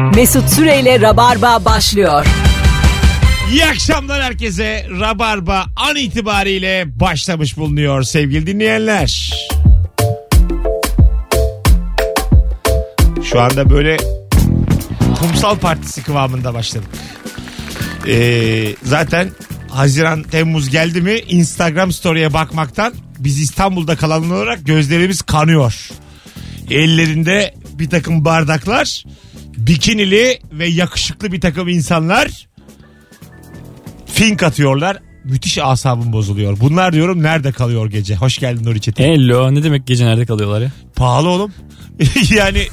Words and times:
Mesut 0.00 0.48
Süreyle 0.50 1.00
Rabarba 1.00 1.64
başlıyor. 1.64 2.26
İyi 3.52 3.66
akşamlar 3.66 4.22
herkese. 4.22 4.86
Rabarba 5.00 5.66
an 5.76 5.96
itibariyle 5.96 7.00
başlamış 7.00 7.56
bulunuyor 7.56 8.02
sevgili 8.02 8.46
dinleyenler. 8.46 9.30
Şu 13.24 13.40
anda 13.40 13.70
böyle 13.70 13.96
kumsal 15.18 15.58
partisi 15.58 16.02
kıvamında 16.02 16.54
başladık. 16.54 16.88
Ee, 18.08 18.74
zaten 18.82 19.30
Haziran 19.68 20.22
Temmuz 20.22 20.70
geldi 20.70 21.00
mi 21.00 21.18
Instagram 21.28 21.92
story'e 21.92 22.32
bakmaktan 22.32 22.92
biz 23.18 23.40
İstanbul'da 23.40 23.96
kalan 23.96 24.30
olarak 24.30 24.66
gözlerimiz 24.66 25.22
kanıyor. 25.22 25.88
Ellerinde 26.70 27.54
bir 27.72 27.90
takım 27.90 28.24
bardaklar, 28.24 29.04
bikinili 29.66 30.38
ve 30.52 30.66
yakışıklı 30.66 31.32
bir 31.32 31.40
takım 31.40 31.68
insanlar 31.68 32.48
fink 34.06 34.42
atıyorlar. 34.42 35.09
Müthiş 35.24 35.58
asabım 35.58 36.12
bozuluyor. 36.12 36.60
Bunlar 36.60 36.92
diyorum 36.92 37.22
nerede 37.22 37.52
kalıyor 37.52 37.90
gece? 37.90 38.16
Hoş 38.16 38.38
geldin 38.38 38.64
Nuri 38.64 38.80
Çetin. 38.80 39.04
Hello 39.04 39.54
ne 39.54 39.62
demek 39.62 39.86
gece 39.86 40.06
nerede 40.06 40.26
kalıyorlar 40.26 40.60
ya? 40.60 40.70
Pahalı 40.96 41.28
oğlum. 41.28 41.52
yani 42.30 42.66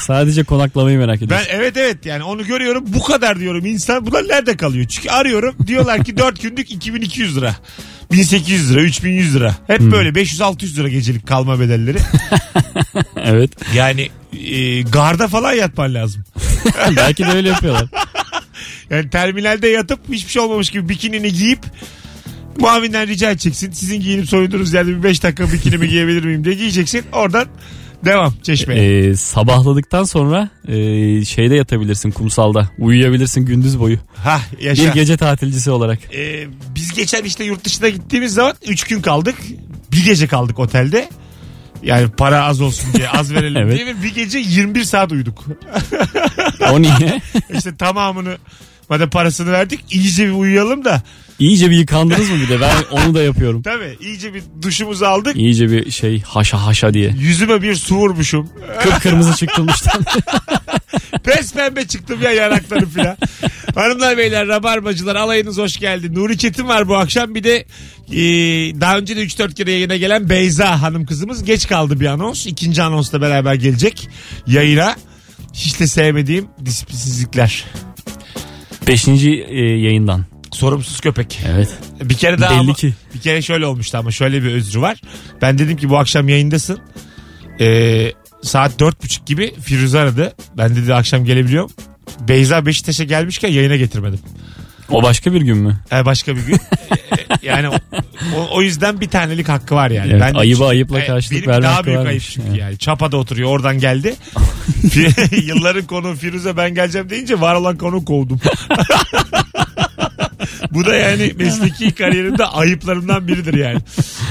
Sadece 0.00 0.44
konaklamayı 0.44 0.98
merak 0.98 1.20
ben 1.20 1.26
ediyorum. 1.26 1.46
evet 1.50 1.76
evet 1.76 2.06
yani 2.06 2.22
onu 2.22 2.46
görüyorum 2.46 2.84
bu 2.86 3.02
kadar 3.02 3.40
diyorum 3.40 3.66
insan 3.66 4.06
bunlar 4.06 4.28
nerede 4.28 4.56
kalıyor? 4.56 4.86
Çünkü 4.88 5.10
arıyorum 5.10 5.54
diyorlar 5.66 6.04
ki 6.04 6.16
4 6.16 6.42
günlük 6.42 6.70
2200 6.70 7.36
lira. 7.36 7.56
1800 8.12 8.72
lira 8.72 8.80
3100 8.80 9.34
lira. 9.34 9.56
Hep 9.66 9.80
böyle 9.80 10.08
500-600 10.08 10.76
lira 10.76 10.88
gecelik 10.88 11.26
kalma 11.26 11.60
bedelleri. 11.60 11.98
evet. 13.16 13.50
Yani 13.74 14.08
e, 14.50 14.82
garda 14.82 15.28
falan 15.28 15.52
yatman 15.52 15.94
lazım. 15.94 16.24
Belki 16.96 17.26
de 17.26 17.30
öyle 17.30 17.48
yapıyorlar. 17.48 17.88
Yani 18.90 19.10
terminalde 19.10 19.68
yatıp 19.68 20.00
hiçbir 20.12 20.32
şey 20.32 20.42
olmamış 20.42 20.70
gibi 20.70 20.88
bikinini 20.88 21.32
giyip 21.32 21.60
muavinden 22.58 23.08
rica 23.08 23.30
edeceksin. 23.30 23.70
Sizin 23.70 24.00
giyinip 24.00 24.28
soyunduğunuz 24.28 24.74
yerde 24.74 24.90
bir 24.98 25.02
5 25.02 25.22
dakika 25.22 25.52
bikinimi 25.52 25.88
giyebilir 25.88 26.24
miyim 26.24 26.44
diye 26.44 26.54
giyeceksin. 26.54 27.04
Oradan 27.12 27.46
devam 28.04 28.34
çeşmeye. 28.42 29.08
Ee, 29.08 29.16
sabahladıktan 29.16 30.04
sonra 30.04 30.50
e, 30.68 30.74
şeyde 31.24 31.54
yatabilirsin 31.54 32.10
kumsalda. 32.10 32.70
Uyuyabilirsin 32.78 33.46
gündüz 33.46 33.80
boyu. 33.80 33.98
Hah 34.14 34.42
yaşa. 34.60 34.82
Bir 34.84 34.92
gece 34.92 35.16
tatilcisi 35.16 35.70
olarak. 35.70 35.98
Ee, 36.14 36.46
biz 36.74 36.92
geçen 36.92 37.24
işte 37.24 37.44
yurt 37.44 37.64
dışına 37.64 37.88
gittiğimiz 37.88 38.34
zaman 38.34 38.54
3 38.68 38.84
gün 38.84 39.02
kaldık. 39.02 39.34
Bir 39.92 40.04
gece 40.04 40.26
kaldık 40.26 40.58
otelde. 40.58 41.08
Yani 41.82 42.08
para 42.08 42.44
az 42.44 42.60
olsun 42.60 42.92
diye 42.92 43.08
az 43.08 43.34
verelim 43.34 43.56
Evet. 43.62 43.76
diye 43.76 44.02
bir 44.02 44.14
gece 44.14 44.38
21 44.38 44.84
saat 44.84 45.12
uyuduk. 45.12 45.44
O 46.72 46.82
niye? 46.82 47.22
İşte 47.56 47.76
tamamını 47.76 48.36
madem 48.90 49.10
parasını 49.10 49.52
verdik 49.52 49.80
iyice 49.90 50.26
bir 50.26 50.32
uyuyalım 50.32 50.84
da. 50.84 51.02
İyice 51.38 51.70
bir 51.70 51.76
yıkandınız 51.76 52.30
mı 52.30 52.36
bir 52.42 52.48
de? 52.48 52.60
Ben 52.60 52.74
onu 52.90 53.14
da 53.14 53.22
yapıyorum. 53.22 53.62
Tabii 53.62 53.96
iyice 54.00 54.34
bir 54.34 54.42
duşumuzu 54.62 55.04
aldık. 55.04 55.36
İyice 55.36 55.70
bir 55.70 55.90
şey 55.90 56.20
haşa 56.22 56.66
haşa 56.66 56.94
diye. 56.94 57.14
Yüzüme 57.18 57.62
bir 57.62 57.74
su 57.74 57.94
vurmuşum. 57.94 58.50
Kıpkırmızı 58.82 59.36
çıktılmıştan. 59.36 60.04
Pes 61.24 61.52
pembe 61.52 61.86
çıktım 61.86 62.22
ya 62.22 62.32
yanaklarım 62.32 62.90
filan. 62.90 63.16
Hanımlar 63.74 64.18
beyler 64.18 64.48
rabarbacılar 64.48 65.16
alayınız 65.16 65.58
hoş 65.58 65.76
geldi. 65.76 66.14
Nuri 66.14 66.38
Çetin 66.38 66.68
var 66.68 66.88
bu 66.88 66.96
akşam 66.96 67.34
bir 67.34 67.44
de 67.44 67.56
e, 68.12 68.20
daha 68.80 68.98
önce 68.98 69.16
de 69.16 69.24
3-4 69.24 69.54
kere 69.54 69.72
yayına 69.72 69.96
gelen 69.96 70.28
Beyza 70.28 70.82
hanım 70.82 71.06
kızımız 71.06 71.44
geç 71.44 71.68
kaldı 71.68 72.00
bir 72.00 72.06
anons. 72.06 72.46
İkinci 72.46 72.82
anonsla 72.82 73.20
beraber 73.20 73.54
gelecek 73.54 74.08
yayına. 74.46 74.96
Hiç 75.54 75.80
de 75.80 75.86
sevmediğim 75.86 76.48
disiplinsizlikler. 76.64 77.64
Beşinci 78.86 79.46
e, 79.48 79.60
yayından. 79.60 80.24
Sorumsuz 80.52 81.00
köpek. 81.00 81.40
Evet. 81.54 81.68
Bir 82.02 82.14
kere 82.14 82.40
daha 82.40 82.50
Belli 82.50 82.60
ama, 82.60 82.74
ki. 82.74 82.94
bir 83.14 83.20
kere 83.20 83.42
şöyle 83.42 83.66
olmuştu 83.66 83.98
ama 83.98 84.10
şöyle 84.10 84.42
bir 84.42 84.52
özrü 84.52 84.80
var. 84.80 85.00
Ben 85.42 85.58
dedim 85.58 85.76
ki 85.76 85.88
bu 85.90 85.98
akşam 85.98 86.28
yayındasın. 86.28 86.78
Ee, 87.60 88.12
saat 88.42 88.80
dört 88.80 89.04
buçuk 89.04 89.26
gibi 89.26 89.54
Firuze 89.60 89.98
aradı. 89.98 90.34
Ben 90.56 90.76
dedi 90.76 90.94
akşam 90.94 91.24
gelebiliyorum. 91.24 91.70
Beyza 92.28 92.66
Beşiktaş'a 92.66 93.04
gelmişken 93.04 93.48
yayına 93.48 93.76
getirmedim. 93.76 94.20
O 94.90 95.02
başka 95.02 95.32
bir 95.32 95.40
gün 95.40 95.56
mü? 95.58 95.76
Ee, 95.92 96.04
başka 96.04 96.36
bir 96.36 96.46
gün. 96.46 96.58
Yani 97.46 97.68
o, 97.68 98.48
o 98.50 98.62
yüzden 98.62 99.00
bir 99.00 99.08
tanelik 99.08 99.48
hakkı 99.48 99.74
var 99.74 99.90
yani. 99.90 100.10
Evet, 100.12 100.34
de- 100.34 100.38
ayıba 100.38 100.68
ayıpla 100.68 101.00
Ee, 101.00 101.06
karşılık 101.06 101.38
benim 101.40 101.50
verme 101.50 101.62
daha 101.66 101.84
büyük 101.84 101.98
varmış. 101.98 102.10
ayıp 102.10 102.22
çünkü 102.22 102.48
Evet. 102.48 102.58
yani. 102.60 102.78
Çapa'da 102.78 103.16
oturuyor 103.16 103.50
oradan 103.50 103.78
geldi. 103.78 104.14
Yılların 105.46 105.86
konu 105.86 106.14
Firuze 106.16 106.56
ben 106.56 106.74
geleceğim 106.74 107.10
deyince 107.10 107.40
var 107.40 107.54
olan 107.54 107.78
konu 107.78 108.04
kovdum. 108.04 108.40
Bu 110.70 110.86
da 110.86 110.94
yani 110.96 111.32
mesleki 111.38 111.94
kariyerimde 111.94 112.44
ayıplarımdan 112.44 113.28
biridir 113.28 113.54
yani. 113.54 113.78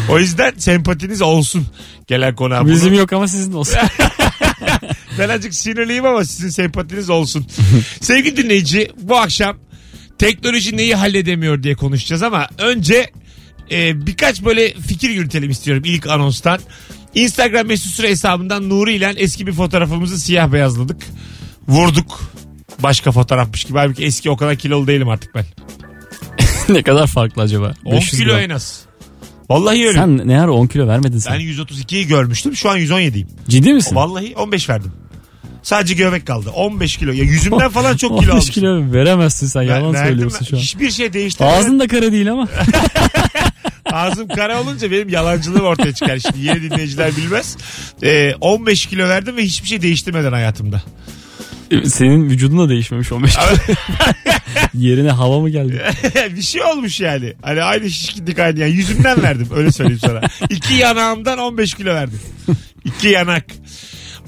O 0.10 0.20
yüzden 0.20 0.54
sempatiniz 0.58 1.22
olsun 1.22 1.68
gelen 2.08 2.36
konuğa. 2.36 2.62
Bunu- 2.64 2.72
Bizim 2.72 2.94
yok 2.94 3.14
ama 3.14 3.28
sizin 3.28 3.54
olsun. 3.54 3.78
Ben 5.20 5.30
azıcık 5.30 5.54
sinirliyim 5.54 6.06
ama 6.06 6.26
sizin 6.26 6.50
sempatiniz 6.50 7.10
olsun. 7.10 7.48
Sevgili 8.02 8.38
dinleyici 8.38 8.92
bu 9.02 9.18
akşam 9.18 9.58
teknoloji 10.20 10.78
neyi 10.78 10.96
halledemiyor 10.96 11.64
diye 11.64 11.76
konuşacağız 11.76 12.24
ama 12.24 12.48
önce 12.58 13.12
e, 13.72 14.06
birkaç 14.08 14.46
böyle 14.46 14.74
fikir 14.74 15.10
yürütelim 15.10 15.50
istiyorum 15.50 15.84
ilk 15.86 16.08
anonstan. 16.08 16.60
Instagram 17.16 17.68
mesut 17.68 17.92
süre 17.92 18.10
hesabından 18.10 18.70
Nuri 18.70 18.94
ile 18.94 19.14
eski 19.18 19.48
bir 19.48 19.54
fotoğrafımızı 19.54 20.20
siyah 20.20 20.52
beyazladık. 20.52 21.04
Vurduk. 21.68 22.22
Başka 22.80 23.12
fotoğrafmış 23.12 23.64
gibi. 23.64 23.78
Halbuki 23.78 24.04
eski 24.06 24.30
o 24.30 24.38
kadar 24.38 24.56
kilolu 24.56 24.88
değilim 24.88 25.10
artık 25.10 25.36
ben. 25.36 25.46
ne 26.70 26.84
kadar 26.84 27.08
farklı 27.08 27.42
acaba? 27.42 27.74
10 27.86 27.96
500 27.96 28.22
kilo 28.22 28.32
gram. 28.32 28.42
en 28.42 28.50
az. 28.50 28.82
Vallahi 29.50 29.88
öyle. 29.88 30.00
Sen 30.00 30.28
ne 30.28 30.42
ara 30.42 30.52
10 30.52 30.68
kilo 30.68 30.88
vermedin 30.88 31.18
sen? 31.18 31.34
Ben 31.34 31.42
132'yi 31.42 32.08
görmüştüm. 32.08 32.56
Şu 32.56 32.70
an 32.70 32.80
117'yim. 32.80 33.28
Ciddi 33.50 33.74
misin? 33.74 33.96
Vallahi 33.96 34.36
15 34.36 34.70
verdim. 34.70 34.92
Sadece 35.66 35.94
göbek 35.94 36.28
kaldı. 36.28 36.50
15 36.50 36.98
kilo. 36.98 37.12
Ya 37.12 37.24
yüzümden 37.24 37.70
falan 37.70 37.98
çok 37.98 38.20
kilo 38.20 38.32
15 38.32 38.34
almışım. 38.34 38.54
kilo 38.54 38.94
veremezsin 38.94 39.48
sen 39.48 39.62
yalan 39.62 39.94
verdim 39.94 40.08
söylüyorsun 40.08 40.40
ben. 40.42 40.46
şu 40.46 40.56
an. 40.56 40.60
Hiçbir 40.62 40.92
şey 40.92 41.14
değiştirmedi. 41.14 41.56
Ağzın 41.56 41.80
da 41.80 41.88
kara 41.88 42.12
değil 42.12 42.32
ama. 42.32 42.48
Ağzım 43.92 44.28
kara 44.28 44.62
olunca 44.62 44.92
benim 44.92 45.10
yalancılığım 45.10 45.66
ortaya 45.66 45.94
çıkar. 45.94 46.20
Şimdi 46.20 46.46
yeni 46.46 46.62
dinleyiciler 46.62 47.18
bilmez. 47.18 47.58
Ee, 48.04 48.34
15 48.42 48.86
kilo 48.86 49.10
verdim 49.10 49.38
ve 49.38 49.44
hiçbir 49.44 49.68
şey 49.68 49.82
değiştirmeden 49.82 50.32
hayatımda. 50.32 50.84
Senin 51.86 52.30
vücudun 52.30 52.58
da 52.60 52.70
değişmemiş 52.70 53.12
15 53.12 53.32
kilo. 53.36 53.44
Yerine 54.74 55.12
hava 55.12 55.40
mı 55.40 55.50
geldi? 55.50 55.82
bir 56.36 56.42
şey 56.42 56.64
olmuş 56.64 57.00
yani. 57.00 57.34
Hani 57.42 57.64
aynı 57.64 57.90
şişkinlik 57.90 58.40
aynı. 58.40 58.60
Yani 58.60 58.72
yüzümden 58.72 59.24
verdim 59.24 59.48
öyle 59.56 59.72
söyleyeyim 59.72 60.02
sana. 60.06 60.22
İki 60.50 60.74
yanağımdan 60.74 61.40
15 61.40 61.74
kilo 61.74 61.94
verdim. 61.94 62.20
İki 62.86 63.08
yanak. 63.08 63.46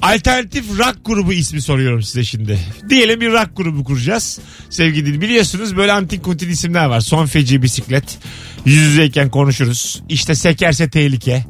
Alternatif 0.02 0.78
rock 0.78 0.98
grubu 1.04 1.32
ismi 1.32 1.62
soruyorum 1.62 2.02
size 2.02 2.24
şimdi. 2.24 2.58
Diyelim 2.90 3.20
bir 3.20 3.32
rock 3.32 3.50
grubu 3.56 3.84
kuracağız. 3.84 4.38
Sevgili 4.70 5.20
biliyorsunuz 5.20 5.76
böyle 5.76 5.92
antik 5.92 6.24
kuntil 6.24 6.48
isimler 6.48 6.86
var. 6.86 7.00
Son 7.00 7.26
feci 7.26 7.62
bisiklet. 7.62 8.18
Yüz 8.64 8.76
yüzeyken 8.76 9.30
konuşuruz. 9.30 10.02
İşte 10.08 10.34
sekerse 10.34 10.90
tehlike. 10.90 11.44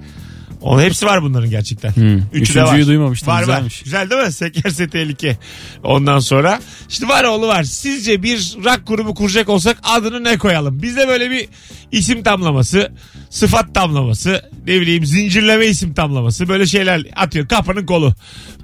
Onun 0.61 0.83
hepsi 0.83 1.07
var 1.07 1.23
bunların 1.23 1.51
gerçekten. 1.51 1.97
Hmm. 1.97 2.17
Üçü 2.17 2.25
de 2.33 2.39
Üçüncüyü 2.39 2.65
var. 2.65 2.87
duymamıştım, 2.87 3.29
Var 3.29 3.35
var. 3.35 3.41
güzelmiş. 3.41 3.83
Güzel 3.83 4.11
değil 4.11 4.23
mi? 4.23 4.33
Sekerse 4.33 4.89
tehlike. 4.89 5.39
Ondan 5.85 6.19
sonra 6.19 6.61
işte 6.89 7.09
var 7.09 7.25
oğlu 7.25 7.49
var. 7.49 7.63
Sizce 7.65 8.23
bir 8.23 8.39
rock 8.65 8.81
grubu 8.87 9.15
kuracak 9.15 9.49
olsak 9.49 9.79
adını 9.83 10.25
ne 10.25 10.39
koyalım? 10.39 10.83
Bizde 10.83 11.09
böyle 11.09 11.31
bir 11.31 11.49
isim 11.93 12.23
tamlaması, 12.23 12.93
sıfat 13.31 13.75
tamlaması, 13.75 14.51
ne 14.67 14.81
bileyim 14.81 15.07
zincirleme 15.07 15.67
isim 15.67 15.95
tamlaması 15.95 16.49
böyle 16.49 16.67
şeyler 16.67 17.03
atıyor. 17.17 17.49
Kapının 17.49 17.87
kolu. 17.87 18.15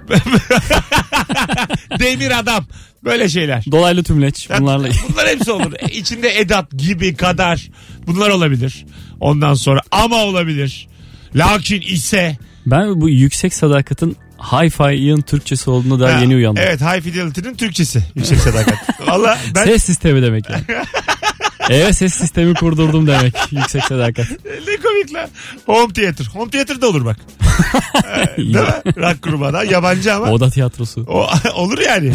Demir 1.99 2.39
adam. 2.39 2.65
Böyle 3.03 3.29
şeyler. 3.29 3.63
Dolaylı 3.71 4.03
tümleç 4.03 4.49
bunlarla. 4.59 4.87
Bunlar 5.09 5.27
hepsi 5.27 5.51
olur. 5.51 5.71
E, 5.79 5.91
İçinde 5.91 6.39
edat 6.39 6.71
gibi 6.71 7.15
kadar 7.15 7.69
bunlar 8.07 8.29
olabilir. 8.29 8.85
Ondan 9.19 9.53
sonra 9.53 9.81
ama 9.91 10.15
olabilir. 10.15 10.87
Lakin 11.35 11.81
ise 11.81 12.37
Ben 12.65 13.01
bu 13.01 13.09
yüksek 13.09 13.53
sadakatin 13.53 14.17
Hi-Fi'ın 14.37 15.21
Türkçesi 15.21 15.69
olduğunu 15.69 15.99
daha 15.99 16.13
Ha, 16.13 16.19
yeni 16.19 16.35
uyandım. 16.35 16.63
Evet 16.67 16.81
High 16.81 17.01
Fidelity'nin 17.01 17.55
Türkçesi. 17.55 18.03
Yüksek 18.15 18.39
sadakat. 18.39 18.77
Valla 19.07 19.37
ben 19.55 19.65
Ses 19.65 19.83
sistemi 19.83 20.21
demek 20.21 20.49
yani. 20.49 20.63
evet 21.69 21.95
ses 21.95 22.13
sistemi 22.13 22.53
kurdurdum 22.53 23.07
demek. 23.07 23.35
Yüksek 23.51 23.83
sadakat. 23.83 24.27
ne 24.67 24.77
komik 24.83 25.13
lan. 25.13 25.29
Home 25.65 25.93
Theater. 25.93 26.25
Home 26.33 26.51
Theater 26.51 26.81
da 26.81 26.87
olur 26.89 27.05
bak. 27.05 27.17
Ee, 28.05 28.37
Değil 28.37 28.55
mi? 28.55 28.61
Rock 28.97 29.23
grubu 29.23 29.53
da. 29.53 29.63
Yabancı 29.63 30.13
ama. 30.13 30.31
Oda 30.31 30.49
tiyatrosu. 30.49 31.05
O, 31.07 31.27
olur 31.55 31.77
yani. 31.79 32.11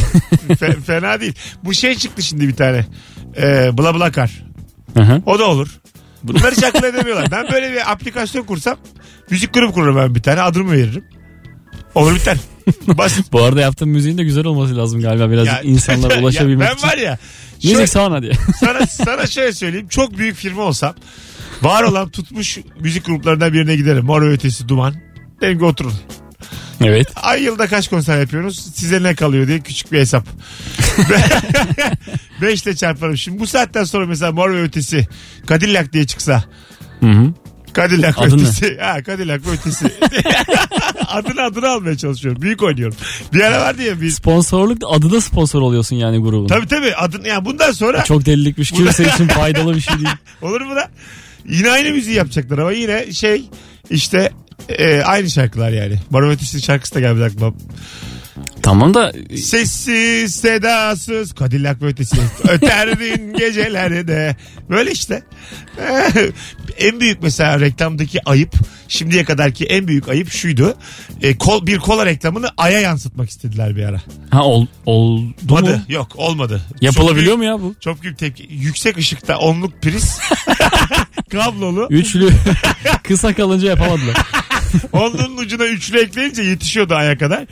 Fe- 0.48 0.80
fena 0.80 1.20
değil. 1.20 1.34
Bu 1.64 1.74
şey 1.74 1.94
çıktı 1.94 2.22
şimdi 2.22 2.48
bir 2.48 2.56
tane. 2.56 2.86
Ee, 3.36 3.78
Bla 3.78 3.94
Bla 3.94 4.12
Car. 4.12 4.30
Hı 4.96 5.02
hı. 5.02 5.22
O 5.26 5.38
da 5.38 5.46
olur. 5.48 5.68
Bunları 6.22 6.54
hiç 6.56 6.64
akıl 6.64 6.84
edemiyorlar. 6.84 7.30
Ben 7.30 7.48
böyle 7.52 7.72
bir 7.72 7.92
aplikasyon 7.92 8.42
kursam 8.42 8.76
müzik 9.30 9.54
grubu 9.54 9.72
kururum 9.72 9.96
ben 9.96 10.14
bir 10.14 10.22
tane 10.22 10.40
adımı 10.42 10.72
veririm. 10.72 11.04
Olur 11.94 12.14
biter. 12.14 12.36
Basit. 12.86 13.32
Bu 13.32 13.42
arada 13.42 13.60
yaptığım 13.60 13.90
müziğin 13.90 14.18
de 14.18 14.24
güzel 14.24 14.44
olması 14.44 14.76
lazım 14.76 15.00
galiba 15.00 15.30
birazcık 15.30 15.54
Ya- 15.54 15.62
insanlara 15.62 16.14
Ya 16.16 16.20
ulaşabilmek 16.22 16.68
ben 16.68 16.74
için. 16.76 16.88
var 16.88 16.96
ya. 16.96 17.18
Müzik 17.56 17.72
şöyle- 17.72 17.86
sağına 17.86 18.22
diye. 18.22 18.32
sana, 18.60 18.86
sana 18.86 19.26
şöyle 19.26 19.52
söyleyeyim. 19.52 19.88
Çok 19.88 20.18
büyük 20.18 20.36
firma 20.36 20.62
olsam 20.62 20.94
var 21.62 21.82
olan 21.82 22.08
tutmuş 22.10 22.58
müzik 22.80 23.06
gruplarından 23.06 23.52
birine 23.52 23.76
giderim. 23.76 24.04
Mor 24.04 24.22
ötesi 24.22 24.68
duman. 24.68 24.94
Dedim 25.40 25.58
ki 25.58 25.64
oturun. 25.64 25.92
Evet. 26.84 27.08
Ay 27.16 27.42
yılda 27.42 27.66
kaç 27.66 27.88
konser 27.88 28.20
yapıyorsunuz? 28.20 28.72
Size 28.74 29.02
ne 29.02 29.14
kalıyor 29.14 29.48
diye 29.48 29.60
küçük 29.60 29.92
bir 29.92 29.98
hesap. 29.98 30.26
Beşle 32.42 32.76
çarparım. 32.76 33.16
Şimdi 33.16 33.40
bu 33.40 33.46
saatten 33.46 33.84
sonra 33.84 34.06
mesela 34.06 34.32
Mor 34.32 34.50
ve 34.50 34.62
Ötesi 34.62 35.08
Cadillac 35.48 35.92
diye 35.92 36.06
çıksa. 36.06 36.44
Hı 37.00 37.06
hı. 37.06 37.34
Cadillac 37.74 38.14
Adı 38.18 38.36
ne? 38.36 38.42
Ötesi. 38.42 38.78
Ha 38.80 39.04
Cadillac 39.04 39.50
Ötesi. 39.50 39.86
adını 41.08 41.42
adını 41.42 41.68
almaya 41.68 41.96
çalışıyorum. 41.96 42.42
Büyük 42.42 42.62
oynuyorum. 42.62 42.96
Bir 43.32 43.40
ara 43.40 43.60
vardı 43.60 43.82
ya 43.82 44.00
biz. 44.00 44.14
Sponsorluk 44.14 44.82
adı 44.88 45.10
da 45.10 45.20
sponsor 45.20 45.62
oluyorsun 45.62 45.96
yani 45.96 46.18
grubun. 46.18 46.46
Tabii 46.46 46.66
tabii 46.66 46.94
adını 46.94 47.28
yani 47.28 47.44
bundan 47.44 47.72
sonra 47.72 48.04
Çok 48.04 48.26
delilikmiş. 48.26 48.70
Kimse 48.70 49.04
için 49.04 49.28
faydalı 49.28 49.74
bir 49.74 49.80
şey 49.80 49.94
değil. 49.94 50.08
olur 50.42 50.60
mu 50.60 50.76
da? 50.76 50.90
Yine 51.50 51.70
aynı 51.70 51.90
müziği 51.90 52.16
yapacaklar 52.16 52.58
ama 52.58 52.72
yine 52.72 53.12
şey 53.12 53.44
işte 53.90 54.32
e, 54.68 55.00
aynı 55.00 55.30
şarkılar 55.30 55.70
yani. 55.70 55.94
Ötesi 56.30 56.62
şarkısı 56.62 56.94
da 56.94 57.00
gelmedi 57.00 57.24
aklıma. 57.24 57.54
Tamam 58.62 58.94
da 58.94 59.12
Sessiz 59.36 60.34
sedasız 60.34 61.34
Cadillac 61.34 61.82
ve 61.82 61.86
ötesi. 61.86 62.16
Öterdin 62.48 63.34
gecelerde. 63.34 64.36
Böyle 64.70 64.92
işte. 64.92 65.22
En 66.78 67.00
büyük 67.00 67.22
mesela 67.22 67.60
reklamdaki 67.60 68.28
ayıp 68.28 68.54
Şimdiye 68.90 69.24
kadarki 69.24 69.64
en 69.64 69.88
büyük 69.88 70.08
ayıp 70.08 70.30
şuydu. 70.30 70.74
E, 71.22 71.38
kol, 71.38 71.66
Bir 71.66 71.78
kola 71.78 72.06
reklamını 72.06 72.50
aya 72.56 72.80
yansıtmak 72.80 73.30
istediler 73.30 73.76
bir 73.76 73.84
ara. 73.84 74.00
Ha 74.30 74.44
ol, 74.44 74.66
oldu 74.86 75.22
mu? 75.22 75.32
Olmadı. 75.48 75.82
Yok 75.88 76.08
olmadı. 76.16 76.62
Yapılabiliyor 76.80 77.32
çok 77.32 77.38
mu 77.38 77.44
ya 77.44 77.54
bu? 77.58 77.62
büyük, 77.62 77.82
Çok 77.82 78.02
büyük 78.02 78.18
tepki. 78.18 78.48
Yüksek 78.50 78.96
ışıkta 78.96 79.38
onluk 79.38 79.82
priz 79.82 80.18
Kablolu 81.30 81.86
Üçlü 81.90 82.30
kısa 83.02 83.34
kalınca 83.34 83.68
yapamadılar. 83.68 84.16
Onluğun 84.92 85.36
ucuna 85.36 85.64
üçlü 85.64 85.98
ekleyince 86.00 86.42
yetişiyordu 86.42 86.94
aya 86.94 87.18
kadar 87.18 87.46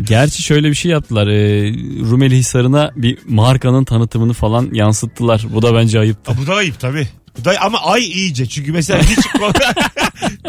Gerçi 0.02 0.42
şöyle 0.42 0.70
bir 0.70 0.74
şey 0.74 0.92
yaptılar. 0.92 1.26
E, 1.26 1.70
Rumeli 2.10 2.36
Hisarı'na 2.36 2.90
bir 2.96 3.18
markanın 3.28 3.84
tanıtımını 3.84 4.32
falan 4.32 4.70
yansıttılar. 4.72 5.42
Bu 5.50 5.62
da 5.62 5.74
bence 5.74 5.98
ayıptı. 6.00 6.32
Bu 6.42 6.46
da 6.46 6.54
ayıp 6.54 6.80
tabii. 6.80 7.08
Bu 7.38 7.44
da, 7.44 7.54
ama 7.60 7.78
ay 7.80 8.04
iyice 8.04 8.46
çünkü 8.46 8.72
mesela 8.72 9.02
hiç 9.02 9.26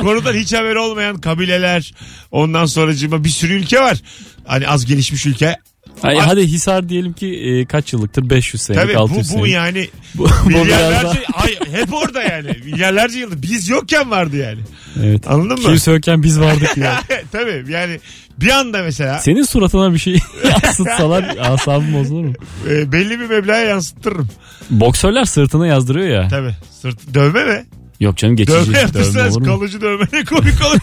konudan, 0.02 0.34
hiç 0.34 0.54
haberi 0.54 0.80
olmayan 0.80 1.18
kabileler 1.18 1.94
ondan 2.32 2.66
sonracığıma 2.66 3.24
bir 3.24 3.30
sürü 3.30 3.54
ülke 3.54 3.82
var. 3.82 3.98
Hani 4.46 4.68
az 4.68 4.86
gelişmiş 4.86 5.26
ülke. 5.26 5.58
Ay, 6.04 6.20
Ay- 6.20 6.26
hadi 6.26 6.42
Hisar 6.48 6.90
diyelim 6.90 7.14
ki 7.14 7.28
e, 7.28 7.66
kaç 7.66 7.94
yıllıktır? 7.94 8.30
500 8.30 8.62
senelik, 8.64 8.84
Tabii 8.84 8.98
600 8.98 9.18
bu, 9.18 9.22
bu 9.22 9.24
senelik. 9.38 9.54
yani 9.54 9.90
Bu, 10.16 10.28
milyarlarca 10.46 11.04
daha... 11.04 11.14
ay, 11.44 11.56
hep 11.72 11.94
orada 11.94 12.24
yani. 12.24 12.50
Milyarlarca 12.66 13.20
yıldır 13.20 13.42
biz 13.42 13.70
yokken 13.70 14.12
vardı 14.12 14.36
yani. 14.38 14.60
Evet. 15.04 15.28
Anladın 15.32 15.62
mı? 15.64 15.68
Kimse 15.68 15.92
yokken 15.92 16.24
biz 16.24 16.40
vardık 16.40 16.78
ya. 16.78 17.02
Tabii 17.32 17.66
yani 17.70 18.00
bir 18.40 18.50
anda 18.50 18.84
mesela 18.84 19.20
Senin 19.20 19.44
suratına 19.44 19.94
bir 19.94 20.00
şey 20.00 20.20
yansıtsalar 20.64 21.36
asabım 21.42 21.94
bozulur 21.94 22.24
mu? 22.24 22.34
e, 22.70 22.92
belli 22.92 23.20
bir 23.20 23.26
meblağa 23.30 23.58
yansıtırım. 23.58 24.28
Boksörler 24.70 25.26
sırtına 25.26 25.68
yazdırıyor 25.68 26.08
ya. 26.08 26.28
Tabii. 26.28 26.56
Sırt, 26.82 27.14
dövme 27.14 27.44
mi? 27.44 27.66
Yok 28.00 28.18
canım 28.18 28.36
geçici. 28.36 28.56
Dövme 28.58 28.66
Dövme, 28.68 28.80
yaptırsanız 28.80 29.38
olur 29.38 29.48
mu? 29.48 29.54
kalıcı 29.54 29.82
dövme 29.82 30.06
ne 30.14 30.24
komik 30.26 30.62
olur. 30.66 30.80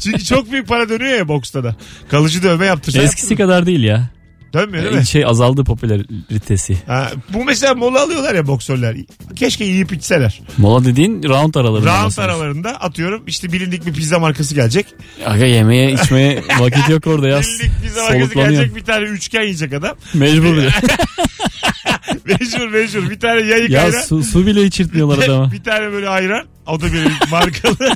Çünkü 0.00 0.24
çok 0.24 0.52
büyük 0.52 0.68
para 0.68 0.88
dönüyor 0.88 1.18
ya 1.18 1.28
boksta 1.28 1.64
da. 1.64 1.76
Kalıcı 2.10 2.42
dövme 2.42 2.66
yaptırsa 2.66 3.02
Eskisi 3.02 3.36
kadar 3.36 3.66
değil 3.66 3.82
ya. 3.84 4.08
Dönmüyor 4.54 4.84
değil 4.84 4.96
mi? 4.96 5.06
Şey 5.06 5.24
azaldı 5.24 5.64
popülaritesi. 5.64 6.76
Ha, 6.86 7.10
bu 7.32 7.44
mesela 7.44 7.74
mola 7.74 8.02
alıyorlar 8.02 8.34
ya 8.34 8.46
boksörler. 8.46 8.96
Keşke 9.36 9.64
yiyip 9.64 9.92
içseler. 9.92 10.40
Mola 10.58 10.84
dediğin 10.84 11.22
round 11.22 11.54
aralarında. 11.54 11.94
Round 11.96 12.06
basılır. 12.06 12.26
aralarında 12.26 12.70
atıyorum 12.80 13.22
işte 13.26 13.52
bilindik 13.52 13.86
bir 13.86 13.92
pizza 13.92 14.18
markası 14.18 14.54
gelecek. 14.54 14.86
Aga 15.26 15.44
yemeye 15.44 15.92
içmeye 15.92 16.42
vakit 16.60 16.88
yok 16.88 17.06
orada 17.06 17.28
ya. 17.28 17.40
Bilindik 17.40 17.82
pizza 17.82 18.02
markası 18.02 18.34
gelecek 18.34 18.76
bir 18.76 18.84
tane 18.84 19.04
üçgen 19.04 19.42
yiyecek 19.42 19.72
adam. 19.72 19.96
Mecbur 20.14 20.44
bile. 20.56 20.70
mecbur 22.40 22.68
mecbur 22.68 23.10
bir 23.10 23.20
tane 23.20 23.40
yayık 23.40 23.70
ya 23.70 23.82
ayran. 23.82 24.00
su, 24.00 24.22
su 24.22 24.46
bile 24.46 24.62
içirtmiyorlar 24.62 25.18
adama. 25.18 25.52
bir 25.52 25.62
tane 25.62 25.92
böyle 25.92 26.08
ayran. 26.08 26.44
O 26.66 26.80
da 26.80 26.86
bir 26.92 27.06
markalı 27.30 27.76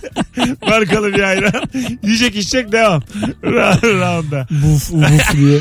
markalı 0.67 1.15
bir 1.15 1.21
ayran. 1.23 1.63
Yiyecek 2.03 2.37
içecek 2.37 2.73
devam. 2.73 3.03
Round'a. 3.83 4.47
Buf 4.51 4.91
uf 4.93 5.37
diye. 5.37 5.61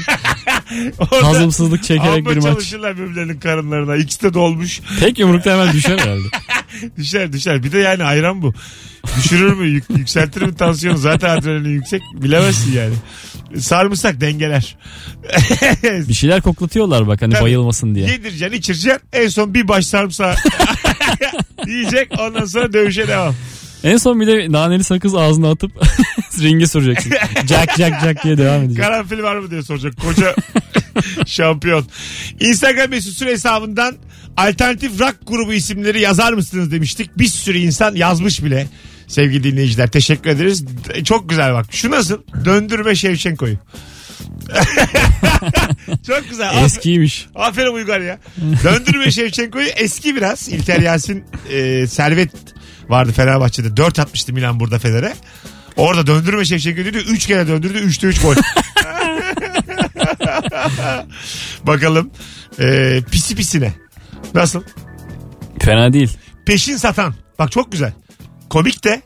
Hazımsızlık 1.22 1.84
çekerek 1.84 2.26
bir 2.30 2.36
maç. 2.36 2.44
çalışırlar 2.44 2.98
birbirlerinin 2.98 3.40
karınlarına. 3.40 3.96
İkisi 3.96 4.22
de 4.22 4.34
dolmuş. 4.34 4.82
Tek 5.00 5.20
yumrukta 5.20 5.52
hemen 5.54 5.74
düşer 5.74 5.98
herhalde. 6.00 6.28
Düşer 6.98 7.34
düşer. 7.34 7.64
Bir 7.64 7.72
de 7.72 7.78
yani 7.80 8.04
ayran 8.04 8.42
bu. 8.42 8.54
Düşürür 9.18 9.54
mü? 9.54 9.68
Yük, 9.68 9.84
yükseltir 9.90 10.42
mi 10.42 10.56
tansiyonu? 10.56 10.98
Zaten 10.98 11.30
adrenalin 11.38 11.70
yüksek. 11.70 12.02
Bilemezsin 12.14 12.74
yani. 12.74 12.94
Sarımsak 13.60 14.22
dengeler. 14.22 14.78
Bir 15.84 16.14
şeyler 16.14 16.42
koklatıyorlar 16.42 17.08
bak 17.08 17.22
hani 17.22 17.34
Tabii. 17.34 17.44
bayılmasın 17.44 17.96
diye. 17.96 18.10
Yedireceksin 18.10 18.58
içireceksin. 18.58 19.02
En 19.14 19.28
son 19.28 19.54
bir 19.54 19.68
baş 19.68 19.86
sarımsağı 19.86 20.36
yiyecek. 21.68 22.12
Ondan 22.20 22.46
sonra 22.46 22.74
dövüşe 22.74 23.08
devam. 23.08 23.36
En 23.84 23.98
son 23.98 24.22
bir 24.22 24.28
de 24.28 24.52
naneli 24.52 24.84
sakız 24.84 25.16
ağzına 25.16 25.52
atıp 25.52 25.72
ringe 26.42 26.68
süreceksin. 26.68 27.14
Jack 27.48 27.78
jack 27.78 28.02
jack 28.02 28.24
diye 28.24 28.38
devam 28.38 28.64
edecek. 28.64 28.84
Karanfil 28.84 29.24
var 29.24 29.36
mı 29.36 29.52
diye 29.52 29.64
soracak. 29.64 29.94
Koca 30.02 30.36
şampiyon. 31.26 31.86
Instagram 32.40 32.90
mesut 32.90 33.14
süre 33.14 33.32
hesabından 33.32 33.96
alternatif 34.38 35.00
rock 35.02 35.16
grubu 35.28 35.54
isimleri 35.54 36.02
yazar 36.02 36.34
mısınız 36.34 36.72
demiştik. 36.72 37.18
Bir 37.18 37.28
sürü 37.28 37.58
insan 37.58 37.96
yazmış 37.96 38.44
bile. 38.44 38.68
Sevgili 39.08 39.44
dinleyiciler 39.44 39.88
teşekkür 39.88 40.30
ederiz. 40.30 40.66
Çok 41.04 41.30
güzel 41.30 41.54
bak. 41.54 41.66
Şu 41.72 41.92
nasıl? 41.92 42.22
Döndürme 42.46 42.96
Şevçenko'yu. 42.96 43.58
Çok 46.08 46.30
güzel. 46.30 46.64
Eskiymiş. 46.64 47.28
Aferin 47.36 47.74
Uygar 47.74 48.00
ya. 48.00 48.20
Döndürme 48.64 49.12
Şevçenko'yu 49.12 49.68
eski 49.68 50.16
biraz. 50.16 50.50
İlker 50.50 50.80
Yasin 50.80 51.24
e, 51.52 51.88
Servet 51.88 52.32
vardı 52.90 53.12
Fenerbahçe'de. 53.12 53.78
4 53.78 54.00
atmıştı 54.00 54.34
Milan 54.34 54.60
burada 54.60 54.80
Fener'e. 54.80 55.14
Orada 55.76 56.08
döndürme 56.08 56.46
Şevçenko 56.46 56.86
dedi. 56.86 56.98
3 56.98 57.26
kere 57.28 57.48
döndürdü. 57.48 57.78
3'te 57.78 58.08
3 58.08 58.22
gol. 58.22 58.36
Bakalım. 61.64 62.12
E, 62.60 63.00
pisi 63.12 63.36
pisine. 63.36 63.74
Nasıl? 64.34 64.64
Fena 65.60 65.94
değil. 65.94 66.18
Peşin 66.46 66.78
satan. 66.78 67.16
Bak 67.40 67.52
çok 67.52 67.72
güzel. 67.72 67.94
Komik 68.50 68.84
de. 68.84 69.02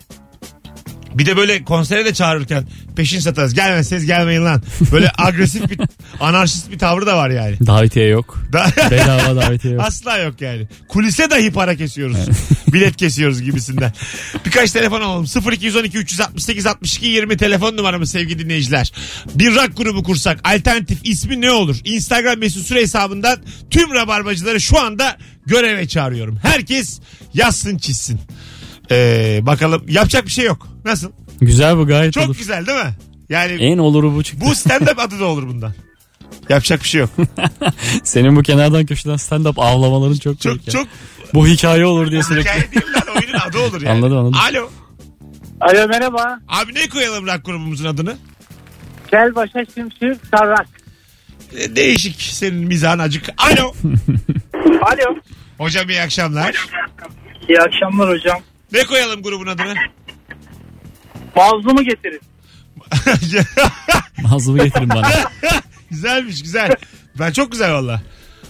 Bir 1.13 1.25
de 1.25 1.37
böyle 1.37 1.63
konsere 1.63 2.05
de 2.05 2.13
çağırırken 2.13 2.67
peşin 2.95 3.19
satarız. 3.19 3.53
Gelmezseniz 3.53 4.05
gelmeyin 4.05 4.45
lan. 4.45 4.63
Böyle 4.91 5.11
agresif 5.17 5.69
bir 5.69 5.79
anarşist 6.19 6.71
bir 6.71 6.79
tavrı 6.79 7.05
da 7.05 7.17
var 7.17 7.29
yani. 7.29 7.55
Davetiye 7.65 8.07
yok. 8.07 8.43
Da- 8.53 8.71
Bedava 8.91 9.35
davetiye 9.35 9.73
yok. 9.73 9.83
Asla 9.85 10.17
yok 10.17 10.41
yani. 10.41 10.67
Kulise 10.87 11.29
dahi 11.29 11.51
para 11.51 11.75
kesiyoruz. 11.75 12.17
Bilet 12.67 12.97
kesiyoruz 12.97 13.41
gibisinden. 13.41 13.93
Birkaç 14.45 14.71
telefon 14.71 15.01
alalım. 15.01 15.25
0212 15.51 15.97
368 15.97 16.65
62 16.65 17.05
20 17.05 17.37
telefon 17.37 17.77
numaramız 17.77 18.11
sevgili 18.11 18.39
dinleyiciler. 18.39 18.91
Bir 19.35 19.55
rock 19.55 19.77
grubu 19.77 20.03
kursak 20.03 20.39
alternatif 20.43 20.97
ismi 21.03 21.41
ne 21.41 21.51
olur? 21.51 21.75
Instagram 21.83 22.39
mesut 22.39 22.65
süre 22.67 22.81
hesabından 22.81 23.37
tüm 23.69 23.93
rabarbacıları 23.93 24.61
şu 24.61 24.79
anda 24.79 25.17
göreve 25.45 25.87
çağırıyorum. 25.87 26.39
Herkes 26.43 26.99
yazsın 27.33 27.77
çizsin. 27.77 28.19
Ee, 28.91 29.39
bakalım 29.41 29.85
yapacak 29.89 30.25
bir 30.25 30.31
şey 30.31 30.45
yok. 30.45 30.67
Nasıl? 30.85 31.11
Güzel 31.41 31.77
bu 31.77 31.87
gayet 31.87 32.13
Çok 32.13 32.25
olur. 32.25 32.37
güzel 32.37 32.65
değil 32.67 32.77
mi? 32.85 32.93
Yani 33.29 33.51
En 33.51 33.77
oluru 33.77 34.15
bu 34.15 34.23
çıktı. 34.23 34.45
bu 34.45 34.51
stand-up 34.51 35.01
adı 35.01 35.19
da 35.19 35.25
olur 35.25 35.47
bundan. 35.47 35.73
Yapacak 36.49 36.83
bir 36.83 36.87
şey 36.87 37.01
yok. 37.01 37.09
Senin 38.03 38.35
bu 38.35 38.43
kenardan 38.43 38.85
köşeden 38.85 39.13
stand-up 39.15 39.61
avlamaların 39.61 40.13
çok 40.17 40.41
Çok 40.41 40.51
komik 40.53 40.67
ya. 40.67 40.71
çok 40.71 40.87
Bu 41.33 41.47
hikaye 41.47 41.85
olur 41.85 42.11
diye 42.11 42.23
sürekli. 42.23 42.49
hikaye 42.49 42.71
değil 42.71 42.93
lan 42.93 43.15
oyunun 43.21 43.39
adı 43.39 43.59
olur 43.59 43.81
yani. 43.81 43.89
Anladım, 43.97 44.17
anladım. 44.17 44.39
Alo. 44.49 44.69
Alo 45.61 45.87
merhaba. 45.87 46.39
Abi 46.47 46.75
ne 46.75 46.89
koyalım 46.89 47.27
rock 47.27 47.45
grubumuzun 47.45 47.85
adını? 47.85 48.17
Kelbaşa 49.11 49.65
Şimşir 49.73 50.17
Sarrak. 50.35 50.67
E, 51.57 51.75
Değişik 51.75 52.21
senin 52.21 52.67
mizahın 52.67 52.99
acık. 52.99 53.25
Alo. 53.37 53.73
Alo. 54.81 55.15
Hocam 55.57 55.89
iyi 55.89 56.01
akşamlar. 56.01 56.67
İyi 57.49 57.59
akşamlar 57.59 58.09
hocam. 58.09 58.39
Ne 58.71 58.83
koyalım 58.83 59.23
grubun 59.23 59.47
adını? 59.47 59.73
Mazlumu 61.35 61.83
getirin. 61.83 62.21
Mazlumu 64.21 64.63
getirin 64.63 64.89
bana. 64.89 65.09
Güzelmiş 65.91 66.43
güzel. 66.43 66.75
Ben 67.19 67.31
çok 67.31 67.51
güzel 67.51 67.73
valla. 67.73 68.01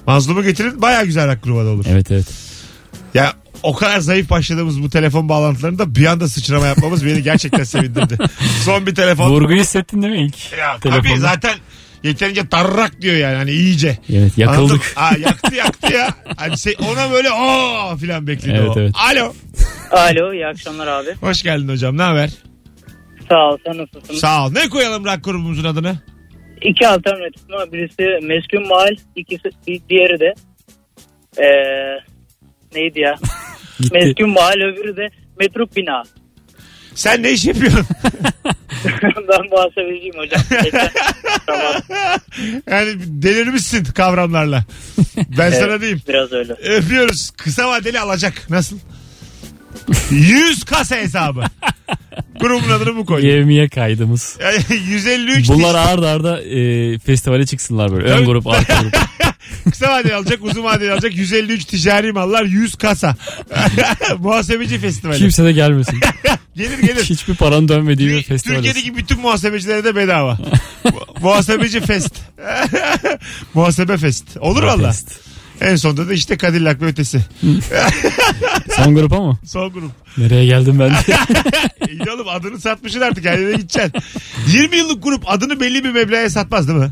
Mazlumu 0.08 0.44
getirin 0.44 0.82
baya 0.82 1.04
güzel 1.04 1.28
rock 1.28 1.44
grubu 1.44 1.60
adı 1.60 1.70
olur. 1.70 1.86
Evet 1.90 2.12
evet. 2.12 2.26
Ya 3.14 3.34
o 3.64 3.76
kadar 3.76 4.00
zayıf 4.00 4.30
başladığımız 4.30 4.84
bu 4.84 4.90
telefon 4.90 5.30
bağlantılarında 5.30 5.96
bir 5.96 6.06
anda 6.06 6.28
sıçrama 6.28 6.68
yapmamız 6.68 7.06
beni 7.06 7.24
gerçekten 7.24 7.64
sevindirdi. 7.64 8.18
Son 8.66 8.88
bir 8.88 8.96
telefon. 8.96 9.30
Vurgu 9.30 9.54
hissettin 9.54 10.02
değil 10.02 10.14
mi 10.14 10.22
ilk? 10.26 10.52
Ya, 10.58 10.78
tabii 10.82 11.18
zaten 11.18 11.56
yeterince 12.04 12.50
tarrak 12.50 13.02
diyor 13.02 13.16
yani 13.16 13.36
hani 13.36 13.52
iyice. 13.52 13.98
Evet 14.14 14.38
yakıldık. 14.38 14.94
Aa, 14.96 15.18
yaktı 15.20 15.56
yaktı 15.56 15.94
ya. 15.94 16.10
Hani 16.38 16.60
şey, 16.60 16.76
ona 16.92 17.12
böyle 17.12 17.32
o 17.32 17.98
filan 17.98 18.28
bekledi 18.28 18.58
Evet, 18.62 18.78
o. 18.78 18.80
evet. 18.80 18.92
Alo. 19.12 19.34
Alo 19.92 20.34
iyi 20.34 20.48
akşamlar 20.48 20.88
abi. 20.88 21.10
Hoş 21.22 21.44
geldin 21.44 21.68
hocam 21.70 21.98
ne 21.98 22.02
haber? 22.02 22.30
Sağ 23.30 23.50
ol 23.50 23.58
sen 23.66 23.78
nasılsın? 23.78 24.14
Sağ 24.16 24.46
ol. 24.46 24.52
Ne 24.52 24.70
koyalım 24.70 25.06
rock 25.06 25.24
grubumuzun 25.24 25.64
adını? 25.64 25.96
İki 26.62 26.88
alternatif 26.88 27.50
var. 27.50 27.72
Birisi 27.72 28.26
Meskun 28.28 28.68
Mahal, 28.68 28.96
ikisi 29.16 29.44
di- 29.68 29.82
diğeri 29.90 30.20
de 30.20 30.34
eee 31.40 32.00
neydi 32.76 33.00
ya? 33.00 33.16
Meskun 33.94 34.30
Mahal 34.30 34.54
öbürü 34.74 34.98
de 34.98 35.10
Metruk 35.40 35.76
Bina. 35.76 36.04
Sen 36.96 37.24
ne 37.24 37.32
iş 37.32 37.46
yapıyorsun? 37.46 37.86
ben 39.30 39.50
muhasebeciyim 39.52 40.18
hocam. 40.18 40.42
Sabah 41.46 41.82
yani 42.70 42.94
delirmişsin 43.00 43.84
kavramlarla. 43.84 44.64
Ben 45.38 45.52
sana 45.52 45.82
diyeyim. 45.82 46.02
biraz 46.08 46.32
öyle. 46.32 46.54
Öpüyoruz. 46.54 47.32
Kısa 47.32 47.70
vadeli 47.70 48.00
alacak. 48.00 48.50
Nasıl? 48.50 48.78
100 50.10 50.64
kasa 50.64 50.96
hesabı. 50.96 51.44
Grubun 52.40 52.70
adını 52.70 52.96
bu 52.96 53.06
koydum. 53.06 53.30
Yevmiye 53.30 53.70
kaydımız. 53.70 54.38
Yani 54.42 54.58
153 54.90 55.50
Bunlar 55.50 55.76
arda 55.76 56.10
arda 56.10 56.42
e, 56.42 57.00
festivale 57.00 57.46
çıksınlar 57.46 57.92
böyle. 57.92 58.10
Ön 58.10 58.26
grup, 58.26 58.48
arka 58.48 58.82
grup. 58.82 58.96
kısa 59.72 59.90
vadeli 59.92 60.16
alacak, 60.16 60.40
uzun 60.44 60.64
vadeli 60.64 60.92
alacak. 60.92 61.16
153 61.16 61.66
ticari 61.66 62.12
mallar, 62.12 62.44
100 62.44 62.76
kasa. 62.76 63.16
Muhasebeci 64.18 64.80
festivali. 64.80 65.18
Kimse 65.18 65.44
de 65.44 65.52
gelmesin. 65.52 66.00
Gelir 66.56 66.80
gelir. 66.80 67.04
Hiçbir 67.04 67.36
paranın 67.36 67.68
dönmediği 67.68 68.10
bir 68.10 68.24
festival. 68.24 68.56
Türkiye'deki 68.56 68.96
bütün 68.96 69.20
muhasebecilere 69.22 69.84
de 69.84 69.96
bedava. 69.96 70.34
Mu- 70.84 70.92
Muhasebeci 71.22 71.82
fest. 71.82 72.16
Muhasebe 73.54 73.98
fest. 73.98 74.38
Olur 74.40 74.64
valla. 74.64 74.92
En 75.62 75.76
sonunda 75.76 76.08
da 76.10 76.14
işte 76.14 76.38
Cadillac 76.38 76.82
ve 76.82 76.86
ötesi. 76.86 77.26
Son 78.76 78.96
grup 78.96 79.14
ama. 79.14 79.40
Son 79.46 79.74
grup. 79.74 79.92
Nereye 80.18 80.46
geldim 80.46 80.80
ben 80.80 80.90
de. 80.90 80.96
İyi 81.92 82.12
oğlum 82.12 82.28
adını 82.30 82.60
satmışsın 82.62 83.02
artık 83.02 83.26
her 83.26 83.38
yere 83.40 83.52
gideceksin. 83.52 83.94
20 84.48 84.78
yıllık 84.78 85.04
grup 85.04 85.24
adını 85.30 85.60
belli 85.60 85.84
bir 85.84 85.92
meblağa 85.92 86.30
satmaz 86.30 86.68
değil 86.68 86.80
mi? 86.80 86.90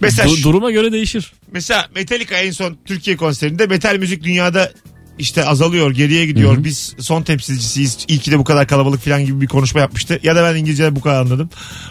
Mesela, 0.00 0.28
Du- 0.28 0.36
şu- 0.36 0.42
duruma 0.42 0.70
göre 0.70 0.92
değişir. 0.92 1.32
mesela 1.52 1.88
Metallica 1.94 2.36
en 2.36 2.50
son 2.50 2.76
Türkiye 2.86 3.16
konserinde 3.16 3.66
metal 3.66 3.96
müzik 3.96 4.22
dünyada 4.22 4.72
işte 5.18 5.44
azalıyor, 5.44 5.90
geriye 5.90 6.26
gidiyor. 6.26 6.64
Biz 6.64 6.94
son 6.98 7.22
temsilcisiyiz. 7.22 7.98
İyi 8.08 8.18
ki 8.18 8.30
de 8.30 8.38
bu 8.38 8.44
kadar 8.44 8.66
kalabalık 8.66 9.00
falan 9.04 9.24
gibi 9.26 9.40
bir 9.40 9.46
konuşma 9.46 9.80
yapmıştı. 9.80 10.20
Ya 10.22 10.36
da 10.36 10.42
ben 10.42 10.58
İngilizce'de 10.60 10.96
bu 10.96 11.00
kadar 11.00 11.20
anladım. 11.20 11.50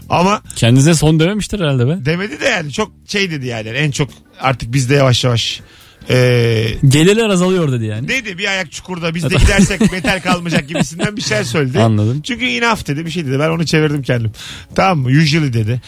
Ama 0.10 0.42
Kendinize 0.56 0.94
son 0.94 1.20
dememiştir 1.20 1.60
herhalde 1.60 1.88
be. 1.88 2.06
demedi 2.06 2.40
de 2.40 2.46
yani 2.46 2.72
çok 2.72 2.92
şey 3.08 3.32
dedi 3.32 3.48
yani 3.48 3.68
en 3.70 3.92
çok 3.92 4.10
artık 4.40 4.74
bizde 4.74 4.96
yavaş 4.96 5.24
yavaş 5.24 5.62
ee, 6.10 6.68
Gelirler 6.88 7.30
azalıyor 7.30 7.72
dedi 7.72 7.86
yani. 7.86 8.08
dedi 8.08 8.38
bir 8.38 8.48
ayak 8.48 8.72
çukurda 8.72 9.16
biz 9.16 9.24
de 9.30 9.36
gidersek 9.36 9.92
metal 9.92 10.22
kalmayacak 10.22 10.68
gibisinden 10.68 11.18
bir 11.18 11.22
şey 11.22 11.44
söyledi. 11.44 11.80
Anladım. 11.80 12.22
Çünkü 12.22 12.46
inaf 12.46 12.88
dedi 12.88 13.06
bir 13.06 13.12
şey 13.12 13.26
dedi 13.26 13.40
ben 13.40 13.50
onu 13.50 13.66
çevirdim 13.66 14.02
kendim. 14.02 14.32
Tamam 14.76 15.00
mı? 15.00 15.08
Usually 15.22 15.54
dedi. 15.54 15.82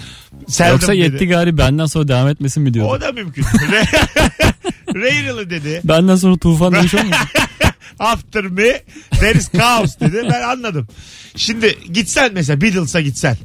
Seldom 0.48 0.74
Yoksa 0.74 0.92
dedi. 0.94 0.98
yetti 1.00 1.28
gari 1.28 1.58
benden 1.58 1.86
sonra 1.86 2.08
devam 2.08 2.28
etmesin 2.28 2.64
mi 2.64 2.74
diyordu. 2.74 2.92
O 2.92 3.02
da 3.02 3.12
mümkün. 3.12 3.46
Rarely 4.96 5.50
dedi. 5.50 5.82
Benden 5.84 6.16
sonra 6.16 6.38
tufan 6.38 6.74
demiş 6.74 6.94
olmuyor. 6.94 7.16
After 8.00 8.44
me 8.44 8.82
there 9.12 9.40
is 9.40 9.52
chaos 9.52 10.00
dedi. 10.00 10.22
Ben 10.32 10.42
anladım. 10.42 10.88
Şimdi 11.36 11.78
gitsen 11.94 12.32
mesela 12.34 12.62
Beatles'a 12.62 13.02
gitsen. 13.02 13.38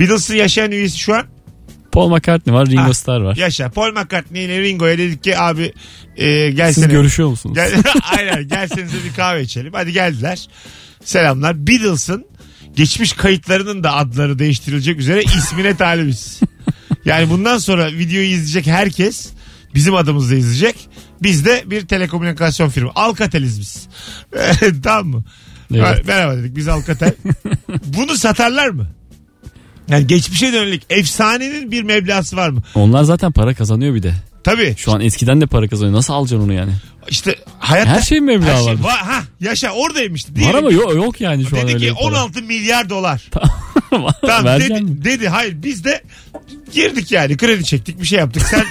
Beatles'ın 0.00 0.34
yaşayan 0.34 0.72
üyesi 0.72 0.98
şu 0.98 1.14
an 1.14 1.26
Paul 1.92 2.08
McCartney 2.10 2.54
var, 2.54 2.66
Ringo 2.66 2.82
Ha, 2.82 2.94
Starr 2.94 3.20
var. 3.20 3.36
yaşa. 3.36 3.70
Paul 3.70 3.92
McCartney 3.92 4.44
ile 4.44 4.60
Ringo'ya 4.62 4.98
dedik 4.98 5.24
ki 5.24 5.38
abi 5.38 5.72
e, 6.16 6.46
Siz 6.48 6.56
gelsene. 6.56 6.92
görüşüyor 6.92 7.28
musunuz? 7.28 7.54
Gel, 7.54 7.72
aynen 8.18 8.48
gelsenize 8.48 8.96
bir 9.04 9.14
kahve 9.16 9.42
içelim. 9.42 9.72
Hadi 9.72 9.92
geldiler. 9.92 10.48
Selamlar. 11.04 11.66
Beatles'ın 11.66 12.26
geçmiş 12.76 13.12
kayıtlarının 13.12 13.84
da 13.84 13.94
adları 13.96 14.38
değiştirilecek 14.38 14.98
üzere 15.00 15.22
ismine 15.22 15.76
talibiz. 15.76 16.40
Yani 17.04 17.30
bundan 17.30 17.58
sonra 17.58 17.92
videoyu 17.92 18.26
izleyecek 18.28 18.66
herkes 18.66 19.30
bizim 19.74 19.94
adımızla 19.94 20.34
izleyecek. 20.34 20.88
Biz 21.22 21.44
de 21.44 21.62
bir 21.66 21.86
telekomünikasyon 21.86 22.68
firma. 22.68 22.92
Alcatel'iz 22.94 23.60
biz. 23.60 23.88
tamam 24.82 25.06
mı? 25.06 25.24
Evet. 25.74 26.06
Merhaba 26.06 26.36
dedik 26.36 26.56
biz 26.56 26.68
Alcatel. 26.68 27.14
Bunu 27.84 28.16
satarlar 28.16 28.68
mı? 28.68 28.86
Yani 29.88 30.06
geçmişe 30.06 30.52
dönük 30.52 30.82
efsanenin 30.90 31.70
bir 31.70 31.82
meblası 31.82 32.36
var 32.36 32.48
mı? 32.48 32.62
Onlar 32.74 33.04
zaten 33.04 33.32
para 33.32 33.54
kazanıyor 33.54 33.94
bir 33.94 34.02
de. 34.02 34.14
Tabii. 34.44 34.74
Şu 34.78 34.92
an 34.92 35.00
eskiden 35.00 35.40
de 35.40 35.46
para 35.46 35.68
kazanıyor. 35.68 35.96
Nasıl 35.96 36.14
alacaksın 36.14 36.44
onu 36.44 36.52
yani? 36.52 36.72
İşte 37.08 37.36
hayatta 37.58 37.90
Her 37.90 38.00
şeyin 38.00 38.24
meblağı 38.24 38.56
her 38.56 38.64
şey 38.64 38.84
var. 38.84 38.98
Ha, 38.98 39.22
yaşa 39.40 39.70
oradaymıştı. 39.70 40.32
Var 40.40 40.54
ama 40.54 40.70
yok, 40.70 40.94
yok 40.94 41.20
yani 41.20 41.44
şu 41.44 41.56
an 41.56 41.62
Dedi 41.62 41.74
öyle 41.74 41.78
ki 41.78 41.94
bir 41.96 42.04
para. 42.04 42.24
16 42.24 42.42
milyar 42.42 42.90
dolar. 42.90 43.22
Tamam 43.30 43.50
Vereceksin 44.22 44.74
dedi, 44.74 44.92
mi? 44.92 45.04
dedi 45.04 45.28
hayır 45.28 45.62
biz 45.62 45.84
de 45.84 46.02
girdik 46.72 47.12
yani 47.12 47.36
kredi 47.36 47.64
çektik 47.64 48.00
bir 48.00 48.06
şey 48.06 48.18
yaptık. 48.18 48.42
Sen 48.42 48.64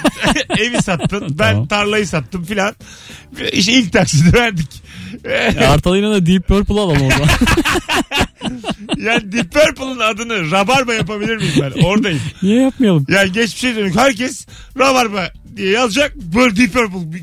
evi 0.58 0.82
sattın 0.82 1.38
ben 1.38 1.52
Tamam. 1.52 1.66
tarlayı 1.66 2.06
sattım 2.06 2.44
filan. 2.44 2.74
İşte 3.52 3.72
ilk 3.72 3.92
taksidi 3.92 4.32
verdik. 4.38 4.82
E, 5.24 5.66
Artalay'ına 5.66 6.10
da 6.10 6.26
Deep 6.26 6.48
Purple 6.48 6.74
alalım 6.74 7.06
o 7.06 7.10
zaman. 7.10 7.28
yani 8.98 9.32
Deep 9.32 9.52
Purple'ın 9.52 9.98
adını 9.98 10.50
Rabarba 10.50 10.94
yapabilir 10.94 11.36
miyim 11.36 11.54
ben? 11.60 11.82
Oradayım. 11.82 12.20
Niye 12.42 12.62
yapmayalım? 12.62 13.06
Yani 13.08 13.32
geçmişe 13.32 13.76
dönük 13.76 13.96
herkes 13.96 14.46
Rabarba 14.78 15.32
diye 15.56 15.70
yazacak. 15.70 16.16
Böyle 16.16 16.56
Deep 16.56 16.72
Purple 16.72 17.18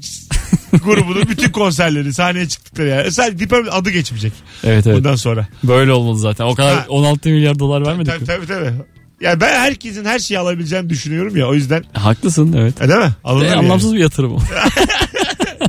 grubunun 0.83 1.27
bütün 1.29 1.51
konserleri 1.51 2.13
sahneye 2.13 2.47
çıktıkları 2.47 2.87
yani. 2.87 3.11
Sadece 3.11 3.39
Deep 3.39 3.49
Purple 3.49 3.71
adı 3.71 3.89
geçmeyecek 3.89 4.33
Evet 4.63 4.87
evet. 4.87 4.97
bundan 4.97 5.15
sonra. 5.15 5.47
Böyle 5.63 5.91
olmalı 5.93 6.19
zaten. 6.19 6.45
O 6.45 6.55
kadar 6.55 6.75
Ha. 6.75 6.85
16 6.89 7.29
milyar 7.29 7.59
dolar 7.59 7.85
vermedik 7.85 8.11
Tabii 8.13 8.19
mi? 8.21 8.27
tabii 8.27 8.47
tabii. 8.47 8.73
Ya 9.21 9.41
ben 9.41 9.59
herkesin 9.59 10.05
her 10.05 10.19
şeyi 10.19 10.39
alabileceğini 10.39 10.89
düşünüyorum 10.89 11.37
ya 11.37 11.47
o 11.47 11.53
yüzden. 11.53 11.83
Haklısın 11.93 12.53
evet. 12.57 12.81
E, 12.81 12.87
değil 12.89 12.99
mi? 12.99 13.11
Alınır 13.23 13.45
E, 13.45 13.47
yani. 13.47 13.59
anlamsız 13.59 13.93
bir 13.93 13.99
yatırım 13.99 14.33
o. 14.33 14.39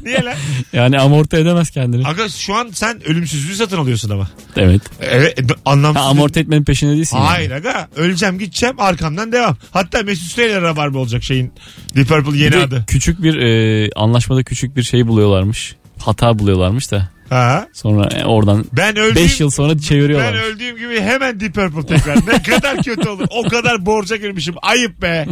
Niye 0.07 0.25
lan? 0.25 0.35
Yani 0.73 0.99
amorti 0.99 1.37
edemez 1.37 1.71
kendini. 1.71 2.07
Aga 2.07 2.29
şu 2.29 2.55
an 2.55 2.69
sen 2.73 3.09
ölümsüzlüğü 3.09 3.55
satın 3.55 3.77
alıyorsun 3.79 4.11
ama. 4.11 4.29
Evet. 4.57 4.83
Evet 5.01 5.39
e, 5.41 5.43
anlamsız. 5.65 6.03
Ha, 6.03 6.09
amorti 6.09 6.41
etmenin 6.41 6.65
peşinde 6.65 6.93
değilsin. 6.97 7.17
yani. 7.17 7.27
Hayır 7.27 7.51
aga 7.51 7.89
öleceğim 7.97 8.39
gideceğim 8.39 8.81
arkamdan 8.81 9.33
devam. 9.33 9.57
Hatta 9.71 10.03
Mesut 10.03 10.33
Süreyle 10.33 10.61
rabarba 10.61 10.99
olacak 10.99 11.23
şeyin 11.23 11.53
Deep 11.97 12.09
Purple 12.09 12.33
Bir 12.33 12.39
yeni 12.39 12.53
de 12.53 12.59
adı. 12.59 12.85
küçük 12.89 13.23
bir 13.23 13.37
e, 13.37 13.91
anlaşmada 13.97 14.43
küçük 14.43 14.77
bir 14.77 14.83
şey 14.83 15.07
buluyorlarmış. 15.07 15.77
Hata 15.99 16.39
buluyorlarmış 16.39 16.91
da. 16.93 17.09
Ha. 17.29 17.69
Sonra 17.73 18.09
e, 18.17 18.25
oradan 18.25 18.65
Ben 18.73 18.97
öldüğüm, 18.97 19.25
5 19.25 19.41
yıl 19.41 19.51
sonra 19.51 19.73
ben 19.73 19.79
çeviriyorlar. 19.79 20.35
öldüğüm 20.35 20.77
gibi 20.77 21.01
hemen 21.01 21.41
Deep 21.41 21.55
Purple 21.55 21.87
tekrar. 21.97 22.17
ne 22.17 22.43
kadar 22.43 22.83
kötü 22.83 23.09
olur. 23.09 23.27
O 23.31 23.43
kadar 23.49 23.87
borca 23.87 24.17
girmişim. 24.17 24.55
Ayıp 24.63 25.03
be. 25.03 25.27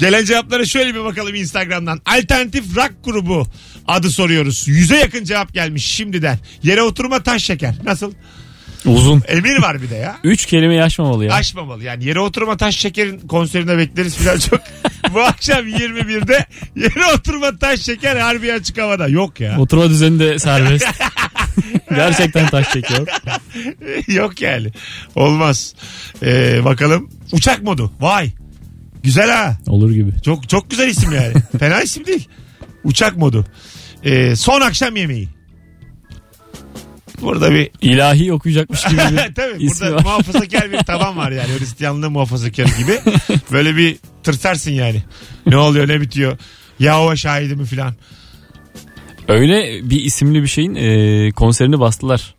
Gelen 0.00 0.24
cevaplara 0.24 0.64
şöyle 0.64 0.94
bir 0.94 1.04
bakalım 1.04 1.34
Instagram'dan. 1.34 2.00
Alternatif 2.06 2.76
rock 2.76 2.92
grubu 3.04 3.46
adı 3.86 4.10
soruyoruz. 4.10 4.68
Yüze 4.68 4.96
yakın 4.96 5.24
cevap 5.24 5.54
gelmiş 5.54 5.84
şimdiden. 5.84 6.38
Yere 6.62 6.82
oturma 6.82 7.22
taş 7.22 7.44
şeker. 7.44 7.74
Nasıl? 7.84 8.12
Uzun. 8.86 9.22
Emir 9.28 9.62
var 9.62 9.82
bir 9.82 9.90
de 9.90 9.94
ya. 9.94 10.16
3 10.24 10.46
kelimeyi 10.46 10.82
aşmamalı 10.82 11.24
ya. 11.24 11.32
Aşmamalı 11.34 11.84
yani 11.84 12.04
yere 12.04 12.20
oturma 12.20 12.56
taş 12.56 12.76
şekerin 12.76 13.18
konserine 13.18 13.78
bekleriz 13.78 14.16
falan 14.16 14.38
çok. 14.38 14.60
Bu 15.14 15.20
akşam 15.20 15.68
21'de 15.68 16.46
yere 16.76 17.14
oturma 17.14 17.58
taş 17.58 17.80
şeker 17.80 18.16
harbi 18.16 18.52
açık 18.52 18.78
havada. 18.78 19.08
Yok 19.08 19.40
ya. 19.40 19.58
Oturma 19.58 19.90
düzeni 19.90 20.18
de 20.18 20.38
serbest. 20.38 20.86
Gerçekten 21.90 22.48
taş 22.48 22.72
çekiyor. 22.72 23.06
Yok 24.08 24.40
yani. 24.40 24.68
Olmaz. 25.14 25.74
Ee, 26.22 26.64
bakalım. 26.64 27.10
Uçak 27.32 27.62
modu. 27.62 27.92
Vay. 28.00 28.30
Güzel 29.02 29.30
ha. 29.30 29.56
Olur 29.66 29.90
gibi. 29.92 30.10
Çok 30.24 30.48
çok 30.48 30.70
güzel 30.70 30.88
isim 30.88 31.12
yani. 31.12 31.34
Fena 31.58 31.82
isim 31.82 32.06
değil. 32.06 32.28
Uçak 32.84 33.16
modu. 33.16 33.46
Ee, 34.04 34.36
son 34.36 34.60
akşam 34.60 34.96
yemeği. 34.96 35.28
Burada 37.22 37.50
bir 37.50 37.70
İlahi 37.80 38.32
okuyacakmış 38.32 38.84
gibi 38.84 38.96
bir 39.10 39.34
Tabii 39.34 39.68
burada 39.68 39.94
var. 39.96 40.02
muhafazakar 40.02 40.72
bir 40.72 40.78
taban 40.78 41.16
var 41.16 41.30
yani. 41.30 41.58
Hristiyanlığı 41.58 42.10
muhafazakarı 42.10 42.68
gibi. 42.78 43.00
Böyle 43.52 43.76
bir 43.76 43.96
tırsarsın 44.22 44.70
yani. 44.70 45.02
Ne 45.46 45.56
oluyor 45.56 45.88
ne 45.88 46.00
bitiyor. 46.00 46.38
Yahova 46.78 47.16
şahidi 47.16 47.56
mi 47.56 47.64
filan. 47.66 47.94
Öyle 49.28 49.90
bir 49.90 50.00
isimli 50.00 50.42
bir 50.42 50.48
şeyin 50.48 50.74
e, 50.74 51.30
konserini 51.32 51.80
bastılar. 51.80 52.34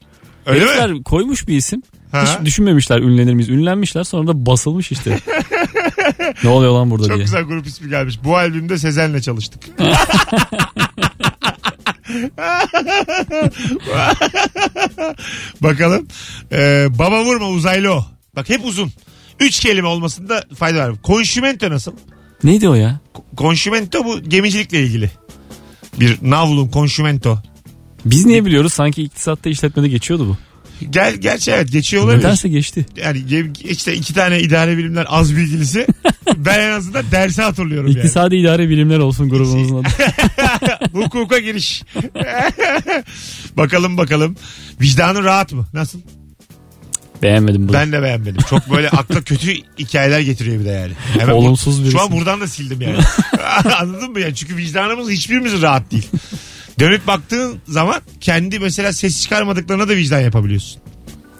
Öyle 0.46 0.66
mi? 0.66 0.72
Herifler 0.72 1.04
koymuş 1.04 1.48
bir 1.48 1.58
isim. 1.58 1.82
Ha? 2.12 2.24
Hiç 2.40 2.46
düşünmemişler 2.46 3.00
ünlenir 3.00 3.34
miyiz? 3.34 3.50
Ünlenmişler 3.50 4.04
sonra 4.04 4.28
da 4.28 4.46
basılmış 4.46 4.92
işte. 4.92 5.20
ne 6.44 6.50
oluyor 6.50 6.74
lan 6.74 6.92
burada 6.92 7.08
Çok 7.08 7.16
diye. 7.16 7.26
güzel 7.26 7.44
grup 7.44 7.68
ismi 7.68 7.90
gelmiş. 7.90 8.20
Bu 8.24 8.38
albümde 8.38 8.78
Sezen'le 8.78 9.20
çalıştık. 9.22 9.64
Bakalım. 15.62 16.08
Ee, 16.52 16.88
baba 16.90 17.26
vurma 17.26 17.50
uzaylı 17.50 17.94
o. 17.94 18.06
Bak 18.36 18.50
hep 18.50 18.66
uzun. 18.66 18.92
Üç 19.40 19.60
kelime 19.60 19.88
olmasında 19.88 20.44
fayda 20.56 20.80
var. 20.80 20.96
Konşümento 21.04 21.70
nasıl? 21.70 21.92
Neydi 22.44 22.70
o 22.70 22.74
ya? 22.74 23.00
Konşümento 23.38 24.06
bu 24.06 24.22
gemicilikle 24.22 24.84
ilgili. 24.84 25.12
Bir 26.00 26.18
navlun 26.22 26.68
konşümento. 26.68 27.42
Biz 28.06 28.26
niye 28.26 28.46
biliyoruz? 28.46 28.74
Sanki 28.74 29.04
iktisatta 29.04 29.50
işletmede 29.50 29.88
geçiyordu 29.88 30.28
bu. 30.30 30.38
Gel, 30.89 31.15
gerçi 31.15 31.51
evet 31.51 31.72
geçiyor 31.72 32.03
olabilir. 32.03 32.20
Nedense 32.20 32.50
geçti. 32.50 32.86
Yani 32.98 33.24
işte 33.63 33.94
iki 33.94 34.13
tane 34.13 34.39
idare 34.39 34.77
bilimler 34.77 35.05
az 35.10 35.36
bilgilisi. 35.36 35.88
ben 36.38 36.60
en 36.60 36.72
azından 36.72 37.05
dersi 37.12 37.41
hatırlıyorum 37.41 37.88
yani. 37.88 38.00
İktisadi 38.00 38.36
idare 38.36 38.70
bilimler 38.70 39.00
olsun 39.00 39.29
grubumuzun 39.29 39.84
adı. 39.84 39.89
Hukuka 40.91 41.39
giriş. 41.39 41.84
bakalım 43.58 43.98
bakalım. 43.98 44.36
Vicdanın 44.82 45.24
rahat 45.24 45.53
mı? 45.53 45.67
Nasıl? 45.74 46.00
Beğenmedim 47.22 47.67
bunu. 47.67 47.74
Ben 47.74 47.91
de 47.91 48.01
beğenmedim. 48.01 48.41
Çok 48.50 48.72
böyle 48.72 48.89
akla 48.89 49.22
kötü 49.22 49.53
hikayeler 49.79 50.20
getiriyor 50.20 50.60
bir 50.60 50.65
de 50.65 50.70
yani. 50.70 50.94
Hemen 51.20 51.34
Olumsuz 51.34 51.82
birisi. 51.82 51.91
Şu 51.91 52.01
an 52.01 52.12
buradan 52.12 52.41
da 52.41 52.48
sildim 52.48 52.82
yani. 52.82 52.98
Anladın 53.79 54.12
mı 54.12 54.20
yani? 54.20 54.36
Çünkü 54.36 54.58
vicdanımız 54.58 55.10
hiçbirimizin 55.10 55.62
rahat 55.62 55.91
değil. 55.91 56.08
Dönüp 56.79 57.08
baktığın 57.08 57.58
zaman 57.67 58.01
kendi 58.22 58.60
mesela 58.60 58.94
ses 58.94 59.22
çıkarmadıklarına 59.24 59.88
da 59.89 59.96
vicdan 59.96 60.20
yapabiliyorsun. 60.20 60.82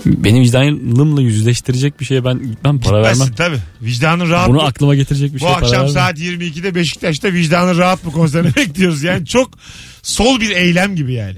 Benim 0.06 0.44
vicdanımla 0.44 1.22
yüzleştirecek 1.22 2.00
bir 2.00 2.06
şeye 2.06 2.26
ben 2.26 2.44
gitmem 2.44 2.80
para 2.80 2.96
vermem. 2.98 3.12
Gitmezsin 3.14 3.34
tabii. 3.36 3.58
Vicdanın 3.82 4.30
rahat 4.30 4.50
Bunu 4.50 4.58
mı? 4.58 4.64
aklıma 4.64 4.96
getirecek 4.96 5.30
bir 5.30 5.36
Bu 5.36 5.40
şey 5.40 5.48
para 5.48 5.58
akşam 5.66 5.74
vermem. 5.74 5.90
saat 5.94 6.20
22'de 6.20 6.76
Beşiktaş'ta 6.76 7.34
vicdanın 7.34 7.78
rahat 7.78 8.04
mı 8.06 8.12
konserini 8.12 8.56
bekliyoruz. 8.56 9.04
Yani 9.04 9.26
çok 9.26 9.50
sol 10.02 10.40
bir 10.42 10.50
eylem 10.52 10.96
gibi 10.96 11.14
yani. 11.14 11.38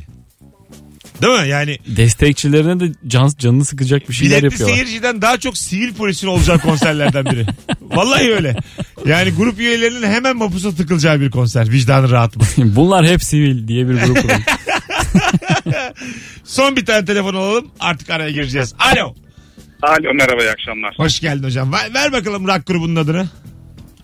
Değil 1.21 1.41
mi? 1.41 1.47
Yani 1.49 1.77
Destekçilerine 1.87 2.79
de 2.79 2.93
can, 3.07 3.31
canını 3.37 3.65
sıkacak 3.65 4.09
bir 4.09 4.13
şeyler 4.13 4.31
biletli 4.31 4.45
yapıyorlar. 4.45 4.75
seyirciden 4.75 5.21
daha 5.21 5.37
çok 5.37 5.57
sivil 5.57 5.93
polisin 5.93 6.27
olacağı 6.27 6.59
konserlerden 6.59 7.25
biri. 7.25 7.45
Vallahi 7.81 8.33
öyle. 8.33 8.55
Yani 9.05 9.31
grup 9.31 9.59
üyelerinin 9.59 10.07
hemen 10.07 10.37
mapusa 10.37 10.71
tıkılacağı 10.71 11.21
bir 11.21 11.31
konser. 11.31 11.71
Vicdanı 11.71 12.11
rahat 12.11 12.35
mı? 12.35 12.43
Bunlar 12.57 13.07
hep 13.07 13.23
sivil 13.23 13.67
diye 13.67 13.89
bir 13.89 13.93
grup. 13.93 14.17
Son 16.43 16.75
bir 16.75 16.85
tane 16.85 17.05
telefon 17.05 17.33
alalım. 17.35 17.71
Artık 17.79 18.09
araya 18.09 18.31
gireceğiz. 18.31 18.73
Alo. 18.79 19.15
Alo 19.81 20.13
merhaba 20.13 20.43
iyi 20.43 20.51
akşamlar. 20.51 20.93
Hoş 20.97 21.19
geldin 21.19 21.43
hocam. 21.43 21.73
Ver, 21.73 21.93
ver 21.93 22.11
bakalım 22.11 22.47
rock 22.47 22.67
grubunun 22.67 22.95
adını. 22.95 23.29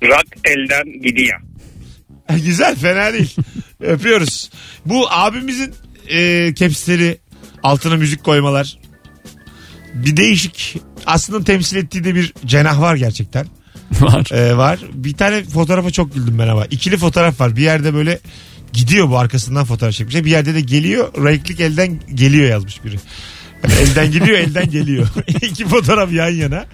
Rock 0.04 0.28
elden 0.46 1.02
gidiyor. 1.04 1.40
Güzel 2.46 2.76
fena 2.76 3.14
değil. 3.14 3.36
Öpüyoruz. 3.82 4.50
Bu 4.86 5.12
abimizin 5.12 5.74
e, 6.10 6.54
kepsleri 6.54 7.18
altına 7.64 7.96
müzik 7.96 8.24
koymalar. 8.24 8.78
Bir 9.94 10.18
değişik 10.18 10.78
aslında 11.06 11.44
temsil 11.44 11.78
ettiği 11.78 12.04
de 12.04 12.16
bir 12.16 12.34
cenah 12.46 12.82
var 12.82 12.96
gerçekten. 12.96 13.48
Var. 14.00 14.32
E, 14.32 14.58
var. 14.58 14.80
Bir 14.94 15.14
tane 15.14 15.44
fotoğrafa 15.44 15.92
çok 15.92 16.14
güldüm 16.14 16.40
ben 16.40 16.48
ama. 16.48 16.66
İkili 16.66 16.98
fotoğraf 16.98 17.42
var. 17.42 17.56
Bir 17.56 17.62
yerde 17.62 17.94
böyle 17.94 18.20
gidiyor 18.74 19.10
bu 19.10 19.18
arkasından 19.18 19.66
fotoğraf 19.66 19.94
çekmiş. 19.94 20.16
Bir 20.16 20.32
yerde 20.32 20.54
de 20.54 20.62
geliyor. 20.62 21.26
Renklik 21.26 21.60
elden 21.60 22.00
geliyor 22.14 22.50
yazmış 22.50 22.84
biri. 22.84 23.00
Yani 23.64 23.74
elden 23.74 24.12
gidiyor 24.12 24.38
elden 24.38 24.70
geliyor. 24.70 25.08
İki 25.42 25.68
fotoğraf 25.68 26.12
yan 26.12 26.30
yana. 26.30 26.66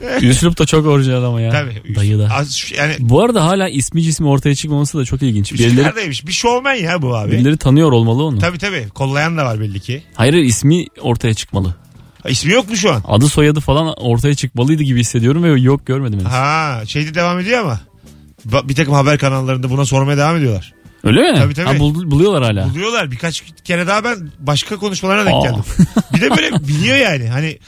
Üslup 0.22 0.58
da 0.58 0.66
çok 0.66 0.86
orijinal 0.86 1.24
ama 1.24 1.40
ya. 1.40 1.50
Tabii. 1.50 1.94
Dayı 1.94 2.18
da. 2.18 2.28
Az, 2.34 2.72
yani 2.78 2.94
Bu 2.98 3.22
arada 3.22 3.44
hala 3.44 3.68
ismi 3.68 4.02
cismi 4.02 4.26
ortaya 4.28 4.54
çıkmaması 4.54 4.98
da 4.98 5.04
çok 5.04 5.22
ilginç. 5.22 5.52
Birileri, 5.52 5.70
Üsküdar'daymış. 5.70 6.26
Bir 6.26 6.32
şovmen 6.32 6.74
ya 6.74 7.02
bu 7.02 7.16
abi. 7.16 7.32
birileri 7.32 7.56
tanıyor 7.56 7.92
olmalı 7.92 8.22
onu. 8.24 8.38
Tabii 8.38 8.58
tabii. 8.58 8.88
Kollayan 8.94 9.36
da 9.38 9.44
var 9.44 9.60
belli 9.60 9.80
ki. 9.80 10.02
Hayır 10.14 10.34
ismi 10.34 10.86
ortaya 11.00 11.34
çıkmalı. 11.34 11.74
Ha, 12.22 12.28
İsmi 12.28 12.52
yok 12.52 12.68
mu 12.70 12.76
şu 12.76 12.92
an? 12.92 13.02
Adı 13.08 13.28
soyadı 13.28 13.60
falan 13.60 13.94
ortaya 14.00 14.34
çıkmalıydı 14.34 14.82
gibi 14.82 15.00
hissediyorum 15.00 15.42
ve 15.42 15.60
yok 15.60 15.86
görmedim 15.86 16.20
henüz. 16.20 16.30
Ha 16.32 16.82
şeyde 16.86 17.14
devam 17.14 17.38
ediyor 17.38 17.60
ama. 17.60 17.80
Ba- 18.48 18.68
Bir 18.68 18.74
takım 18.74 18.94
haber 18.94 19.18
kanallarında 19.18 19.70
buna 19.70 19.84
sormaya 19.84 20.16
devam 20.18 20.36
ediyorlar. 20.36 20.74
Öyle 21.04 21.32
mi? 21.32 21.38
Tabii, 21.38 21.54
tabii. 21.54 21.66
Ha, 21.68 21.78
bul- 21.78 22.10
buluyorlar 22.10 22.42
hala. 22.42 22.70
Buluyorlar. 22.70 23.10
Birkaç 23.10 23.42
kere 23.64 23.86
daha 23.86 24.04
ben 24.04 24.30
başka 24.40 24.76
konuşmalarına 24.76 25.26
denk 25.26 25.34
Aa. 25.44 25.48
geldim. 25.48 25.64
Bir 26.14 26.20
de 26.20 26.30
böyle 26.30 26.50
biliyor 26.68 26.96
yani. 26.96 27.28
Hani 27.28 27.58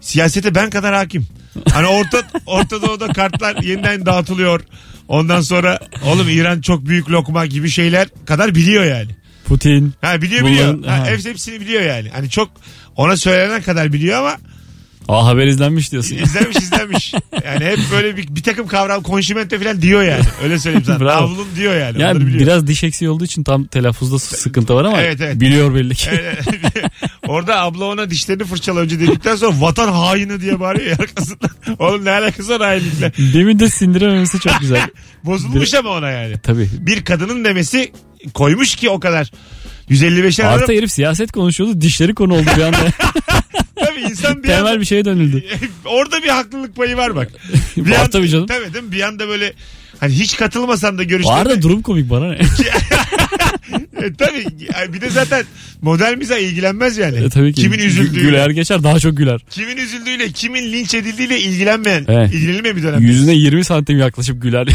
siyasete 0.00 0.54
ben 0.54 0.70
kadar 0.70 0.94
hakim. 0.94 1.26
Hani 1.72 1.86
orta, 1.86 2.22
Orta 2.46 2.82
Doğu'da 2.82 3.08
kartlar 3.08 3.56
yeniden 3.62 4.06
dağıtılıyor. 4.06 4.60
Ondan 5.08 5.40
sonra 5.40 5.78
oğlum 6.06 6.28
İran 6.28 6.60
çok 6.60 6.86
büyük 6.86 7.10
lokma 7.10 7.46
gibi 7.46 7.70
şeyler 7.70 8.08
kadar 8.26 8.54
biliyor 8.54 8.84
yani. 8.84 9.10
Putin. 9.44 9.92
Ha 10.00 10.22
biliyor 10.22 10.46
biliyor. 10.46 10.74
Bunların- 10.74 10.88
Ha, 10.88 10.98
ha. 11.02 11.06
hepsi, 11.10 11.30
hepsini 11.30 11.60
biliyor 11.60 11.82
yani. 11.82 12.08
Hani 12.10 12.30
çok 12.30 12.50
ona 12.96 13.16
söylenen 13.16 13.62
kadar 13.62 13.92
biliyor 13.92 14.18
ama 14.18 14.36
Aa 15.08 15.26
haber 15.26 15.46
izlenmiş 15.46 15.92
diyorsun. 15.92 16.16
ya. 16.16 16.22
izlemiş 16.22 16.56
izlemiş. 16.56 17.14
Yani 17.44 17.64
hep 17.64 17.78
böyle 17.92 18.16
bir, 18.16 18.36
bir 18.36 18.42
takım 18.42 18.66
kavram 18.66 19.02
konşimente 19.02 19.58
falan 19.58 19.82
diyor 19.82 20.02
yani. 20.02 20.24
Öyle 20.42 20.58
söyleyeyim 20.58 20.84
sana. 20.86 21.00
Bravo. 21.00 21.22
Navlun 21.22 21.46
diyor 21.56 21.76
yani. 21.76 22.02
Yani 22.02 22.22
Onları 22.22 22.38
biraz 22.38 22.66
diş 22.66 22.84
eksiği 22.84 23.10
olduğu 23.10 23.24
için 23.24 23.44
tam 23.44 23.64
telaffuzda 23.64 24.18
sıkıntı 24.18 24.74
var 24.74 24.84
ama 24.84 25.02
Evet, 25.02 25.20
evet. 25.20 25.40
biliyor 25.40 25.74
belli 25.74 25.94
ki. 25.94 26.10
Evet. 26.12 26.38
Orada 27.28 27.60
abla 27.60 27.84
ona 27.84 28.10
dişlerini 28.10 28.44
fırçala 28.44 28.80
önce 28.80 29.00
dedikten 29.00 29.36
sonra 29.36 29.60
vatan 29.60 29.92
haini 29.92 30.40
diye 30.40 30.60
bağırıyor 30.60 30.86
ya 30.86 30.96
arkasından. 31.00 31.50
Oğlum 31.78 32.04
ne 32.04 32.10
alakası 32.10 32.50
var 32.52 32.60
hainlikle? 32.60 33.12
Demin 33.34 33.58
de 33.58 33.68
sindirememesi 33.70 34.40
çok 34.40 34.60
güzel. 34.60 34.80
Bozulmuş 35.24 35.74
ama 35.74 35.90
ona 35.90 36.10
yani. 36.10 36.38
Tabii. 36.42 36.68
Bir 36.80 37.04
kadının 37.04 37.44
demesi 37.44 37.92
koymuş 38.34 38.76
ki 38.76 38.90
o 38.90 39.00
kadar. 39.00 39.30
155'er 39.90 40.44
Artı 40.44 40.62
arada 40.62 40.72
herif 40.72 40.92
siyaset 40.92 41.32
konuşuyordu 41.32 41.80
dişleri 41.80 42.14
konu 42.14 42.34
oldu 42.34 42.46
bir 42.56 42.62
anda. 42.62 42.78
tabii 43.94 44.10
insan 44.10 44.42
bir 44.42 44.48
Temel 44.48 44.64
anda, 44.66 44.80
bir 44.80 44.84
şeye 44.84 45.04
dönüldü. 45.04 45.44
orada 45.84 46.22
bir 46.22 46.28
haklılık 46.28 46.76
payı 46.76 46.96
var 46.96 47.16
bak. 47.16 47.28
Bir 47.76 47.90
Var 47.90 47.96
anda- 47.96 48.10
tabii 48.10 48.28
canım. 48.28 48.46
Tabii 48.46 48.74
değil 48.74 48.84
mi? 48.84 48.92
Bir 48.92 49.00
anda 49.00 49.28
böyle 49.28 49.52
hani 50.00 50.12
hiç 50.12 50.36
katılmasan 50.36 50.98
da 50.98 51.02
görüşlerine. 51.02 51.38
Var 51.40 51.50
da 51.50 51.62
durum 51.62 51.82
komik 51.82 52.10
bana 52.10 52.28
ne? 52.28 52.38
E, 54.02 54.14
tabii 54.14 54.44
bir 54.92 55.00
de 55.00 55.10
zaten 55.10 55.44
model 55.82 56.16
miza 56.18 56.38
ilgilenmez 56.38 56.98
yani. 56.98 57.16
E, 57.16 57.28
tabii 57.28 57.52
ki. 57.52 57.60
Kimin 57.62 57.78
üzüldüğüyle. 57.78 58.28
Güler 58.28 58.50
geçer 58.50 58.82
daha 58.82 58.98
çok 59.00 59.16
güler. 59.16 59.40
Kimin 59.50 59.76
üzüldüğüyle, 59.76 60.32
kimin 60.32 60.72
linç 60.72 60.94
edildiğiyle 60.94 61.40
ilgilenmeyen, 61.40 62.04
Evet. 62.08 62.34
ilgilenilmeyen 62.34 62.76
bir 62.76 62.82
dönem. 62.82 63.00
Yüzüne 63.00 63.34
20 63.34 63.64
santim 63.64 63.98
yaklaşıp 63.98 64.42
güler. 64.42 64.68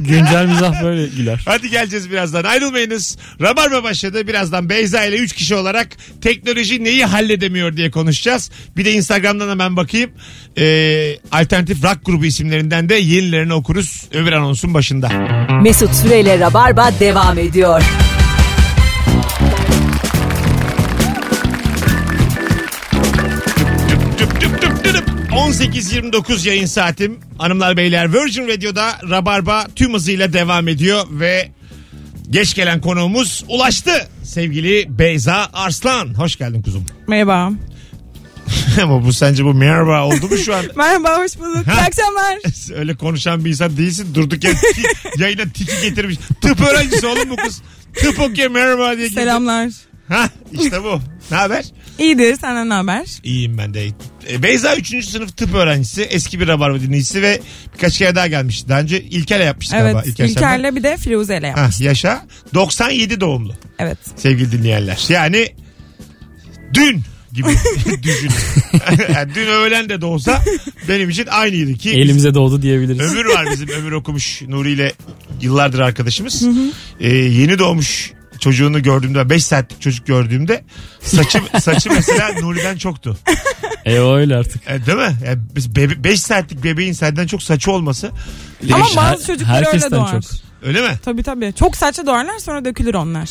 Güncel 0.00 0.46
mizah 0.46 0.82
böyle 0.82 1.06
güler. 1.06 1.42
Hadi 1.46 1.70
geleceğiz 1.70 2.10
birazdan. 2.10 2.44
Ayrılmayınız. 2.44 3.18
Rabarba 3.40 3.82
başladı. 3.82 4.26
Birazdan 4.28 4.68
Beyza 4.68 5.04
ile 5.04 5.16
3 5.16 5.32
kişi 5.32 5.54
olarak 5.54 5.88
teknoloji 6.22 6.84
neyi 6.84 7.04
halledemiyor 7.04 7.76
diye 7.76 7.90
konuşacağız. 7.90 8.50
Bir 8.76 8.84
de 8.84 8.92
Instagram'dan 8.92 9.48
hemen 9.48 9.76
bakayım. 9.76 10.10
Ee, 10.58 11.16
alternatif 11.32 11.84
rock 11.84 11.98
grubu 12.04 12.24
isimlerinden 12.24 12.88
de 12.88 12.94
yenilerini 12.94 13.54
okuruz. 13.54 14.04
Öbür 14.14 14.32
anonsun 14.32 14.74
başında. 14.74 15.08
Mesut 15.62 15.94
Süreyle 15.94 16.38
Rabarba 16.40 16.90
devam 17.00 17.38
ediyor. 17.38 17.82
18.29 25.50 26.48
yayın 26.48 26.66
saatim. 26.66 27.20
Hanımlar 27.38 27.76
beyler 27.76 28.12
Virgin 28.12 28.48
Radio'da 28.48 28.98
Rabarba 29.10 29.66
tüm 29.76 29.94
hızıyla 29.94 30.32
devam 30.32 30.68
ediyor 30.68 31.04
ve 31.10 31.48
geç 32.30 32.54
gelen 32.54 32.80
konuğumuz 32.80 33.44
ulaştı. 33.48 34.08
Sevgili 34.22 34.86
Beyza 34.98 35.48
Arslan. 35.52 36.14
Hoş 36.14 36.36
geldin 36.36 36.62
kuzum. 36.62 36.86
Merhaba. 37.08 37.52
Ama 38.82 39.04
bu 39.04 39.12
sence 39.12 39.44
bu 39.44 39.54
merhaba 39.54 40.04
oldu 40.06 40.28
mu 40.28 40.36
şu 40.38 40.54
an? 40.54 40.64
Merhaba 40.76 41.18
hoş 41.18 41.38
bulduk. 41.38 41.66
İyi 41.66 41.80
akşamlar. 41.80 42.38
Öyle 42.78 42.94
konuşan 42.96 43.44
bir 43.44 43.50
insan 43.50 43.76
değilsin. 43.76 44.14
Durduk 44.14 44.42
tiki- 44.42 45.20
yayına 45.20 45.42
tiki 45.54 45.82
getirmiş. 45.82 46.16
Tıp 46.40 46.60
öğrencisi 46.60 47.06
oğlum 47.06 47.30
bu 47.30 47.36
kız. 47.36 47.62
Tıp 47.94 48.20
okuyor 48.20 48.50
merhaba 48.50 48.96
diye. 48.96 49.08
girdi. 49.08 49.20
Ha 50.10 50.28
işte 50.52 50.82
bu. 50.84 51.00
Ne 51.30 51.36
haber? 51.36 51.64
İyidir 51.98 52.36
senden 52.36 52.68
ne 52.68 52.74
haber? 52.74 53.06
İyiyim 53.24 53.58
ben 53.58 53.74
de. 53.74 53.86
E, 54.30 54.42
Beyza 54.42 54.76
3. 54.76 55.04
sınıf 55.08 55.36
tıp 55.36 55.54
öğrencisi. 55.54 56.02
Eski 56.02 56.40
bir 56.40 56.48
rabarba 56.48 56.80
dinleyicisi 56.80 57.22
ve 57.22 57.40
birkaç 57.74 57.98
kere 57.98 58.14
daha 58.14 58.26
gelmişti. 58.26 58.68
Daha 58.68 58.80
önce 58.80 59.02
İlker'le 59.02 59.44
yapmıştık 59.44 59.78
Evet 59.80 59.92
galiba. 59.92 60.08
İlker 60.10 60.26
senden. 60.26 60.58
İlker'le 60.58 60.76
bir 60.76 60.82
de 60.82 60.96
Firuze'yle. 60.96 61.52
Ha, 61.52 61.70
yaşa. 61.80 62.26
97 62.54 63.20
doğumlu 63.20 63.54
Evet. 63.78 63.98
sevgili 64.16 64.52
dinleyenler. 64.52 65.04
Yani 65.08 65.48
dün 66.74 67.02
gibi 67.32 67.48
düşün. 68.02 68.30
yani 69.14 69.34
dün 69.34 69.46
öğlen 69.46 69.88
de 69.88 70.00
doğsa 70.00 70.42
benim 70.88 71.10
için 71.10 71.26
aynıydı 71.26 71.74
ki. 71.74 71.90
Elimize 71.90 72.34
doğdu 72.34 72.62
diyebiliriz. 72.62 73.00
Ömür 73.12 73.24
var 73.24 73.46
bizim 73.52 73.68
ömür 73.68 73.92
okumuş 73.92 74.42
Nuri 74.42 74.70
ile 74.72 74.92
yıllardır 75.40 75.78
arkadaşımız. 75.78 76.42
Ee, 77.00 77.08
yeni 77.16 77.58
doğmuş 77.58 78.12
çocuğunu 78.40 78.82
gördüğümde 78.82 79.30
5 79.30 79.44
saatlik 79.44 79.80
çocuk 79.80 80.06
gördüğümde 80.06 80.64
saçı 81.02 81.42
saçı 81.60 81.90
mesela 81.92 82.32
Nuri'den 82.40 82.76
çoktu. 82.76 83.16
E 83.84 83.98
öyle 83.98 84.36
artık. 84.36 84.62
E, 84.70 84.86
değil 84.86 84.98
mi? 84.98 85.16
5 86.04 86.20
saatlik 86.20 86.64
bebeğin 86.64 86.92
senden 86.92 87.26
çok 87.26 87.42
saçı 87.42 87.72
olması 87.72 88.10
Ama 88.72 88.88
Her- 88.90 88.96
bazı 88.96 89.26
çocuklar 89.26 89.56
öyle 89.56 89.66
herkesten 89.66 89.90
doğar. 89.90 90.10
çok. 90.10 90.22
öyle 90.62 90.80
mi? 90.88 90.98
Tabii 91.04 91.22
tabii. 91.22 91.52
Çok 91.58 91.76
saçlı 91.76 92.06
doğarlar 92.06 92.38
sonra 92.38 92.64
dökülür 92.64 92.94
onlar. 92.94 93.28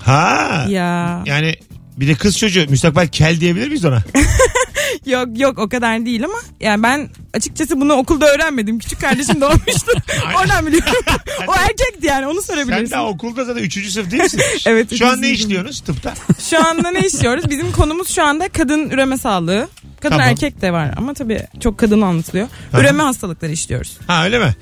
Ha. 0.00 0.66
Ya. 0.68 1.22
Yani 1.26 1.56
bir 1.96 2.08
de 2.08 2.14
kız 2.14 2.38
çocuğu 2.38 2.66
müstakbel 2.68 3.08
kel 3.08 3.40
diyebilir 3.40 3.66
miyiz 3.68 3.84
ona? 3.84 4.02
Yok 5.06 5.28
yok 5.40 5.58
o 5.58 5.68
kadar 5.68 6.06
değil 6.06 6.24
ama 6.24 6.38
yani 6.60 6.82
ben 6.82 7.08
açıkçası 7.34 7.80
bunu 7.80 7.92
okulda 7.92 8.34
öğrenmedim. 8.34 8.78
Küçük 8.78 9.00
kardeşim 9.00 9.40
doğmuştu. 9.40 9.92
Oradan 10.40 10.66
biliyorum. 10.66 10.92
o 11.48 11.54
erkekti 11.54 12.06
yani 12.06 12.26
onu 12.26 12.42
Sen 12.42 12.54
sorabilirsin. 12.54 12.90
daha 12.92 13.06
okulda 13.06 13.44
zaten 13.44 13.62
3. 13.62 13.90
sınıf 13.92 14.10
değil 14.10 14.22
misin? 14.22 14.40
Evet, 14.66 14.98
Şu 14.98 15.06
an 15.08 15.22
ne 15.22 15.30
işliyorsunuz 15.30 15.80
tıpta? 15.80 16.14
Şu 16.50 16.66
anda 16.68 16.90
ne 16.90 17.00
işliyoruz? 17.06 17.50
Bizim 17.50 17.72
konumuz 17.72 18.08
şu 18.08 18.22
anda 18.22 18.48
kadın 18.48 18.90
üreme 18.90 19.18
sağlığı. 19.18 19.68
Kadın 20.00 20.16
Tamam. 20.16 20.28
erkek 20.30 20.60
de 20.62 20.72
var 20.72 20.94
ama 20.96 21.14
tabii 21.14 21.46
çok 21.60 21.78
kadın 21.78 22.00
anlatılıyor. 22.00 22.48
Üreme 22.80 23.02
hastalıkları 23.02 23.52
işliyoruz. 23.52 23.96
Ha 24.06 24.24
öyle 24.24 24.38
mi? 24.38 24.54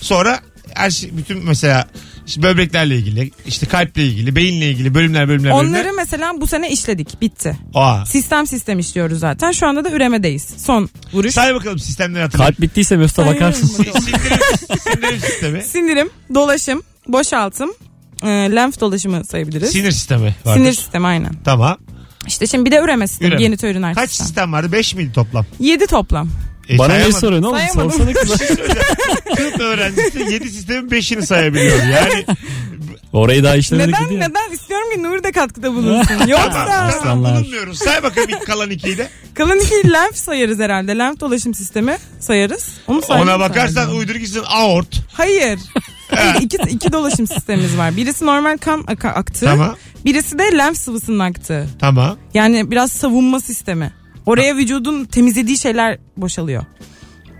Sonra 0.00 0.40
her 0.74 0.90
şey, 0.90 1.16
bütün 1.16 1.44
mesela 1.44 1.86
işte 2.26 2.42
böbreklerle 2.42 2.96
ilgili, 2.96 3.30
işte 3.46 3.66
kalple 3.66 4.06
ilgili, 4.06 4.36
beyinle 4.36 4.70
ilgili 4.70 4.94
bölümler 4.94 5.28
bölümler 5.28 5.52
bölümler. 5.52 5.70
Onları 5.80 5.92
mesela 5.96 6.40
bu 6.40 6.46
sene 6.46 6.70
işledik. 6.70 7.20
Bitti. 7.20 7.56
Aa. 7.74 8.06
Sistem 8.06 8.46
sistem 8.46 8.78
işliyoruz 8.78 9.18
zaten. 9.20 9.52
Şu 9.52 9.66
anda 9.66 9.84
da 9.84 9.90
üremedeyiz. 9.90 10.48
Son 10.56 10.90
vuruş. 11.12 11.34
Say 11.34 11.54
bakalım 11.54 11.78
sistemleri 11.78 12.22
hatırla. 12.22 12.44
Kalp 12.44 12.60
bittiyse 12.60 12.96
Mesut'a 12.96 13.24
Sayıyorum 13.24 13.46
bakarsın. 13.46 13.66
Sindirim, 13.66 13.94
sindirim 14.78 15.20
sistemi. 15.20 15.62
Sindirim, 15.62 16.10
dolaşım, 16.34 16.82
boşaltım, 17.08 17.70
e, 18.22 18.26
lenf 18.28 18.80
dolaşımı 18.80 19.24
sayabiliriz. 19.24 19.70
Sinir 19.70 19.90
sistemi 19.90 20.34
vardır. 20.44 20.60
Sinir 20.60 20.72
sistemi 20.72 21.06
aynen. 21.06 21.32
Tamam. 21.44 21.76
İşte 22.26 22.46
şimdi 22.46 22.64
bir 22.64 22.70
de 22.70 22.80
üreme 22.80 23.06
sistemi. 23.06 23.28
Üreme. 23.28 23.42
Genitoüriner 23.42 23.94
Kaç 23.94 24.10
sistem. 24.10 24.26
sistem 24.26 24.52
vardı? 24.52 24.72
5 24.72 24.94
miydi 24.94 25.12
toplam? 25.12 25.46
7 25.60 25.86
toplam. 25.86 26.30
E, 26.70 26.78
Bana 26.78 26.92
ne 26.94 26.98
sayamadım. 27.12 27.20
soruyorsun 27.20 27.48
oğlum? 27.48 27.58
Sayamadım. 27.58 27.90
Sorsana 27.90 28.12
kıza. 28.20 28.36
Tıp 29.36 29.60
öğrencisi 29.60 30.18
7 30.18 30.50
sistemin 30.50 30.88
5'ini 30.90 31.26
sayabiliyor. 31.26 31.82
Yani 31.84 32.24
Orayı 33.12 33.44
daha 33.44 33.56
işlemedik 33.56 33.94
Neden 34.00 34.12
ya. 34.12 34.28
neden 34.28 34.52
istiyorum 34.52 34.86
ki 34.94 35.02
Nur 35.02 35.22
da 35.22 35.32
katkıda 35.32 35.74
bulunsun. 35.74 36.14
Yoksa 36.26 36.50
tamam 36.50 36.88
Aslanlar. 36.88 37.36
bulunmuyoruz. 37.36 37.78
Say 37.78 38.02
bakalım 38.02 38.28
ilk 38.28 38.46
kalan 38.46 38.70
ikiyi 38.70 38.98
de. 38.98 39.08
kalan 39.34 39.58
iki 39.58 39.92
lenf 39.92 40.16
sayarız 40.16 40.58
herhalde. 40.58 40.98
Lenf 40.98 41.20
dolaşım 41.20 41.54
sistemi 41.54 41.98
sayarız. 42.20 42.68
Onu 42.88 43.02
sayarız. 43.02 43.28
Ona 43.28 43.40
bakarsan 43.40 43.90
uydur 43.94 44.14
gitsin 44.14 44.42
aort. 44.48 45.00
Hayır. 45.12 45.58
Hayır, 46.14 46.34
iki, 46.40 46.56
iki 46.70 46.92
dolaşım 46.92 47.26
sistemimiz 47.26 47.78
var. 47.78 47.96
Birisi 47.96 48.26
normal 48.26 48.56
kan 48.58 48.84
ak- 48.86 49.04
aktığı. 49.04 49.44
Tamam. 49.46 49.76
Birisi 50.04 50.38
de 50.38 50.42
lenf 50.58 50.78
sıvısının 50.78 51.18
aktığı. 51.18 51.66
Tamam. 51.80 52.16
Yani 52.34 52.70
biraz 52.70 52.92
savunma 52.92 53.40
sistemi. 53.40 53.92
Oraya 54.26 54.56
vücudun 54.56 55.04
temizlediği 55.04 55.58
şeyler 55.58 55.98
boşalıyor. 56.16 56.64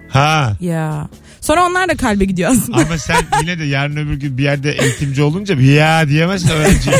Ha. 0.09 0.57
Ya. 0.61 1.09
Sonra 1.41 1.67
onlar 1.67 1.89
da 1.89 1.97
kalbe 1.97 2.25
gidiyor 2.25 2.51
aslında. 2.51 2.77
Ama 2.79 2.99
sen 2.99 3.17
yine 3.41 3.59
de 3.59 3.65
yarın 3.65 3.97
öbür 3.97 4.15
gün 4.15 4.39
bir 4.39 4.43
yerde 4.43 4.73
eğitimci 4.73 5.23
olunca 5.23 5.59
bir 5.59 5.73
ya 5.75 6.09
diyemezsin 6.09 6.49
öğrenci. 6.49 6.91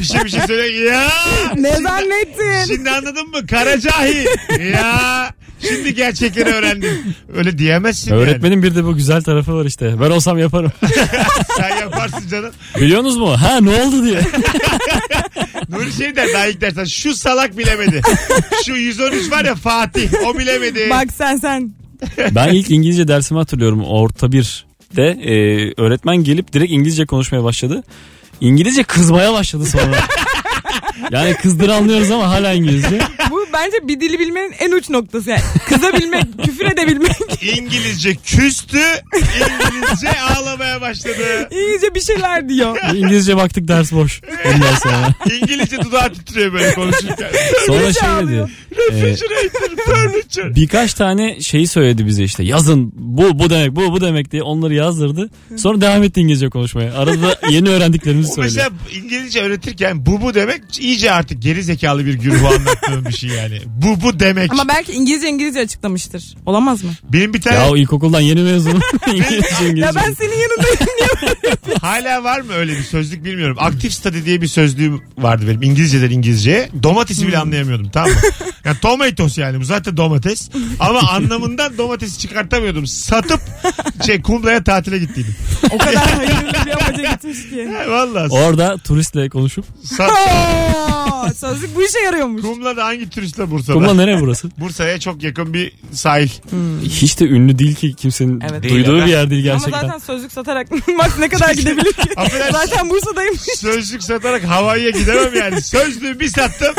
bir 0.00 0.04
şey 0.04 0.24
bir 0.24 0.30
şey 0.30 0.40
söyle 0.40 0.78
ya. 0.90 1.08
ne 1.56 1.68
Şimdi- 1.74 1.82
zannettin? 1.88 2.74
Şimdi 2.74 2.90
anladın 2.90 3.28
mı? 3.30 3.46
Karacahi. 3.46 4.26
Ya. 4.72 5.30
Şimdi 5.68 5.94
gerçekleri 5.94 6.48
öğrendim. 6.50 7.14
Öyle 7.36 7.58
diyemezsin 7.58 8.10
yani. 8.10 8.22
Öğretmenin 8.22 8.62
bir 8.62 8.74
de 8.74 8.84
bu 8.84 8.96
güzel 8.96 9.22
tarafı 9.22 9.54
var 9.54 9.64
işte. 9.64 10.00
Ben 10.00 10.10
olsam 10.10 10.38
yaparım. 10.38 10.72
Sen 11.56 11.76
yaparsın 11.76 12.28
canım. 12.30 12.50
Biliyorsunuz 12.80 13.16
mu? 13.16 13.30
Ha 13.40 13.60
ne 13.60 13.70
oldu 13.82 14.04
diye. 14.04 14.20
Nuri 15.70 15.92
şey 15.92 16.16
der 16.16 16.28
daha 16.34 16.46
ilk 16.46 16.60
dersen 16.60 16.84
şu 16.84 17.16
salak 17.16 17.58
bilemedi. 17.58 18.00
Şu 18.66 18.72
113 18.72 19.30
var 19.30 19.44
ya 19.44 19.54
Fatih 19.54 20.10
o 20.26 20.38
bilemedi. 20.38 20.90
Bak 20.90 21.06
sen 21.16 21.36
sen. 21.36 21.72
Ben 22.30 22.48
ilk 22.48 22.70
İngilizce 22.70 23.08
dersimi 23.08 23.38
hatırlıyorum. 23.40 23.84
Orta 23.84 24.32
bir 24.32 24.66
de 24.96 25.06
e, 25.06 25.34
öğretmen 25.82 26.16
gelip 26.16 26.52
direkt 26.52 26.72
İngilizce 26.72 27.06
konuşmaya 27.06 27.44
başladı. 27.44 27.82
İngilizce 28.40 28.82
kızmaya 28.82 29.32
başladı 29.32 29.66
sonra. 29.66 29.96
yani 31.10 31.34
kızdır 31.34 31.68
anlıyoruz 31.68 32.10
ama 32.10 32.28
hala 32.28 32.52
İngilizce. 32.52 32.98
Bence 33.52 33.76
bir 33.88 34.00
dili 34.00 34.18
bilmenin 34.18 34.54
en 34.58 34.72
uç 34.72 34.90
noktası 34.90 35.30
yani. 35.30 35.40
Kızabilmek, 35.68 36.24
küfür 36.44 36.64
edebilmek. 36.66 37.16
İngilizce 37.56 38.14
küstü. 38.14 38.78
İngilizce 39.14 40.20
ağlamaya 40.20 40.80
başladı. 40.80 41.48
İngilizce 41.50 41.94
bir 41.94 42.00
şeyler 42.00 42.48
diyor. 42.48 42.76
İngilizce 42.94 43.36
baktık 43.36 43.68
ders 43.68 43.92
boş. 43.92 44.20
Ondan 44.46 44.74
sonra. 44.74 45.14
İngilizce 45.42 45.80
dudağı 45.82 46.12
titriyor 46.12 46.52
böyle 46.52 46.74
konuşurken. 46.74 47.30
Sonra 47.66 47.92
şey 47.92 48.08
dedi. 48.28 48.46
e, 48.72 48.76
Refrigerator, 48.92 49.76
furniture. 49.84 50.54
birkaç 50.54 50.94
tane 50.94 51.40
şeyi 51.40 51.66
söyledi 51.66 52.06
bize 52.06 52.24
işte. 52.24 52.44
Yazın 52.44 52.92
bu 52.96 53.38
bu 53.38 53.50
demek 53.50 53.76
bu 53.76 53.92
bu 53.92 54.00
demek 54.00 54.32
diye 54.32 54.42
onları 54.42 54.74
yazdırdı. 54.74 55.30
Sonra 55.56 55.80
devam 55.80 56.02
etti 56.02 56.20
İngilizce 56.20 56.48
konuşmaya. 56.48 56.94
Arada 56.94 57.22
da 57.22 57.38
yeni 57.50 57.68
öğrendiklerimizi 57.68 58.32
söyledi. 58.32 58.54
mesela 58.54 58.70
İngilizce 59.04 59.40
öğretirken 59.40 60.06
bu 60.06 60.20
bu 60.22 60.34
demek 60.34 60.62
iyice 60.80 61.10
artık 61.12 61.42
geri 61.42 61.62
zekalı 61.62 62.06
bir 62.06 62.14
güruhu 62.14 62.46
anlattığım 62.48 63.04
bir 63.04 63.12
şey 63.12 63.30
yani. 63.30 63.39
Bu 63.66 64.02
bu 64.02 64.20
demek. 64.20 64.52
Ama 64.52 64.68
belki 64.68 64.92
İngilizce 64.92 65.28
İngilizce 65.28 65.60
açıklamıştır. 65.60 66.34
Olamaz 66.46 66.84
mı? 66.84 66.90
Benim 67.12 67.34
bir 67.34 67.40
tane 67.40 67.56
Ya 67.56 67.70
o 67.70 67.76
ilkokuldan 67.76 68.20
yeni 68.20 68.42
mezunum. 68.42 68.80
İngilizce 69.06 69.54
İngilizce. 69.60 69.80
Ya 69.86 69.94
ben 69.94 70.12
senin 70.14 70.36
yanındayım 70.38 70.78
niye? 70.98 71.54
hala 71.80 72.24
var 72.24 72.40
mı 72.40 72.52
öyle 72.52 72.72
bir 72.72 72.82
sözlük 72.82 73.24
bilmiyorum. 73.24 73.56
Active 73.60 73.90
study 73.92 74.24
diye 74.24 74.40
bir 74.42 74.46
sözlüğüm 74.46 75.02
vardı 75.18 75.44
benim 75.48 75.62
İngilizceden 75.62 76.10
İngilizceye. 76.10 76.68
Domatesi 76.82 77.26
bile 77.28 77.38
anlayamıyordum 77.38 77.90
tamam 77.90 78.10
mı? 78.10 78.16
Yani 78.64 78.76
tomatoes 78.82 79.38
yani 79.38 79.60
bu 79.60 79.64
zaten 79.64 79.96
domates. 79.96 80.48
Ama 80.80 81.00
anlamından 81.00 81.78
domatesi 81.78 82.18
çıkartamıyordum. 82.18 82.86
Satıp 82.86 83.40
şey 84.06 84.22
kumlaya 84.22 84.64
tatile 84.64 84.98
gittiydim. 84.98 85.34
O 85.70 85.78
kadar 85.78 85.96
hayırlı 85.96 86.52
bir 86.66 86.70
amaca 86.86 87.10
gitmiş 87.12 87.50
ki. 87.50 87.68
Ha, 87.80 87.90
Vallahi. 87.90 88.28
Orada 88.30 88.76
turistle 88.78 89.28
konuşup. 89.28 89.64
Sa- 89.84 90.10
Oo, 90.10 91.32
sözlük 91.36 91.76
bu 91.76 91.82
işe 91.82 91.98
yarıyormuş. 91.98 92.42
Kumla'da 92.42 92.84
hangi 92.84 93.10
turistle 93.10 93.50
Bursa'da? 93.50 93.72
Kumla 93.72 93.94
nereye 93.94 94.20
burası? 94.20 94.50
Bursa'ya 94.60 95.00
çok 95.00 95.22
yakın 95.22 95.54
bir 95.54 95.72
sahil. 95.92 96.28
Hiç 96.82 97.20
de 97.20 97.24
ünlü 97.24 97.58
değil 97.58 97.74
ki 97.74 97.94
kimsenin 97.94 98.40
Evet. 98.50 98.62
duyduğu 98.62 98.92
Değil 98.92 99.04
bir 99.04 99.10
yer 99.10 99.30
değil 99.30 99.42
gerçekten. 99.42 99.72
Ama 99.72 99.86
zaten 99.86 99.98
sözlük 99.98 100.32
satarak 100.32 100.70
bak 100.98 101.18
ne 101.18 101.28
kadar 101.28 101.54
gidebilir 101.54 101.92
ki. 101.92 102.10
Affedersin. 102.16 102.52
zaten 102.52 102.90
Bursa'dayım. 102.90 103.34
Sözlük 103.56 104.02
satarak 104.02 104.44
Hawaii'ye 104.44 104.90
gidemem 104.90 105.34
yani. 105.34 105.62
Sözlüğü 105.62 106.20
bir 106.20 106.28
sattım. 106.28 106.74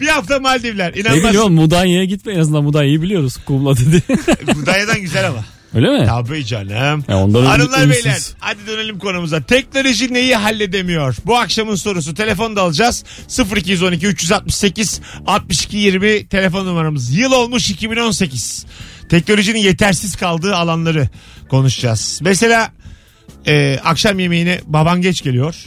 Bir 0.00 0.06
hafta 0.08 0.38
Maldivler. 0.38 0.92
Ne 0.96 1.00
İnanmazsın. 1.00 1.52
Mudanya'ya 1.52 2.04
gitme 2.04 2.32
en 2.32 2.38
azından 2.38 2.64
Mudanya'yı 2.64 3.02
biliyoruz. 3.02 3.36
Kumla 3.46 3.76
dedi. 3.76 4.02
Budayadan 4.54 5.00
güzel 5.00 5.28
ama. 5.28 5.44
Öyle 5.74 5.90
mi? 5.98 6.06
Tabii 6.06 6.44
canım. 6.46 7.04
Ya 7.08 7.18
ondan 7.18 7.42
ünlü- 7.42 7.48
Hanımlar 7.48 7.90
beyler 7.90 8.18
hadi 8.38 8.58
dönelim 8.66 8.98
konumuza. 8.98 9.42
Teknoloji 9.42 10.14
neyi 10.14 10.36
halledemiyor? 10.36 11.16
Bu 11.26 11.36
akşamın 11.36 11.74
sorusu. 11.74 12.14
Telefon 12.14 12.56
da 12.56 12.62
alacağız. 12.62 13.04
0212 13.56 14.06
368 14.06 15.00
62 15.26 15.76
20 15.76 16.26
telefon 16.28 16.66
numaramız. 16.66 17.16
Yıl 17.16 17.32
olmuş 17.32 17.70
2018. 17.70 18.66
Teknolojinin 19.08 19.58
yetersiz 19.58 20.16
kaldığı 20.16 20.56
alanları 20.56 21.08
konuşacağız. 21.48 22.18
Mesela 22.22 22.72
e, 23.46 23.78
akşam 23.84 24.18
yemeğine 24.18 24.60
baban 24.66 25.02
geç 25.02 25.22
geliyor. 25.22 25.64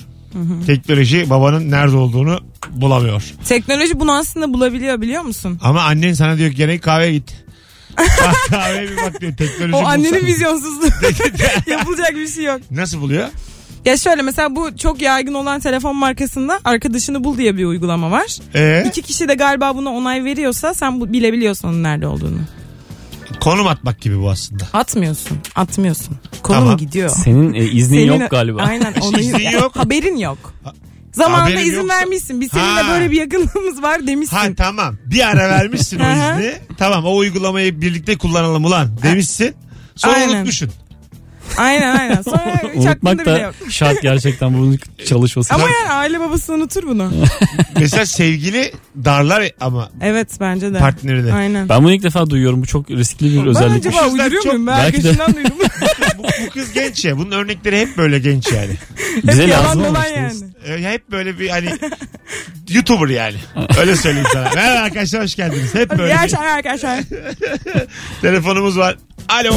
Teknoloji 0.66 1.30
babanın 1.30 1.72
nerede 1.72 1.96
olduğunu 1.98 2.40
bulamıyor. 2.70 3.24
Teknoloji 3.48 4.00
bunu 4.00 4.18
aslında 4.18 4.54
bulabiliyor 4.54 5.02
biliyor 5.02 5.22
musun? 5.22 5.60
Ama 5.62 5.82
annen 5.82 6.14
sana 6.14 6.38
diyor 6.38 6.50
ki 6.50 6.56
gene 6.56 6.80
kahveye 6.80 7.14
git. 7.14 7.44
kahveye 8.50 8.90
bir 8.92 8.98
bak 8.98 9.22
diyor 9.22 9.34
teknoloji 9.38 9.76
O 9.76 9.88
annenin 9.88 10.26
vizyonsuzluğu. 10.26 10.86
Yapılacak 11.68 12.16
bir 12.16 12.28
şey 12.28 12.44
yok. 12.44 12.62
Nasıl 12.72 13.02
buluyor? 13.02 13.28
Ya 13.86 13.98
şöyle 13.98 14.22
mesela 14.22 14.56
bu 14.56 14.78
çok 14.78 15.02
yaygın 15.02 15.34
olan 15.34 15.60
telefon 15.60 15.96
markasında 15.96 16.60
arkadaşını 16.66 17.24
bul 17.24 17.38
diye 17.38 17.58
bir 17.58 17.66
uygulama 17.66 18.12
var. 18.12 18.26
Ee, 18.56 18.86
İki 18.88 19.02
kişi 19.02 19.28
de 19.28 19.34
galiba 19.34 19.76
buna 19.76 19.90
onay 19.90 20.24
veriyorsa 20.24 20.74
sen 20.74 21.00
bu, 21.02 21.14
bilebiliyorsun 21.14 21.68
onun 21.68 21.84
nerede 21.84 22.08
olduğunu. 22.08 22.40
Konum 23.40 23.68
atmak 23.68 24.02
gibi 24.02 24.20
bu 24.22 24.30
aslında. 24.30 24.64
Atmıyorsun. 24.74 25.38
Atmıyorsun. 25.56 26.18
Konum 26.44 26.60
Tamam. 26.62 26.78
gidiyor. 26.78 27.10
Senin 27.10 27.54
e, 27.54 27.64
iznin 27.66 28.08
Senin- 28.08 28.20
yok 28.22 28.32
galiba. 28.32 28.62
Aynen. 28.62 28.94
Onun 29.02 29.18
İznin 29.20 29.50
yok. 29.52 29.76
Haberin 29.76 30.18
yok. 30.18 30.54
Zamanında 31.14 31.44
haberin 31.44 31.58
izin 31.66 31.76
yoksa- 31.78 31.88
vermişsin. 31.96 32.42
Biz 32.42 32.52
seninle 32.52 32.82
Ha. 32.82 32.92
böyle 32.94 33.12
bir 33.12 33.18
yakınlığımız 33.18 33.82
var 33.82 34.08
demişsin. 34.08 34.38
Ha 34.38 34.46
tamam. 34.58 34.98
Bir 35.06 35.28
ara 35.28 35.50
vermişsin 35.50 36.00
o 36.00 36.04
izni. 36.04 36.54
Tamam 36.78 37.06
o 37.06 37.16
uygulamayı 37.18 37.82
birlikte 37.82 38.18
kullanalım 38.18 38.66
ulan 38.66 38.98
demişsin. 39.04 39.56
Sonra 39.96 40.14
Aynen. 40.16 40.36
unutmuşsun. 40.36 40.72
Aynen 41.58 41.96
aynen. 41.96 42.22
Sonra 42.22 42.62
hiç 42.76 42.86
Unutmak 42.86 43.14
bile 43.14 43.26
da 43.26 43.40
yok. 43.40 43.54
şart 43.70 44.02
gerçekten 44.02 44.54
bunun 44.54 44.80
çalışması. 45.06 45.54
Ama 45.54 45.64
yani 45.70 45.92
aile 45.92 46.20
babası 46.20 46.54
unutur 46.54 46.84
bunu. 46.84 47.12
Mesela 47.80 48.06
sevgili 48.06 48.72
darlar 49.06 49.44
ama 49.62 49.90
Evet 50.02 50.30
bence 50.40 50.74
de. 50.74 50.78
partnerini. 50.80 51.34
Aynen. 51.34 51.70
Ben 51.70 51.84
bunu 51.84 51.94
ilk 51.94 52.04
defa 52.04 52.30
duyuyorum. 52.30 52.62
Bu 52.62 52.66
çok 52.66 52.90
riskli 52.92 53.32
bir 53.32 53.38
Ben 53.38 53.48
özellik. 53.48 53.86
acaba 53.88 54.06
yüzden 54.06 54.12
uyduruyor 54.24 54.44
çok- 54.44 54.54
muyum? 54.54 54.68
Ben 54.68 54.78
Belki 54.80 55.04
de. 55.04 55.10
arkadaşından 55.10 55.36
duydum. 55.44 55.58
bu, 56.18 56.24
bu 56.24 56.50
kız 56.50 56.74
genç 56.74 57.06
ya. 57.06 57.18
Bunun 57.18 57.32
örnekleri 57.32 57.80
hep 57.80 57.98
böyle 57.98 58.20
genç 58.20 58.52
yani. 58.52 58.72
Bize 59.24 59.44
Hep 59.44 59.50
yalan 59.50 59.66
lazım 59.66 59.84
dolan 59.86 60.04
işte. 60.04 60.16
yani. 60.20 60.84
Ee, 60.86 60.92
hep 60.92 61.12
böyle 61.12 61.40
bir 61.40 61.50
hani 61.50 61.70
YouTuber 62.70 63.08
yani. 63.10 63.36
Öyle 63.80 63.96
söyleyeyim 63.96 64.28
sana. 64.34 64.50
Merhaba 64.56 64.80
arkadaşlar 64.80 65.24
hoş 65.24 65.36
geldiniz. 65.36 65.76
Hep 65.76 65.94
İyi 65.94 65.98
böyle 66.00 66.18
akşamlar 66.20 66.48
arkadaşlar. 66.58 67.00
telefonumuz 68.22 68.78
var. 68.78 68.98
Alo. 69.30 69.54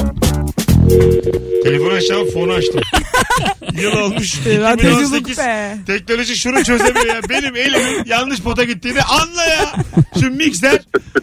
Telefonu 1.65 1.93
açtım 1.93 2.31
fonu 2.35 2.53
açtım. 2.53 2.81
Yıl 3.83 3.93
olmuş. 3.93 4.39
Radyoculuk 4.47 5.21
2018. 5.21 5.39
be. 5.39 5.77
Teknoloji 5.87 6.37
şunu 6.37 6.65
çözemiyor 6.65 7.07
ya. 7.07 7.21
Benim 7.29 7.57
elimin 7.57 8.05
yanlış 8.07 8.41
pota 8.41 8.65
gittiğini 8.65 9.03
anla 9.03 9.45
ya. 9.45 9.73
Şu 10.21 10.31
mikser 10.31 10.81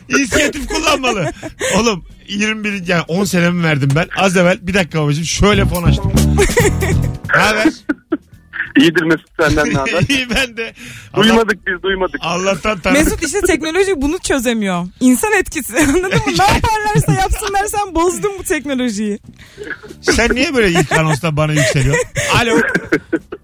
inisiyatif 0.09 0.67
kullanmalı. 0.67 1.31
Oğlum 1.75 2.05
21 2.27 2.87
yani 2.87 3.03
10 3.07 3.23
senemi 3.23 3.63
verdim 3.63 3.89
ben. 3.95 4.07
Az 4.17 4.37
evvel 4.37 4.57
bir 4.61 4.73
dakika 4.73 5.01
babacığım 5.03 5.25
şöyle 5.25 5.65
fon 5.65 5.83
açtım. 5.83 6.13
ne 7.35 7.41
haber? 7.41 7.73
İyidir 8.79 9.01
Mesut 9.03 9.27
senden 9.39 9.69
ne 9.69 9.73
haber? 9.73 10.01
İyi 10.09 10.29
ben 10.29 10.57
de. 10.57 10.73
Allah, 11.13 11.23
duymadık 11.23 11.67
biz 11.67 11.83
duymadık. 11.83 12.15
Allah'tan 12.21 12.79
tanrım. 12.79 12.97
Mesut 13.03 13.23
işte 13.23 13.41
teknoloji 13.41 14.01
bunu 14.01 14.19
çözemiyor. 14.19 14.85
İnsan 14.99 15.33
etkisi 15.33 15.77
anladın 15.79 16.01
mı? 16.03 16.09
Ne 16.39 16.43
yaparlarsa 16.55 17.13
yapsınlar 17.13 17.65
sen 17.65 17.95
bozdun 17.95 18.31
bu 18.39 18.43
teknolojiyi. 18.43 19.19
Sen 20.01 20.35
niye 20.35 20.53
böyle 20.55 20.79
ilk 20.79 20.91
anonsta 20.91 21.37
bana 21.37 21.53
yükseliyorsun? 21.53 22.03
Alo. 22.41 22.61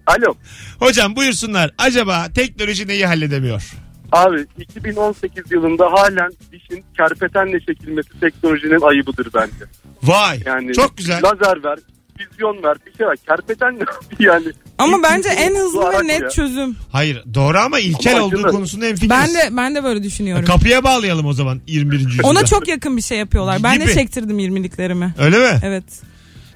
Alo. 0.07 0.33
Hocam 0.79 1.15
buyursunlar. 1.15 1.71
Acaba 1.77 2.25
teknoloji 2.35 2.87
neyi 2.87 3.05
halledemiyor? 3.05 3.71
Abi 4.11 4.45
2018 4.57 5.51
yılında 5.51 5.91
halen 5.91 6.31
dişin 6.51 6.85
kerpetenle 6.97 7.59
çekilmesi 7.59 8.19
teknolojinin 8.19 8.81
ayıbıdır 8.81 9.27
bence. 9.33 9.65
Vay. 10.03 10.39
Yani 10.45 10.73
Çok 10.73 10.97
güzel. 10.97 11.21
lazer 11.23 11.63
ver, 11.63 11.79
vizyon 12.19 12.63
ver 12.63 12.77
bir 12.85 12.93
şey 12.97 13.07
var. 13.07 13.15
Kerpeten 13.27 13.75
ne 13.79 13.83
yani? 14.25 14.45
Ama 14.77 14.97
İlk 14.97 15.03
bence 15.03 15.29
en 15.29 15.55
hızlı 15.55 15.91
ve 15.91 16.07
net 16.07 16.21
ya. 16.21 16.29
çözüm. 16.29 16.75
Hayır 16.91 17.23
doğru 17.33 17.57
ama 17.59 17.79
ilkel 17.79 18.15
Ama 18.15 18.25
olduğu 18.25 18.35
acılı. 18.35 18.51
konusunda 18.51 18.85
hemfikiriz. 18.85 19.09
Ben 19.09 19.33
de 19.33 19.57
ben 19.57 19.75
de 19.75 19.83
böyle 19.83 20.03
düşünüyorum. 20.03 20.45
Kapıya 20.45 20.83
bağlayalım 20.83 21.25
o 21.25 21.33
zaman 21.33 21.61
21. 21.67 21.99
yüzyılda. 21.99 22.27
Ona 22.27 22.45
çok 22.45 22.67
yakın 22.67 22.97
bir 22.97 23.01
şey 23.01 23.17
yapıyorlar. 23.17 23.63
Ben 23.63 23.75
Gibi. 23.75 23.87
de 23.87 23.93
çektirdim 23.93 24.39
20'liklerimi. 24.39 25.09
Öyle 25.19 25.37
mi? 25.39 25.59
Evet. 25.63 25.83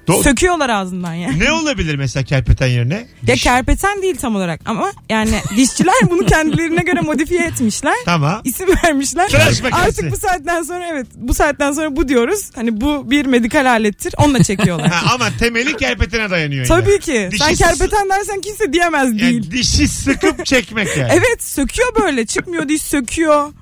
Do- 0.08 0.22
Söküyorlar 0.22 0.68
ağzından 0.70 1.14
yani. 1.14 1.38
ne 1.38 1.52
olabilir 1.52 1.94
mesela 1.94 2.24
kerpeten 2.24 2.66
yerine? 2.66 3.06
Ya 3.26 3.34
Diş. 3.34 3.42
kerpeten 3.42 4.02
değil 4.02 4.16
tam 4.16 4.36
olarak 4.36 4.60
ama 4.64 4.92
yani 5.08 5.34
dişçiler 5.56 5.94
bunu 6.10 6.26
kendilerine 6.26 6.82
göre 6.82 7.00
modifiye 7.00 7.44
etmişler. 7.46 7.94
Tamam. 8.04 8.40
İsim 8.44 8.66
vermişler. 8.84 9.28
Tıraş 9.28 9.62
makinesi. 9.62 9.74
Artık 9.88 10.12
bu 10.12 10.16
saatten 10.16 10.62
sonra 10.62 10.86
evet 10.86 11.06
bu 11.14 11.34
saatten 11.34 11.72
sonra 11.72 11.96
bu 11.96 12.08
diyoruz. 12.08 12.50
Hani 12.54 12.80
bu 12.80 13.10
bir 13.10 13.26
medikal 13.26 13.70
alettir. 13.70 14.14
Onunla 14.18 14.42
çekiyorlar. 14.42 14.88
Ha, 14.98 15.14
ama 15.14 15.28
temeli 15.38 15.76
kerpetene 15.76 16.30
dayanıyor 16.30 16.64
yine. 16.66 16.68
Tabii 16.80 17.00
ki. 17.00 17.28
Dişi 17.32 17.44
Sen 17.44 17.54
sı- 17.54 17.62
kerpeten 17.64 18.08
dersen 18.10 18.40
kimse 18.40 18.72
diyemez 18.72 19.08
Yani 19.08 19.20
değil. 19.20 19.50
dişi 19.50 19.88
sıkıp 19.88 20.46
çekmek 20.46 20.96
yani. 20.96 21.10
Evet 21.12 21.42
söküyor 21.44 21.88
böyle. 22.00 22.26
Çıkmıyor 22.26 22.68
diş 22.68 22.82
söküyor. 22.82 23.52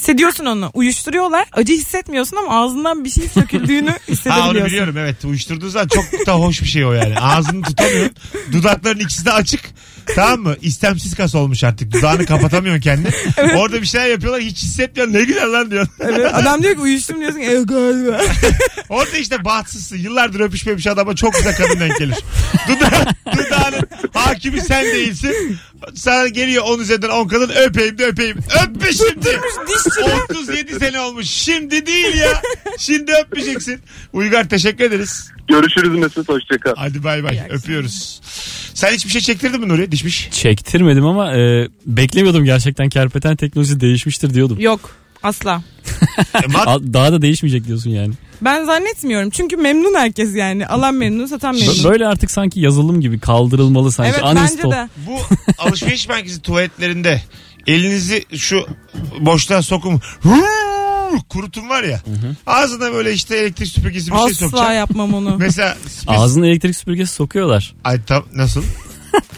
Hissediyorsun 0.00 0.46
onu. 0.46 0.70
Uyuşturuyorlar. 0.74 1.44
Acı 1.52 1.72
hissetmiyorsun 1.72 2.36
ama 2.36 2.60
ağzından 2.60 3.04
bir 3.04 3.10
şey 3.10 3.28
söküldüğünü 3.28 3.90
Ha 3.90 3.94
onu 3.96 4.08
hissedebiliyorsun. 4.16 4.66
biliyorum 4.66 4.96
evet 4.98 5.24
uyuşturduğu 5.24 5.68
zaman 5.70 5.88
çok 5.88 6.26
da 6.26 6.32
hoş 6.34 6.62
bir 6.62 6.66
şey 6.66 6.84
o 6.84 6.92
yani. 6.92 7.18
Ağzını 7.18 7.62
tutamıyorsun. 7.62 8.14
Dudakların 8.52 8.98
ikisi 9.00 9.24
de 9.24 9.32
açık. 9.32 9.60
Tamam 10.14 10.40
mı? 10.40 10.56
İstemsiz 10.62 11.14
kas 11.14 11.34
olmuş 11.34 11.64
artık. 11.64 11.92
Dudağını 11.92 12.26
kapatamıyorsun 12.26 12.80
kendini. 12.82 13.08
Orada 13.56 13.82
bir 13.82 13.86
şeyler 13.86 14.06
yapıyorlar 14.06 14.40
hiç 14.42 14.62
hissetmiyorsun. 14.62 15.14
Ne 15.14 15.24
güzel 15.24 15.52
lan 15.52 15.70
diyorsun. 15.70 15.94
Evet, 16.00 16.34
adam 16.34 16.62
diyor 16.62 16.74
ki 16.74 16.80
uyuştum 16.80 17.20
diyorsun. 17.20 17.40
E, 17.40 17.44
galiba. 17.44 18.20
Orada 18.88 19.16
işte 19.16 19.44
bahtsızsın. 19.44 19.96
Yıllardır 19.96 20.40
öpüşmemiş 20.40 20.86
adama 20.86 21.16
çok 21.16 21.34
güzel 21.34 21.56
kadın 21.56 21.80
denk 21.80 21.98
gelir. 21.98 22.16
Duda, 22.68 22.90
dudağının 23.32 23.85
hakimi 24.14 24.60
sen 24.60 24.84
değilsin. 24.84 25.58
Sana 25.94 26.28
geliyor 26.28 26.64
10 26.66 26.78
üzerinden 26.78 27.08
10 27.08 27.28
kadın 27.28 27.48
öpeyim 27.48 27.98
de 27.98 28.06
öpeyim. 28.06 28.38
Öpme 28.38 28.92
şimdi. 28.92 29.40
Dişçi 29.68 30.00
37 30.30 30.74
sene 30.78 31.00
olmuş. 31.00 31.26
Şimdi 31.26 31.86
değil 31.86 32.14
ya. 32.14 32.42
Şimdi 32.78 33.12
öpmeyeceksin. 33.12 33.80
Uygar 34.12 34.48
teşekkür 34.48 34.84
ederiz. 34.84 35.30
Görüşürüz 35.48 35.98
Mesut 35.98 36.28
hoşçakal. 36.28 36.74
Hadi 36.76 37.04
bay 37.04 37.24
bay. 37.24 37.40
Öpüyoruz. 37.50 38.20
Sen 38.74 38.92
hiçbir 38.92 39.10
şey 39.10 39.20
çektirdin 39.20 39.60
mi 39.60 39.68
Nuri? 39.68 39.92
Dişmiş. 39.92 40.28
Çektirmedim 40.30 41.06
ama 41.06 41.36
e, 41.36 41.68
beklemiyordum 41.86 42.44
gerçekten 42.44 42.88
kerpeten 42.88 43.36
teknolojisi 43.36 43.80
değişmiştir 43.80 44.34
diyordum. 44.34 44.60
Yok 44.60 45.05
asla. 45.26 45.62
E, 46.34 46.92
Daha 46.92 47.12
da 47.12 47.22
değişmeyecek 47.22 47.66
diyorsun 47.66 47.90
yani. 47.90 48.14
Ben 48.42 48.64
zannetmiyorum. 48.64 49.30
Çünkü 49.30 49.56
memnun 49.56 49.94
herkes 49.94 50.34
yani. 50.36 50.66
Alan 50.66 50.94
memnun, 50.94 51.26
satan 51.26 51.54
memnun. 51.54 51.84
Böyle 51.84 52.06
artık 52.06 52.30
sanki 52.30 52.60
yazılım 52.60 53.00
gibi 53.00 53.18
kaldırılmalı 53.20 53.92
sanki. 53.92 54.12
Evet 54.24 54.36
bence 54.36 54.62
de. 54.62 54.88
bu 55.06 55.18
alışveriş 55.58 56.08
merkezi 56.08 56.42
tuvaletlerinde 56.42 57.22
elinizi 57.66 58.24
şu 58.36 58.66
boşluğa 59.20 59.62
sokun. 59.62 60.00
Kurutun 61.28 61.68
var 61.68 61.82
ya. 61.82 62.00
Ağzına 62.46 62.92
böyle 62.92 63.12
işte 63.12 63.36
elektrik 63.36 63.68
süpürgesi 63.68 64.10
bir 64.10 64.16
şey 64.16 64.24
Asla 64.24 64.34
sokacaksın. 64.34 64.72
yapmam 64.72 65.14
onu. 65.14 65.36
Mesela 65.38 65.76
Ağzına 66.06 66.46
elektrik 66.46 66.76
süpürgesi 66.76 67.14
sokuyorlar. 67.14 67.74
Ay 67.84 68.04
tam 68.04 68.24
nasıl? 68.34 68.62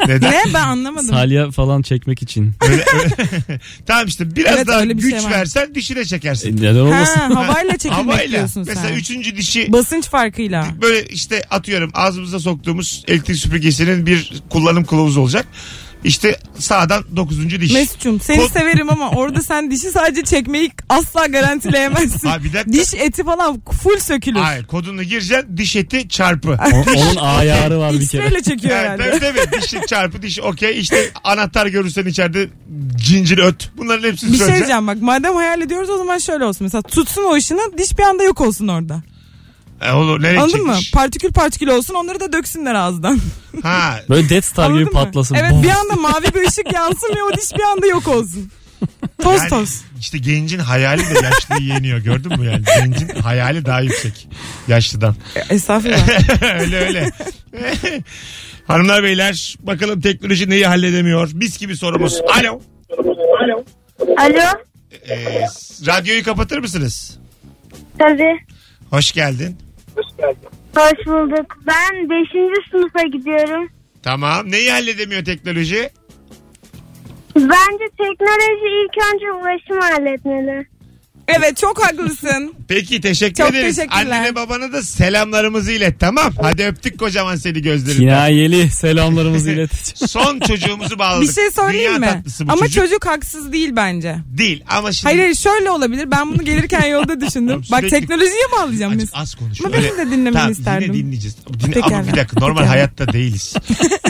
Neden? 0.07 0.31
ne? 0.33 0.43
Ben 0.55 0.63
anlamadım. 0.63 1.09
Salya 1.09 1.51
falan 1.51 1.83
çekmek 1.83 2.23
için. 2.23 2.53
Öyle- 2.71 2.85
öyle- 2.95 3.61
tamam 3.87 4.07
işte 4.07 4.37
biraz 4.37 4.57
Evet, 4.57 4.67
daha 4.67 4.81
öyle 4.81 4.97
bir 4.97 5.03
güç 5.03 5.15
şey 5.15 5.25
var. 5.25 5.31
versen 5.31 5.75
dişine 5.75 6.01
E, 6.01 6.05
çekersin. 6.05 6.57
neden 6.57 6.75
olmasın? 6.81 7.21
Ha, 7.21 7.35
havayla 7.35 7.73
çekilmek 7.79 7.97
Havayla. 7.99 8.29
diyorsun 8.39 8.65
Mesela 8.67 8.89
sen. 8.89 8.95
üçüncü 8.97 9.37
dişi 9.37 9.73
Basınç 9.73 10.09
farkıyla. 10.09 10.67
böyle 10.83 11.07
işte 11.09 11.43
atıyorum 11.51 11.91
ağzımıza 11.95 12.41
soktuğumuz 12.41 13.05
elektrik 13.09 13.37
süpürgesinin 13.37 14.07
bir 14.07 14.33
kullanım 14.51 14.85
kılavuzu 14.85 15.21
olacak. 15.21 15.47
İşte 16.05 16.37
sağdan 16.59 17.05
dokuzuncu 17.17 17.61
diş. 17.61 17.73
Mesut'cum 17.73 18.21
seni 18.21 18.37
Kol- 18.39 18.49
severim 18.49 18.91
ama 18.91 19.11
orada 19.11 19.43
sen 19.43 19.71
dişi 19.71 19.91
sadece 19.91 20.25
çekmeyi 20.25 20.71
asla 20.89 21.27
garantileyemezsin. 21.27 22.29
Abi 22.29 22.45
bir 22.45 22.53
dakika. 22.53 22.73
Diş 22.73 22.95
eti 22.95 23.25
falan 23.25 23.61
full 23.83 23.99
sökülür. 24.01 24.41
Hayır 24.41 24.65
kodunu 24.65 25.03
gireceksin 25.03 25.57
diş 25.57 25.77
eti 25.77 26.09
çarpı. 26.09 26.59
O- 26.73 26.99
onun 26.99 27.17
ayarı 27.17 27.79
var 27.79 27.93
bir 27.93 28.07
kere. 28.09 28.27
X-ray'le 28.27 28.43
çekiyor 28.43 28.77
Evet, 28.77 29.01
herhalde. 29.01 29.19
tabii 29.19 29.39
tabii 29.51 29.63
dişi 29.63 29.81
çarpı 29.89 30.23
diş 30.23 30.41
okey 30.41 30.81
işte 30.81 31.11
anahtar 31.25 31.67
görürsen 31.67 32.07
içeride 32.07 32.49
cincir 32.97 33.39
öt. 33.39 33.71
Bunların 33.77 34.09
hepsini 34.09 34.33
Bir 34.33 34.37
şey 34.37 34.47
söyleyeceksin. 34.47 34.67
diyeceğim 34.69 34.87
bak 34.87 35.03
madem 35.03 35.35
hayal 35.35 35.61
ediyoruz 35.61 35.91
o 35.91 35.99
zaman 35.99 36.19
şöyle 36.19 36.45
olsun. 36.45 36.65
Mesela 36.65 36.83
tutsun 36.83 37.25
o 37.25 37.35
ışını 37.35 37.79
diş 37.79 37.99
bir 37.99 38.03
anda 38.03 38.23
yok 38.23 38.41
olsun 38.41 38.69
orada. 38.69 39.03
E, 39.83 39.93
olur, 39.93 40.23
nereye 40.23 40.41
Anladın 40.41 40.61
mı? 40.67 40.73
çekmiş? 40.73 40.91
Partikül 40.91 41.33
partikül 41.33 41.69
olsun 41.69 41.95
onları 41.95 42.21
da 42.21 42.33
döksünler 42.33 42.75
ağızdan. 42.75 43.21
Ha, 43.63 44.01
Böyle 44.09 44.29
Death 44.29 44.47
Star 44.47 44.65
Anladın 44.65 44.79
gibi 44.85 44.91
mı? 44.95 45.05
patlasın. 45.05 45.35
Evet 45.35 45.53
bir 45.63 45.69
anda 45.71 45.95
mavi 45.95 46.35
bir 46.35 46.49
ışık 46.49 46.73
yansın 46.73 47.09
ve 47.17 47.23
o 47.23 47.33
diş 47.37 47.55
bir 47.59 47.63
anda 47.63 47.87
yok 47.87 48.09
olsun. 48.09 48.51
Toz 49.23 49.37
yani 49.39 49.49
toz. 49.49 49.83
işte 50.01 50.19
gencin 50.19 50.59
hayali 50.59 51.01
de 51.03 51.15
yaşlıyı 51.27 51.69
yeniyor 51.69 51.99
gördün 51.99 52.41
mü 52.41 52.47
yani? 52.47 52.65
Gencin 52.79 53.09
hayali 53.09 53.65
daha 53.65 53.81
yüksek 53.81 54.29
yaşlıdan. 54.69 55.17
Estağfurullah. 55.51 56.09
öyle 56.61 56.77
öyle. 56.79 57.11
Hanımlar 58.67 59.03
beyler 59.03 59.57
bakalım 59.61 60.01
teknoloji 60.01 60.51
neyi 60.51 60.67
halledemiyor? 60.67 61.33
Mis 61.33 61.59
gibi 61.59 61.77
sorumuz. 61.77 62.21
Alo. 62.41 62.61
Alo. 64.19 64.45
Ee, 65.09 65.45
radyoyu 65.87 66.25
kapatır 66.25 66.59
mısınız? 66.59 67.19
Tabii. 67.99 68.39
Hoş 68.91 69.13
geldin. 69.13 69.59
Hoş 70.77 71.07
bulduk. 71.07 71.59
Ben 71.67 72.11
5. 72.11 72.29
sınıfa 72.71 73.03
gidiyorum. 73.03 73.69
Tamam. 74.03 74.51
Neyi 74.51 74.71
halledemiyor 74.71 75.25
teknoloji? 75.25 75.91
Bence 77.37 77.85
teknoloji 77.99 78.69
ilk 78.85 79.15
önce 79.15 79.33
ulaşım 79.33 79.81
halletmeli. 79.81 80.67
Evet 81.29 81.57
çok 81.57 81.85
haklısın. 81.87 82.55
Peki 82.69 83.01
teşekkür 83.01 83.35
Çok 83.45 83.51
ederiz. 83.55 83.77
teşekkürler. 83.77 84.01
Annene 84.17 84.35
babana 84.35 84.73
da 84.73 84.83
selamlarımızı 84.83 85.73
ilet 85.73 86.01
tamam. 86.01 86.33
Hadi 86.43 86.65
öptük 86.65 86.99
kocaman 86.99 87.37
seni 87.37 87.63
gözlerinden. 87.63 88.01
Kinayeli 88.05 88.71
selamlarımızı 88.71 89.51
ileteceğim. 89.51 89.97
Son 90.09 90.41
çocuğumuzu 90.41 90.99
bağladık. 90.99 91.29
Bir 91.29 91.35
şey 91.35 91.51
söyleyeyim 91.51 91.93
Dünya 91.97 91.99
mi? 91.99 92.17
tatlısı 92.19 92.49
bu 92.49 92.53
Ama 92.53 92.61
çocuk. 92.69 92.83
çocuk. 92.83 93.07
haksız 93.07 93.53
değil 93.53 93.71
bence. 93.77 94.17
Değil 94.39 94.65
ama 94.69 94.93
şimdi... 94.93 95.05
Hayır 95.09 95.19
hayır 95.23 95.35
şöyle 95.35 95.71
olabilir. 95.71 96.11
Ben 96.11 96.33
bunu 96.35 96.45
gelirken 96.45 96.87
yolda 96.87 97.21
düşündüm. 97.21 97.63
Bak 97.71 97.91
teknolojiye 97.91 98.47
mi 98.53 98.57
alacağım 98.63 98.93
Azıcık 98.93 99.13
Mesut? 99.15 99.17
az 99.17 99.35
konuş. 99.35 99.61
Ama 99.65 99.73
benim 99.75 99.99
de 99.99 100.07
dinlemeni 100.11 100.33
tamam, 100.35 100.53
isterdim. 100.53 100.93
Yine 100.95 101.05
dinleyeceğiz. 101.07 101.37
Dinle, 101.61 101.73
Pekala. 101.73 101.97
ama 101.97 102.07
bir 102.13 102.17
dakika 102.17 102.41
normal 102.41 102.57
Pekala. 102.57 102.71
hayatta 102.71 103.13
değiliz. 103.13 103.55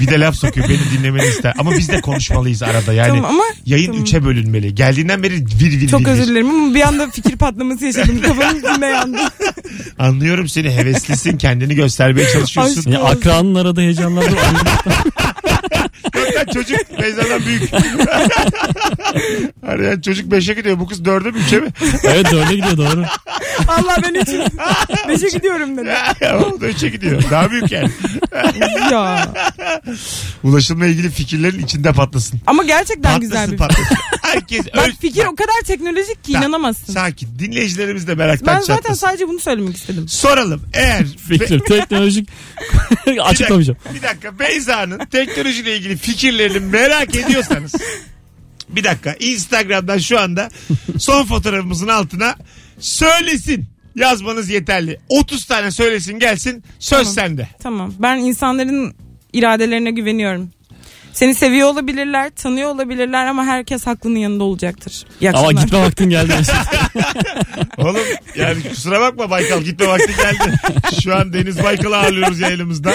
Bir 0.00 0.06
de 0.06 0.20
laf 0.20 0.34
sokuyor 0.36 0.68
beni 0.68 0.98
dinlemeni 0.98 1.26
ister. 1.28 1.54
Ama 1.58 1.70
biz 1.72 1.88
de 1.88 2.00
konuşmalıyız 2.00 2.62
arada 2.62 2.92
yani. 2.92 3.08
Tamam 3.08 3.24
ama- 3.24 3.44
yayın 3.66 3.86
tamam. 3.86 4.02
üçe 4.02 4.24
bölünmeli. 4.24 4.74
Geldiğinden 4.74 5.22
beri 5.22 5.34
vir 5.34 5.80
vir 5.80 5.88
Çok 5.88 6.00
vir 6.00 6.06
vir. 6.06 6.10
özür 6.10 6.26
dilerim 6.26 6.50
ama 6.50 6.74
bir 6.74 6.80
anda 6.80 7.07
fikir 7.10 7.36
patlaması 7.36 7.84
yaşadım. 7.84 8.22
Kafamın 8.22 8.58
içinde 8.60 8.86
yandı. 8.86 9.18
Anlıyorum 9.98 10.48
seni 10.48 10.70
heveslisin 10.76 11.38
kendini 11.38 11.74
göstermeye 11.74 12.28
çalışıyorsun. 12.32 12.82
Aşk- 12.82 12.94
Ya 12.94 13.00
akranın 13.02 13.54
arada 13.54 13.80
heyecanlandım. 13.80 14.36
Lan 16.36 16.44
çocuk 16.54 17.00
Beyza'dan 17.02 17.46
büyük. 17.46 17.62
Arayan 19.68 20.00
çocuk 20.00 20.32
5'e 20.32 20.54
gidiyor. 20.54 20.78
Bu 20.80 20.86
kız 20.86 21.00
4'e 21.00 21.30
mi 21.30 21.38
3'e 21.38 21.60
mi? 21.60 21.68
evet 22.04 22.32
dörde 22.32 22.54
gidiyor 22.54 22.76
doğru. 22.76 23.04
Allah 23.68 23.96
ben 24.02 24.14
üçüm. 24.14 24.40
Beşe 25.08 25.28
gidiyorum 25.28 25.76
dedi. 25.76 25.94
o 26.22 26.60
da 26.60 26.70
3'e 26.70 26.88
gidiyor. 26.88 27.22
Daha 27.30 27.50
büyük 27.50 27.72
yani. 27.72 27.90
ya. 28.92 29.32
Ulaşımla 30.42 30.86
ilgili 30.86 31.10
fikirlerin 31.10 31.58
içinde 31.64 31.92
patlasın. 31.92 32.40
Ama 32.46 32.64
gerçekten 32.64 33.02
Patlasın 33.02 33.20
güzel 33.20 33.52
bir 33.52 33.56
patlasın. 33.56 33.96
Herkes 34.22 34.66
Bak 34.76 34.88
öl- 34.88 34.96
fikir 35.00 35.24
o 35.24 35.36
kadar 35.36 35.60
teknolojik 35.66 36.24
ki 36.24 36.32
inanamazsın. 36.32 36.92
Sakin. 36.92 37.28
Dinleyicilerimiz 37.38 38.08
de 38.08 38.14
meraktan 38.14 38.54
Ben 38.56 38.60
zaten 38.60 38.76
çatlasın. 38.76 39.06
sadece 39.06 39.28
bunu 39.28 39.38
söylemek 39.40 39.76
istedim. 39.76 40.08
Soralım. 40.08 40.62
Eğer 40.74 41.04
Fikir 41.28 41.60
teknolojik 41.60 42.28
Bir 43.06 43.28
açıklamayacağım. 43.30 43.78
bir 43.94 44.02
dakika. 44.02 44.38
Beyza'nın 44.38 44.98
teknolojiyle 44.98 45.76
ilgili 45.76 45.96
fikirlerini 46.18 46.60
merak 46.60 47.16
ediyorsanız 47.16 47.74
bir 48.68 48.84
dakika 48.84 49.16
Instagram'dan 49.20 49.98
şu 49.98 50.20
anda 50.20 50.48
son 50.98 51.24
fotoğrafımızın 51.24 51.88
altına 51.88 52.34
söylesin 52.78 53.66
yazmanız 53.96 54.48
yeterli. 54.50 54.98
30 55.08 55.44
tane 55.44 55.70
söylesin 55.70 56.18
gelsin 56.18 56.64
söz 56.78 56.98
Tamam. 56.98 57.14
sende. 57.14 57.48
Tamam. 57.62 57.94
Ben 57.98 58.16
insanların 58.16 58.94
iradelerine 59.32 59.90
güveniyorum. 59.90 60.50
Seni 61.12 61.34
seviyor 61.34 61.68
olabilirler, 61.68 62.30
tanıyor 62.30 62.70
olabilirler 62.70 63.26
ama 63.26 63.44
herkes 63.44 63.86
haklının 63.86 64.18
yanında 64.18 64.44
olacaktır. 64.44 65.04
İyi 65.20 65.30
Ama 65.30 65.38
akşamlar. 65.38 65.62
gitme 65.62 65.80
vaktin 65.80 66.10
geldi. 66.10 66.32
Oğlum 67.78 67.96
yani 68.36 68.62
kusura 68.68 69.00
bakma 69.00 69.30
Baykal 69.30 69.60
gitme 69.60 69.86
vakti 69.86 70.12
geldi. 70.16 70.56
Şu 71.02 71.16
an 71.16 71.32
Deniz 71.32 71.62
Baykal'ı 71.62 71.96
ağırlıyoruz 71.96 72.40
yayınımızda. 72.40 72.92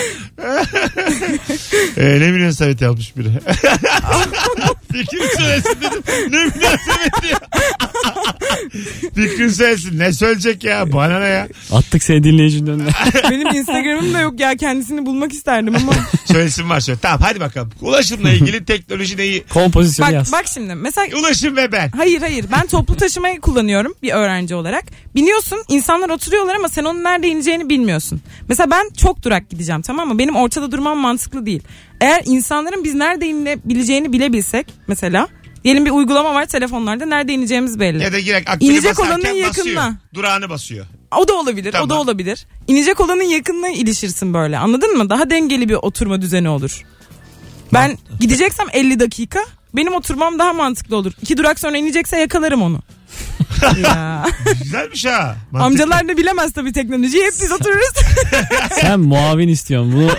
ee, 1.97 2.19
ne 2.19 2.31
münasebet 2.31 2.81
yapmış 2.81 3.17
biri. 3.17 3.27
Fikrini 4.91 5.27
söylesin 5.37 5.81
dedim. 5.81 6.03
Ne 6.29 6.37
münasebeti 6.37 7.27
ya. 7.31 7.39
Fikrini 9.15 9.51
söylesin. 9.51 9.99
Ne 9.99 10.13
söyleyecek 10.13 10.63
ya? 10.63 10.93
Bana 10.93 11.19
ne 11.19 11.25
ya? 11.25 11.47
Attık 11.71 12.03
seni 12.03 12.23
dinleyicinin 12.23 12.71
önüne. 12.71 12.89
Benim 13.29 13.55
Instagram'ım 13.55 14.13
da 14.13 14.19
yok 14.19 14.39
ya 14.39 14.55
kendisini 14.57 15.05
bulmak 15.05 15.33
isterdim 15.33 15.75
ama. 15.75 15.93
Söylesin 16.25 16.69
var 16.69 16.79
söyle. 16.79 16.99
Tamam 17.01 17.19
hadi 17.23 17.39
bakalım. 17.39 17.71
Ulaşımla 17.81 18.29
ilgili 18.31 18.65
teknoloji 18.73 19.17
neyi? 19.17 19.43
Kompozisyonu 19.49 20.07
bak 20.07 20.13
yaz. 20.13 20.31
bak 20.31 20.45
şimdi 20.53 20.75
mesela 20.75 21.17
Ulaşım 21.19 21.55
ve 21.55 21.71
ben. 21.71 21.89
Hayır 21.89 22.21
hayır 22.21 22.45
ben 22.51 22.67
toplu 22.67 22.95
taşımayı 22.97 23.41
kullanıyorum 23.41 23.93
bir 24.03 24.11
öğrenci 24.11 24.55
olarak. 24.55 24.83
Biniyorsun 25.15 25.63
insanlar 25.69 26.09
oturuyorlar 26.09 26.55
ama 26.55 26.69
sen 26.69 26.83
onun 26.83 27.03
nerede 27.03 27.27
ineceğini 27.27 27.69
bilmiyorsun. 27.69 28.21
Mesela 28.49 28.71
ben 28.71 28.89
çok 28.97 29.23
durak 29.23 29.49
gideceğim 29.49 29.81
tamam 29.81 30.07
mı? 30.07 30.19
Benim 30.19 30.35
ortada 30.35 30.71
durmam 30.71 30.97
mantıklı 30.97 31.45
değil. 31.45 31.63
Eğer 32.01 32.21
insanların 32.25 32.83
biz 32.83 32.93
nerede 32.93 33.25
inebileceğini 33.27 34.13
bilebilsek 34.13 34.67
mesela. 34.87 35.27
Diyelim 35.63 35.85
bir 35.85 35.91
uygulama 35.91 36.33
var 36.33 36.45
telefonlarda 36.45 37.05
nerede 37.05 37.33
ineceğimiz 37.33 37.79
belli. 37.79 38.03
Ya 38.03 38.13
da 38.13 38.17
direkt 38.17 38.49
akbili 38.49 38.71
İnecek 38.73 38.99
olanın 38.99 39.21
basıyor. 39.23 39.37
yakınına. 39.37 39.95
Durağını 40.13 40.49
basıyor. 40.49 40.85
O 41.17 41.27
da 41.27 41.33
olabilir 41.33 41.69
o 41.69 41.73
da 41.73 41.79
Tamam. 41.79 41.97
olabilir. 41.97 42.45
İnecek 42.67 42.99
olanın 42.99 43.23
yakınına 43.23 43.69
ilişirsin 43.69 44.33
böyle 44.33 44.57
anladın 44.57 44.97
mı? 44.97 45.09
Daha 45.09 45.29
dengeli 45.29 45.69
bir 45.69 45.73
oturma 45.75 46.21
düzeni 46.21 46.49
olur. 46.49 46.81
Ben 47.73 47.97
gideceksem 48.19 48.67
50 48.73 48.99
dakika 48.99 49.39
benim 49.73 49.93
oturmam 49.93 50.39
daha 50.39 50.53
mantıklı 50.53 50.97
olur. 50.97 51.11
İki 51.21 51.37
durak 51.37 51.59
sonra 51.59 51.77
inecekse 51.77 52.17
yakalarım 52.17 52.61
onu. 52.61 52.79
Ya. 53.83 54.25
Güzelmiş 54.63 55.05
ha. 55.05 55.35
Mantıklı. 55.51 55.83
Amcalar 55.83 56.07
da 56.07 56.17
bilemez 56.17 56.53
tabii 56.53 56.73
teknolojiyi. 56.73 57.23
Hep 57.23 57.33
biz 57.41 57.51
otururuz. 57.51 57.93
Sen 58.81 58.99
muavin 58.99 59.47
istiyorsun. 59.47 59.93
Bunu, 59.93 60.09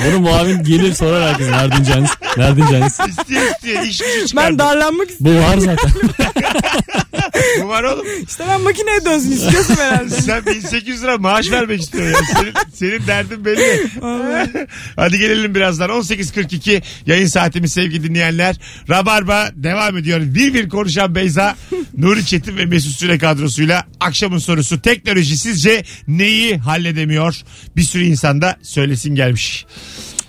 bunu 0.10 0.20
muavin 0.20 0.64
gelir 0.64 0.94
sorar 0.94 1.28
herkes. 1.28 1.48
Nerede 1.48 1.76
ineceğiniz? 1.76 2.10
Nerede 2.36 2.60
ineceğiniz? 2.60 2.98
İstiyor 3.08 3.42
istiyor. 3.54 3.82
İş 3.82 3.98
gücü 3.98 4.26
çıkardı. 4.28 4.48
ben 4.50 4.58
darlanmak 4.58 5.10
istiyorum. 5.10 5.42
Bu 5.42 5.50
var 5.52 5.58
zaten. 5.58 5.90
Bu 7.62 7.68
var 7.68 7.82
oğlum. 7.82 8.06
İşte 8.28 8.44
ben 8.48 8.60
makineye 8.60 9.04
dönsün 9.04 9.30
istiyorsun 9.30 9.76
herhalde. 9.76 10.10
Sen 10.20 10.46
1800 10.46 11.02
lira 11.02 11.18
maaş 11.18 11.50
vermek 11.50 11.80
istiyorsun 11.80 12.12
ya. 12.12 12.40
Senin, 12.40 12.52
senin 12.74 13.06
derdin 13.06 13.44
belli. 13.44 13.86
Hadi 14.96 15.18
gelelim 15.18 15.54
birazdan. 15.54 15.90
18.42 15.90 16.82
yayın 17.06 17.26
saatimiz 17.26 17.72
sevgili 17.72 18.08
dinleyenler. 18.08 18.56
Rabarba 18.88 19.48
devam 19.54 19.96
ediyor. 19.96 20.20
Bir 20.20 20.54
bir 20.54 20.68
konuşan 20.68 21.14
Beyza, 21.14 21.56
Nuri 21.96 22.26
Çetin 22.26 22.56
ve 22.56 22.66
Mesut 22.66 22.92
Süre 22.92 23.18
kadrosuyla 23.18 23.84
akşamın 24.00 24.38
sorusu 24.38 24.82
teknoloji 24.82 25.36
sizce 25.36 25.84
neyi 26.08 26.58
halledemiyor? 26.58 27.42
Bir 27.76 27.82
sürü 27.82 28.04
insan 28.04 28.42
da 28.42 28.56
söylesin 28.62 29.14
gelmiş. 29.14 29.66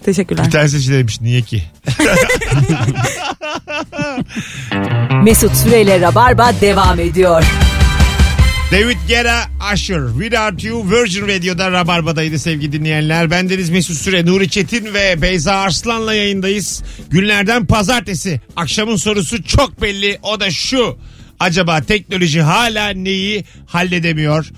Teşekkürler. 0.07 0.45
Bir 0.45 0.51
tanesi 0.51 0.83
şey 0.83 0.95
demiş 0.95 1.21
niye 1.21 1.41
ki? 1.41 1.63
Mesut 5.23 5.55
Süreyle 5.55 6.01
Rabarba 6.01 6.51
devam 6.61 6.99
ediyor. 6.99 7.43
David 8.71 8.97
Guerra 9.07 9.43
Usher 9.73 10.01
Without 10.19 10.63
You 10.63 10.91
Virgin 10.91 11.27
Radio'da 11.27 11.71
Rabarba'daydı 11.71 12.39
sevgili 12.39 12.71
dinleyenler. 12.71 13.31
Bendeniz 13.31 13.69
Mesut 13.69 13.97
Süre, 13.97 14.25
Nuri 14.25 14.49
Çetin 14.49 14.93
ve 14.93 15.21
Beyza 15.21 15.55
Arslan'la 15.55 16.13
yayındayız. 16.13 16.83
Günlerden 17.09 17.65
pazartesi. 17.65 18.41
Akşamın 18.55 18.95
sorusu 18.95 19.43
çok 19.43 19.81
belli. 19.81 20.19
O 20.23 20.39
da 20.39 20.51
şu. 20.51 20.97
Acaba 21.39 21.81
teknoloji 21.81 22.41
hala 22.41 22.89
neyi 22.89 23.45
halledemiyor? 23.65 24.51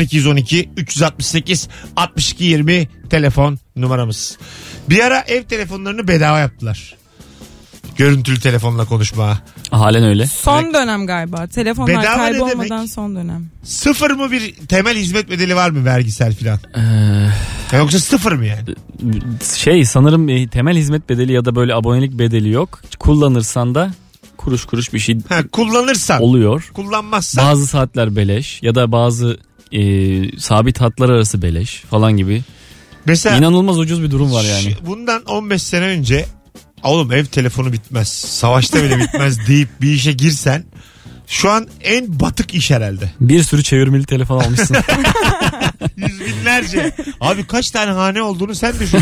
0212 0.00 0.70
368 0.76 1.68
62 1.96 2.44
20 2.44 2.88
telefon 3.10 3.58
numaramız. 3.76 4.38
Bir 4.90 5.00
ara 5.00 5.20
ev 5.20 5.42
telefonlarını 5.42 6.08
bedava 6.08 6.38
yaptılar. 6.38 6.94
Görüntülü 7.96 8.40
telefonla 8.40 8.84
konuşma. 8.84 9.38
Halen 9.70 10.04
öyle. 10.04 10.26
Son 10.26 10.74
dönem 10.74 11.06
galiba. 11.06 11.46
Telefonlar 11.46 11.88
Bedava 12.02 12.16
ne 12.26 12.30
kaybolmadan 12.32 12.70
demek? 12.70 12.90
son 12.90 13.16
dönem. 13.16 13.46
Sıfır 13.64 14.10
mı 14.10 14.30
bir 14.30 14.54
temel 14.68 14.96
hizmet 14.96 15.30
bedeli 15.30 15.56
var 15.56 15.70
mı 15.70 15.84
vergisel 15.84 16.34
filan? 16.34 16.58
Ee, 17.72 17.76
Yoksa 17.76 17.98
sıfır 17.98 18.32
mı 18.32 18.46
yani? 18.46 18.62
şey 19.56 19.84
sanırım 19.84 20.28
e, 20.28 20.48
temel 20.48 20.76
hizmet 20.76 21.08
bedeli 21.08 21.32
ya 21.32 21.44
da 21.44 21.54
böyle 21.56 21.74
abonelik 21.74 22.12
bedeli 22.18 22.50
yok. 22.50 22.80
Kullanırsan 22.98 23.74
da 23.74 23.90
kuruş 24.36 24.64
kuruş 24.64 24.92
bir 24.92 24.98
şey 24.98 25.18
Ha, 25.28 25.42
kullanırsan. 25.52 26.22
oluyor. 26.22 26.70
Kullanmazsan. 26.74 27.46
Bazı 27.46 27.66
saatler 27.66 28.16
beleş 28.16 28.62
ya 28.62 28.74
da 28.74 28.92
bazı 28.92 29.38
e, 29.72 29.80
sabit 30.38 30.80
hatlar 30.80 31.08
arası 31.08 31.42
beleş 31.42 31.80
falan 31.90 32.16
gibi. 32.16 32.42
Mesela 33.06 33.36
İnanılmaz 33.36 33.78
ucuz 33.78 34.02
bir 34.02 34.10
durum 34.10 34.32
var 34.32 34.44
yani. 34.44 34.62
şu- 34.80 34.86
bundan 34.86 35.22
15 35.24 35.62
sene 35.62 35.84
önce 35.84 36.26
oğlum 36.82 37.12
ev 37.12 37.24
telefonu 37.24 37.72
bitmez. 37.72 38.08
Savaşta 38.08 38.82
bile 38.82 38.98
bitmez 38.98 39.38
deyip 39.48 39.68
bir 39.80 39.90
işe 39.92 40.12
girsen 40.12 40.64
şu 41.26 41.50
an 41.50 41.68
en 41.82 42.20
batık 42.20 42.54
iş 42.54 42.70
herhalde. 42.70 43.10
Bir 43.20 43.42
sürü 43.42 43.62
çevirmeli 43.62 44.04
telefon 44.04 44.40
almışsın. 44.40 44.76
Yüz 45.96 46.20
binlerce. 46.20 46.92
Abi 47.20 47.46
kaç 47.46 47.70
tane 47.70 47.90
hane 47.90 48.22
olduğunu 48.22 48.54
sen 48.54 48.74
düşün. 48.80 49.00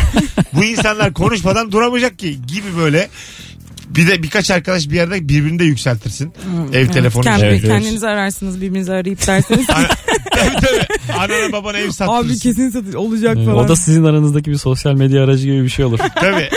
Bu 0.53 0.65
insanlar 0.65 1.13
konuşmadan 1.15 1.73
duramayacak 1.73 2.19
ki 2.19 2.39
gibi 2.47 2.77
böyle. 2.77 3.09
Bir 3.97 4.07
de 4.07 4.23
birkaç 4.23 4.51
arkadaş 4.51 4.89
bir 4.91 4.95
yerde 4.95 5.29
birbirini 5.29 5.59
de 5.59 5.65
yükseltirsin. 5.65 6.33
Ev 6.73 6.89
telefonu. 6.89 7.25
Kendi, 7.25 7.45
Evet, 7.45 7.61
evet. 7.65 7.69
kendinizi 7.79 8.07
ararsınız 8.09 8.61
birbirinizi 8.61 8.93
arayıp 8.93 9.27
derseniz. 9.27 9.71
Ana- 9.71 9.89
tabii 10.31 10.55
tabii. 10.67 11.13
Anana 11.19 11.53
babana 11.53 11.79
ev 11.79 11.91
sattırsın. 11.91 12.29
Abi 12.29 12.39
kesin 12.39 12.71
satış 12.71 12.95
olacak 12.95 13.37
Ee, 13.37 13.45
falan. 13.45 13.57
o 13.59 13.69
da 13.69 13.77
sizin 13.77 14.05
aranızdaki 14.05 14.51
bir 14.51 14.57
sosyal 14.57 14.95
medya 14.95 15.25
aracı 15.25 15.45
gibi 15.45 15.65
bir 15.65 15.69
şey 15.69 15.85
olur. 15.85 15.99
Tabii. 16.15 16.49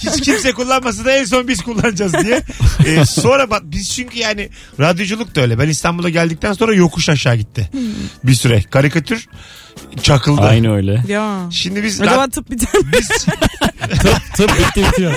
Hiç 0.00 0.20
kimse 0.20 0.52
kullanmasa 0.52 1.04
da 1.04 1.12
en 1.12 1.24
son 1.24 1.48
biz 1.48 1.62
kullanacağız 1.62 2.12
diye. 2.24 2.42
Ee, 2.86 3.04
sonra 3.04 3.50
bak 3.50 3.62
biz 3.64 3.90
çünkü 3.90 4.18
yani 4.18 4.48
radyoculuk 4.80 5.34
da 5.34 5.40
öyle. 5.40 5.58
Ben 5.58 5.68
İstanbul'a 5.68 6.08
geldikten 6.08 6.52
sonra 6.52 6.74
yokuş 6.74 7.08
aşağı 7.08 7.36
gitti. 7.36 7.70
Bir 8.24 8.34
süre. 8.34 8.62
Karikatür 8.70 9.26
çakıldı. 10.02 10.40
Aynı 10.40 10.74
öyle. 10.76 11.02
Ya. 11.08 11.38
Şimdi 11.50 11.84
biz 11.84 12.00
Acaba 12.00 12.28
tıp 12.28 12.50
biter 12.50 12.74
mi? 12.80 12.90
biz, 12.98 13.08
Tıp, 13.08 14.10
tıp 14.36 14.50
bitti 14.58 14.86
bitiyor. 14.88 15.12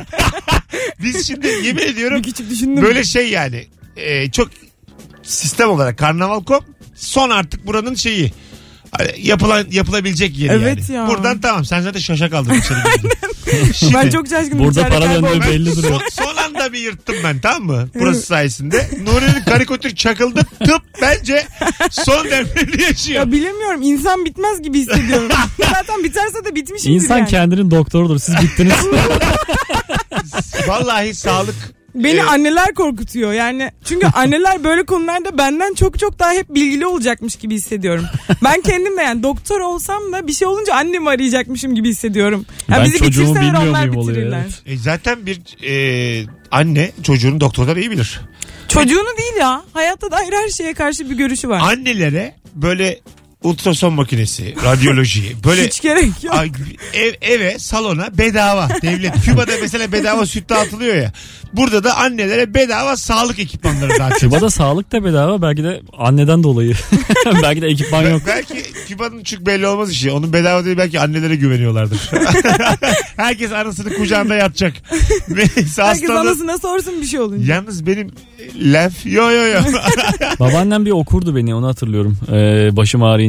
biz 1.03 1.27
şimdi 1.27 1.47
yemin 1.47 1.81
ediyorum 1.81 2.17
Bir 2.17 2.23
küçük 2.23 2.49
düşündüm. 2.49 2.83
böyle 2.83 3.03
şey 3.03 3.29
yani 3.29 3.67
e, 3.97 4.31
çok 4.31 4.49
sistem 5.23 5.69
olarak 5.69 5.97
karnaval.com 5.97 6.63
son 6.95 7.29
artık 7.29 7.67
buranın 7.67 7.95
şeyi 7.95 8.33
yapılan 9.17 9.67
yapılabilecek 9.71 10.37
yeri 10.39 10.53
Evet 10.53 10.89
yani. 10.89 10.97
ya. 10.97 11.07
Buradan 11.07 11.41
tamam 11.41 11.65
sen 11.65 11.81
zaten 11.81 11.99
şaşa 11.99 12.29
kaldın 12.29 12.53
içeri 12.53 12.77
girdin. 12.95 13.11
ben 13.93 14.09
çok 14.09 14.27
şaşkınım. 14.27 14.59
Burada 14.65 14.79
İçeride 14.81 14.95
para 14.95 15.05
kaybolmak. 15.05 15.33
döndüğü 15.33 15.47
belli 15.47 15.75
duruyor. 15.75 16.01
son 16.11 16.28
bir 16.73 16.79
yırttım 16.79 17.15
ben 17.23 17.39
tamam 17.39 17.63
mı? 17.63 17.89
Burası 17.95 18.21
sayesinde. 18.21 18.89
Nuri'nin 19.03 19.43
karikatür 19.45 19.95
çakıldı. 19.95 20.41
Tıp 20.65 20.81
bence 21.01 21.47
son 21.91 22.25
devrini 22.25 22.81
yaşıyor. 22.81 23.19
Ya 23.19 23.31
bilemiyorum 23.31 23.81
insan 23.81 24.25
bitmez 24.25 24.61
gibi 24.61 24.79
hissediyorum. 24.79 25.29
Zaten 25.73 26.03
biterse 26.03 26.45
de 26.45 26.55
bitmişimdir 26.55 26.95
İnsan 26.95 27.17
yani. 27.17 27.29
kendinin 27.29 27.71
doktorudur. 27.71 28.19
Siz 28.19 28.35
bittiniz. 28.41 28.73
Vallahi 30.67 31.13
sağlık. 31.15 31.55
Beni 31.95 32.17
Ee, 32.19 32.23
anneler 32.23 32.73
korkutuyor 32.73 33.33
yani. 33.33 33.71
Çünkü 33.85 34.07
anneler 34.13 34.63
böyle 34.63 34.85
konularda 34.85 35.37
benden 35.37 35.73
çok 35.73 35.99
çok 35.99 36.19
daha 36.19 36.31
hep 36.33 36.49
bilgili 36.49 36.85
olacakmış 36.85 37.35
gibi 37.35 37.55
hissediyorum. 37.55 38.05
Ben 38.43 38.61
kendim 38.61 38.97
de 38.97 39.01
yani 39.01 39.23
doktor 39.23 39.59
olsam 39.59 40.13
da 40.13 40.27
bir 40.27 40.33
şey 40.33 40.47
olunca 40.47 40.73
annemi 40.75 41.09
arayacakmışım 41.09 41.75
gibi 41.75 41.89
hissediyorum. 41.89 42.45
Ya 42.69 42.77
Ben 42.77 42.85
bizi 42.85 42.97
çocuğumu 42.97 43.29
bitirseler 43.29 43.53
bilmiyor 43.53 43.69
onlar 43.71 43.79
muyum 43.87 43.97
oluyor, 43.97 44.17
bitirirler. 44.17 44.41
evet. 44.41 44.61
e, 44.65 44.77
zaten 44.77 45.25
bir 45.25 45.39
e, 45.69 46.25
anne 46.51 46.91
çocuğunu 47.03 47.41
doktordan 47.41 47.77
iyi 47.77 47.91
bilir. 47.91 48.21
Çocuğunu 48.67 49.17
değil 49.17 49.33
ya. 49.39 49.61
Hayatta 49.73 50.11
dair 50.11 50.33
her 50.33 50.49
şeye 50.49 50.73
karşı 50.73 51.09
bir 51.09 51.15
görüşü 51.15 51.49
var. 51.49 51.59
Annelere 51.63 52.35
böyle 52.55 52.99
ultrason 53.43 53.93
makinesi, 53.93 54.55
radyoloji. 54.65 55.35
Böyle 55.45 55.67
Hiç 55.67 55.81
gerek 55.81 56.23
yok. 56.23 56.35
Ay, 56.35 56.51
ev, 56.93 57.13
eve 57.21 57.59
salona 57.59 58.17
bedava 58.17 58.69
devlet. 58.81 59.21
Küba'da 59.25 59.51
mesela 59.61 59.91
bedava 59.91 60.25
süt 60.25 60.49
dağıtılıyor 60.49 60.95
ya. 60.95 61.11
Burada 61.53 61.83
da 61.83 61.97
annelere 61.97 62.53
bedava 62.53 62.97
sağlık 62.97 63.39
ekipmanları 63.39 63.89
dağıtıyor. 63.89 64.19
Küba'da 64.19 64.49
sağlık 64.49 64.91
da 64.91 65.03
bedava 65.03 65.41
belki 65.41 65.63
de 65.63 65.81
anneden 65.97 66.43
dolayı. 66.43 66.73
belki 67.43 67.61
de 67.61 67.67
ekipman 67.67 68.01
yok. 68.09 68.21
Belki 68.27 68.63
Küba'nın 68.87 69.23
çünkü 69.23 69.45
belli 69.45 69.67
olmaz 69.67 69.91
işi. 69.91 70.11
Onun 70.11 70.33
bedava 70.33 70.65
değil 70.65 70.77
belki 70.77 70.99
annelere 70.99 71.35
güveniyorlardır. 71.35 72.09
Herkes 73.17 73.51
anasını 73.51 73.93
kucağında 73.93 74.35
yatacak. 74.35 74.73
Neyse 75.29 75.51
Herkes 75.55 75.77
hastalığı. 75.77 76.19
anasına 76.19 76.57
sorsun 76.57 77.01
bir 77.01 77.05
şey 77.05 77.19
olunca. 77.19 77.53
Yalnız 77.53 77.85
benim 77.87 78.11
lenf 78.73 79.05
yo 79.05 79.31
yo 79.31 79.45
yo. 79.47 79.59
Babaannem 80.39 80.85
bir 80.85 80.91
okurdu 80.91 81.35
beni 81.35 81.55
onu 81.55 81.67
hatırlıyorum. 81.67 82.17
Ee, 82.31 82.75
başım 82.77 83.03
ağrıyınca. 83.03 83.28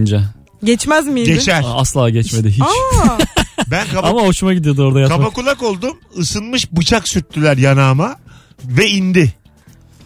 Geçmez 0.64 1.06
miydi? 1.06 1.32
Geçer. 1.34 1.64
Asla 1.74 2.10
geçmedi 2.10 2.50
hiç. 2.50 2.62
Aa, 2.62 3.18
Ben 3.70 3.86
kaba, 3.88 4.08
Ama 4.08 4.20
hoşuma 4.22 4.54
gidiyordu 4.54 4.86
orada 4.86 5.02
kaba 5.02 5.12
yatmak. 5.14 5.34
kulak 5.34 5.62
oldum. 5.62 5.98
Isınmış 6.16 6.72
bıçak 6.72 7.08
sürttüler 7.08 7.56
yanağıma. 7.56 8.16
Ve 8.64 8.88
indi. 8.88 9.32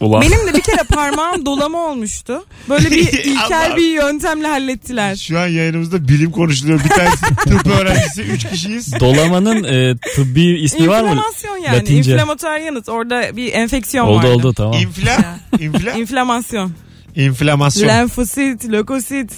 Ulan. 0.01 0.23
benim 0.23 0.47
de 0.47 0.55
bir 0.55 0.61
kere 0.61 0.83
parmağım 0.89 1.47
dolama 1.47 1.79
olmuştu. 1.79 2.45
Böyle 2.69 2.91
bir 2.91 3.13
ilkel 3.25 3.77
bir 3.77 3.89
yöntemle 3.95 4.47
hallettiler. 4.47 5.17
Şu 5.17 5.39
an 5.39 5.47
yayınımızda 5.47 6.09
bilim 6.09 6.31
konuşuluyor. 6.31 6.85
Bir 6.85 6.89
tanesi 6.89 7.21
tıp 7.37 7.67
öğrencisi. 7.67 8.23
Üç 8.23 8.49
kişiyiz. 8.49 9.01
Dolamanın 9.01 9.65
e, 9.65 9.97
tıbbi 10.15 10.45
ismi 10.61 10.89
var 10.89 11.03
mı? 11.03 11.09
İnflamasyon 11.09 11.57
yani. 11.57 11.77
Latince. 11.77 12.13
İnflamatuar 12.13 12.59
yanıt. 12.59 12.89
Orada 12.89 13.37
bir 13.37 13.53
enfeksiyon 13.53 14.07
Oldu 14.07 14.17
vardı. 14.17 14.29
oldu 14.29 14.53
tamam. 14.53 14.75
İnfla. 14.81 15.37
İnfla. 15.61 15.91
İnflamasyon. 15.93 16.73
İnflamasyon. 17.17 17.89
Lenfosit, 17.89 18.65
lökosit. 18.73 19.33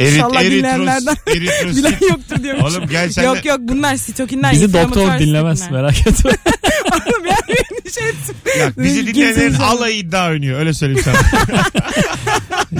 Erit, 0.00 0.12
İnşallah 0.14 0.42
eritros, 0.42 0.58
dinleyenlerden 0.58 1.16
eritrosit. 1.36 1.76
Bilen 1.78 2.08
yoktur 2.10 2.42
diyorum. 2.42 2.64
Oğlum 2.64 2.86
gel 2.90 3.10
sen 3.10 3.22
Yok 3.24 3.44
de- 3.44 3.48
yok 3.48 3.58
bunlar 3.62 3.96
sitokinler. 3.96 4.52
Bizi 4.52 4.72
doktor 4.72 5.18
dinlemez 5.18 5.58
sitokinler. 5.58 5.82
merak 5.82 6.06
etme. 6.06 6.30
Oğlum 6.92 7.24
beni 7.24 7.92
şey 7.92 8.08
etsin. 8.08 8.36
Ya, 8.58 8.72
bizi 8.78 9.06
dinleyenlerin 9.06 9.54
alayı 9.54 9.96
iddia 9.96 10.28
oynuyor. 10.30 10.58
Öyle 10.60 10.74
söyleyeyim 10.74 11.04
sana. 11.04 11.18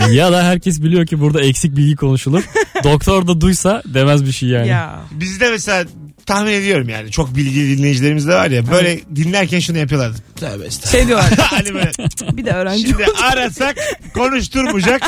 ya 0.12 0.32
da 0.32 0.44
herkes 0.44 0.82
biliyor 0.82 1.06
ki 1.06 1.20
burada 1.20 1.40
eksik 1.42 1.76
bilgi 1.76 1.96
konuşulur. 1.96 2.42
Doktor 2.84 3.26
da 3.26 3.40
duysa 3.40 3.82
demez 3.86 4.24
bir 4.24 4.32
şey 4.32 4.48
yani. 4.48 4.68
Ya. 4.68 5.00
Bizde 5.10 5.50
mesela 5.50 5.84
tahmin 6.26 6.52
ediyorum 6.52 6.88
yani. 6.88 7.10
Çok 7.10 7.36
bilgili 7.36 7.78
dinleyicilerimiz 7.78 8.28
de 8.28 8.34
var 8.34 8.50
ya. 8.50 8.70
Böyle 8.70 9.00
dinlerken 9.16 9.60
şunu 9.60 9.78
yapıyorlardı. 9.78 10.16
Tövbe 10.36 10.64
estağfurullah. 10.66 10.92
Şey 10.92 11.06
diyorlar. 11.06 11.30
hani 11.38 11.74
böyle 11.74 11.90
bir 12.36 12.44
de 12.44 12.50
öğrenci. 12.50 12.82
şimdi 12.88 13.04
arasak 13.22 13.76
konuşturmayacak. 14.14 15.02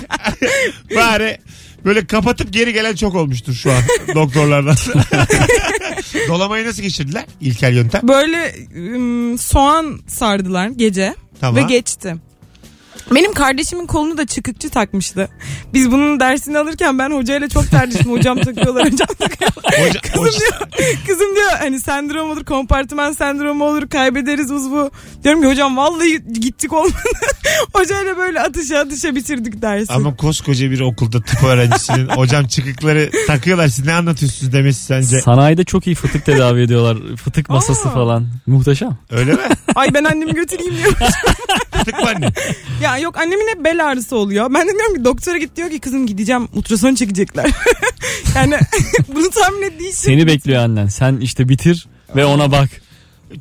Bari 0.97 1.39
böyle 1.85 2.07
kapatıp 2.07 2.53
geri 2.53 2.73
gelen 2.73 2.95
çok 2.95 3.15
olmuştur 3.15 3.55
şu 3.55 3.73
an 3.73 3.79
doktorlardan. 4.15 4.77
Dolamayı 6.29 6.67
nasıl 6.67 6.83
geçirdiler? 6.83 7.25
İlkel 7.41 7.75
yöntem. 7.75 8.01
Böyle 8.09 8.55
ım, 8.95 9.39
soğan 9.39 10.01
sardılar 10.09 10.69
gece 10.69 11.15
Tamam. 11.41 11.57
ve 11.57 11.63
geçti. 11.63 12.17
Benim 13.15 13.33
kardeşimin 13.33 13.87
kolunu 13.87 14.19
da 14.19 14.27
çıkıkçı 14.27 14.71
takmıştı. 14.71 15.29
Biz 15.75 15.91
bunun 15.91 16.21
dersini 16.21 16.59
alırken 16.59 16.99
ben 16.99 17.11
hocayla 17.11 17.49
çok 17.49 17.71
tartıştım. 17.71 18.13
Hocam 18.13 18.39
takıyorlar, 18.41 18.85
hocam 18.93 19.09
takıyorlar. 19.19 19.63
Hoca- 19.89 20.01
Kızım 20.01 20.25
hoca- 20.25 20.39
diyor, 20.79 20.97
kızım 21.07 21.37
diyor 21.37 21.51
hani 21.59 21.81
sendrom 21.81 22.31
olur, 22.31 22.45
kompartıman 22.45 23.13
sendromu 23.13 23.65
olur, 23.65 23.89
kaybederiz 23.89 24.51
uzvu. 24.51 24.91
Diyorum 25.25 25.43
ki 25.43 25.49
hocam 25.49 25.77
vallahi 25.77 26.33
gittik 26.41 26.73
olmadı. 26.73 26.95
hocayla 27.73 28.17
böyle 28.17 28.41
atışa 28.41 28.79
atışa 28.79 29.15
bitirdik 29.15 29.63
dersi. 29.63 29.93
Ama 29.93 30.17
koskoca 30.17 30.71
bir 30.71 30.81
okulda 30.81 31.21
tıp 31.21 31.43
öğrencisinin 31.45 32.09
hocam 32.17 32.47
çıkıkları 32.47 33.11
takıyorlar. 33.27 33.69
Siz 33.69 33.87
ne 33.87 33.93
anlatıyorsunuz 33.93 34.53
demesi 34.53 34.85
sence? 34.85 35.21
Sanayide 35.21 35.65
çok 35.65 35.87
iyi 35.87 35.97
fıtık 35.97 36.25
tedavi 36.27 36.61
ediyorlar. 36.63 37.17
Fıtık 37.17 37.49
masası 37.49 37.89
Aa. 37.89 37.93
falan. 37.93 38.27
Muhteşem. 38.47 38.99
Öyle 39.11 39.33
mi? 39.33 39.39
Ay 39.75 39.95
ben 39.95 40.05
annemi 40.05 40.35
götüreyim 40.35 40.77
diyor. 40.77 40.93
Tık 41.85 41.95
mı 41.99 42.09
anne? 42.17 42.33
Ya 42.83 42.99
yok 42.99 43.19
annemin 43.19 43.49
hep 43.49 43.65
bel 43.65 43.87
ağrısı 43.87 44.17
oluyor. 44.17 44.55
Ben 44.55 44.69
de 44.69 44.73
diyorum 44.73 44.95
ki 44.97 45.05
doktora 45.05 45.39
git 45.39 45.57
diyor 45.57 45.71
ki 45.71 45.81
kızım 45.81 46.07
gideceğim 46.07 46.49
ultrason 46.53 46.95
çekecekler. 46.95 47.51
yani 48.35 48.59
bunu 49.15 49.31
tahmin 49.31 49.63
ettiği 49.63 49.89
için. 49.89 49.99
Seni 50.03 50.27
bekliyor 50.27 50.63
annen. 50.63 50.87
Sen 50.87 51.17
işte 51.17 51.49
bitir 51.49 51.87
ve 52.17 52.25
ona 52.25 52.53
bak. 52.53 52.69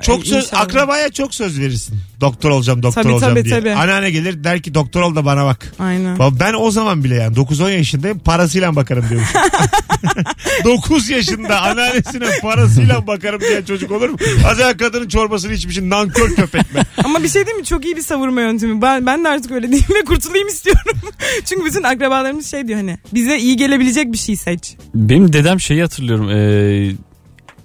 Çok 0.01 0.27
söz, 0.27 0.45
inşallah. 0.45 0.61
akrabaya 0.63 1.09
çok 1.11 1.35
söz 1.35 1.59
verirsin. 1.59 1.95
Doktor 2.21 2.49
olacağım, 2.49 2.83
doktor 2.83 3.03
Tabii, 3.03 3.13
olacağım 3.13 3.33
tabii, 3.35 3.45
diye. 3.45 3.59
tabii. 3.59 3.71
Anneanne 3.73 4.11
gelir 4.11 4.43
der 4.43 4.61
ki 4.61 4.73
doktor 4.73 5.01
ol 5.01 5.15
da 5.15 5.25
bana 5.25 5.45
bak. 5.45 5.73
Aynen. 5.79 6.19
Baba 6.19 6.39
Ben 6.39 6.53
o 6.53 6.71
zaman 6.71 7.03
bile 7.03 7.15
yani 7.15 7.35
9-10 7.35 7.71
yaşındayım 7.71 8.19
parasıyla 8.19 8.75
bakarım 8.75 9.05
diyormuş. 9.09 9.29
9 10.63 11.09
yaşında 11.09 11.61
anneannesine 11.61 12.25
parasıyla 12.41 13.07
bakarım 13.07 13.41
diyen 13.41 13.63
çocuk 13.63 13.91
olur 13.91 14.09
mu? 14.09 14.17
Az 14.45 14.59
evvel 14.59 14.77
kadının 14.77 15.07
çorbasını 15.07 15.53
içmişsin 15.53 15.89
nankör 15.89 16.35
köpek 16.35 16.75
mi? 16.75 16.81
Ama 17.03 17.23
bir 17.23 17.29
şey 17.29 17.45
değil 17.45 17.57
mi? 17.57 17.65
Çok 17.65 17.85
iyi 17.85 17.95
bir 17.95 18.01
savurma 18.01 18.41
yöntemi. 18.41 18.81
Ben, 18.81 19.05
ben 19.05 19.23
de 19.23 19.29
artık 19.29 19.51
öyle 19.51 19.71
değilim 19.71 19.85
ve 20.01 20.05
kurtulayım 20.05 20.47
istiyorum. 20.47 20.97
Çünkü 21.45 21.65
bütün 21.65 21.83
akrabalarımız 21.83 22.51
şey 22.51 22.67
diyor 22.67 22.79
hani 22.79 22.97
bize 23.13 23.37
iyi 23.37 23.57
gelebilecek 23.57 24.11
bir 24.13 24.17
şey 24.17 24.35
seç. 24.35 24.75
Benim 24.95 25.33
dedem 25.33 25.59
şeyi 25.59 25.81
hatırlıyorum. 25.81 26.29
Ee, 26.29 26.91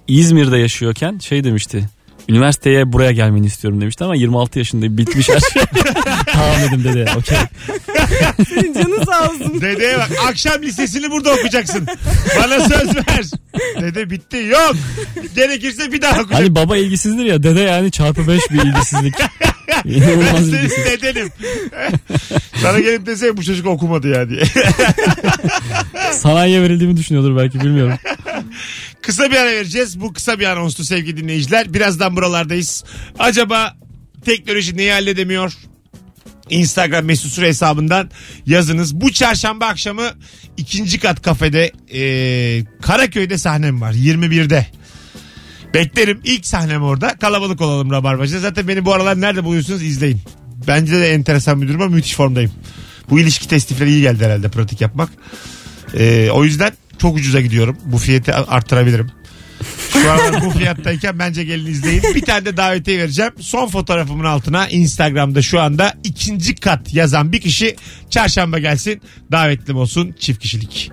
İzmir'de 0.07 0.57
yaşıyorken 0.57 1.17
şey 1.19 1.43
demişti. 1.43 1.89
Üniversiteye 2.29 2.93
buraya 2.93 3.11
gelmeni 3.11 3.45
istiyorum 3.45 3.81
demişti 3.81 4.03
ama 4.03 4.15
26 4.15 4.59
yaşında 4.59 4.97
bitmiş 4.97 5.29
her 5.29 5.39
şey. 5.39 5.61
tamam 6.33 6.55
dedim 6.67 6.83
dede. 6.83 7.05
Okey. 7.17 7.37
Senin 8.49 8.73
canın 8.73 9.03
sağ 9.05 9.29
olsun. 9.29 9.61
Dedeye 9.61 9.97
bak 9.97 10.09
akşam 10.29 10.61
lisesini 10.61 11.11
burada 11.11 11.31
okuyacaksın. 11.33 11.87
Bana 12.39 12.59
söz 12.59 12.95
ver. 12.95 13.25
Dede 13.81 14.09
bitti 14.09 14.37
yok. 14.37 14.75
Gerekirse 15.35 15.91
bir 15.91 16.01
daha 16.01 16.11
okuyacak. 16.11 16.39
Hani 16.39 16.55
baba 16.55 16.77
ilgisizdir 16.77 17.25
ya 17.25 17.43
dede 17.43 17.61
yani 17.61 17.91
çarpı 17.91 18.27
5 18.27 18.41
bir 18.51 18.61
ilgisizlik. 18.63 19.15
Ben 19.85 19.91
İnanılmaz 19.91 20.45
senin 20.45 20.57
ilgisiz. 20.57 20.85
dedenim. 20.85 21.29
Sana 22.61 22.79
gelip 22.79 23.05
dese 23.05 23.37
bu 23.37 23.43
çocuk 23.43 23.67
okumadı 23.67 24.07
ya 24.07 24.29
diye. 24.29 24.43
Sanayiye 26.11 26.61
verildiğimi 26.61 26.97
düşünüyordur 26.97 27.37
belki 27.37 27.59
bilmiyorum. 27.59 27.93
Kısa 29.01 29.31
bir 29.31 29.35
ara 29.35 29.51
vereceğiz. 29.51 29.99
Bu 29.99 30.13
kısa 30.13 30.39
bir 30.39 30.45
anonstu 30.45 30.83
sevgili 30.83 31.17
dinleyiciler. 31.17 31.73
Birazdan 31.73 32.15
buralardayız. 32.15 32.83
Acaba 33.19 33.77
teknoloji 34.25 34.77
neyi 34.77 34.91
halledemiyor? 34.91 35.53
Instagram 36.49 37.05
mesut 37.05 37.31
süre 37.31 37.47
hesabından 37.47 38.09
yazınız. 38.45 38.95
Bu 38.95 39.11
çarşamba 39.11 39.65
akşamı 39.65 40.11
ikinci 40.57 40.99
kat 40.99 41.21
kafede 41.21 41.71
e, 41.93 42.01
Karaköy'de 42.81 43.37
sahnem 43.37 43.81
var. 43.81 43.93
21'de. 43.93 44.67
Beklerim. 45.73 46.21
İlk 46.23 46.45
sahnem 46.45 46.83
orada. 46.83 47.17
Kalabalık 47.17 47.61
olalım 47.61 47.91
Rabarbacı'da. 47.91 48.39
Zaten 48.39 48.67
beni 48.67 48.85
bu 48.85 48.93
aralar 48.93 49.21
nerede 49.21 49.43
buluyorsunuz 49.43 49.83
izleyin. 49.83 50.21
Bence 50.67 50.93
de 50.93 51.13
enteresan 51.13 51.61
bir 51.61 51.67
durum 51.67 51.81
ama 51.81 51.95
müthiş 51.95 52.15
formdayım. 52.15 52.51
Bu 53.09 53.19
ilişki 53.19 53.47
testifleri 53.47 53.89
iyi 53.89 54.01
geldi 54.01 54.25
herhalde 54.25 54.49
pratik 54.49 54.81
yapmak. 54.81 55.09
Ee, 55.93 56.29
o 56.31 56.43
yüzden 56.43 56.71
çok 56.97 57.15
ucuza 57.15 57.41
gidiyorum. 57.41 57.77
Bu 57.85 57.97
fiyatı 57.97 58.35
arttırabilirim. 58.35 59.11
Şu 59.93 60.11
an 60.11 60.19
bu 60.45 60.49
fiyattayken 60.49 61.19
bence 61.19 61.43
gelin 61.43 61.65
izleyin. 61.65 62.03
Bir 62.15 62.21
tane 62.21 62.45
de 62.45 62.57
davetiye 62.57 62.99
vereceğim. 62.99 63.31
Son 63.39 63.67
fotoğrafımın 63.67 64.25
altına 64.25 64.67
Instagram'da 64.67 65.41
şu 65.41 65.59
anda 65.59 65.93
ikinci 66.03 66.55
kat 66.55 66.93
yazan 66.93 67.31
bir 67.31 67.41
kişi 67.41 67.75
çarşamba 68.09 68.59
gelsin. 68.59 69.01
Davetlim 69.31 69.77
olsun 69.77 70.15
çift 70.19 70.39
kişilik. 70.41 70.91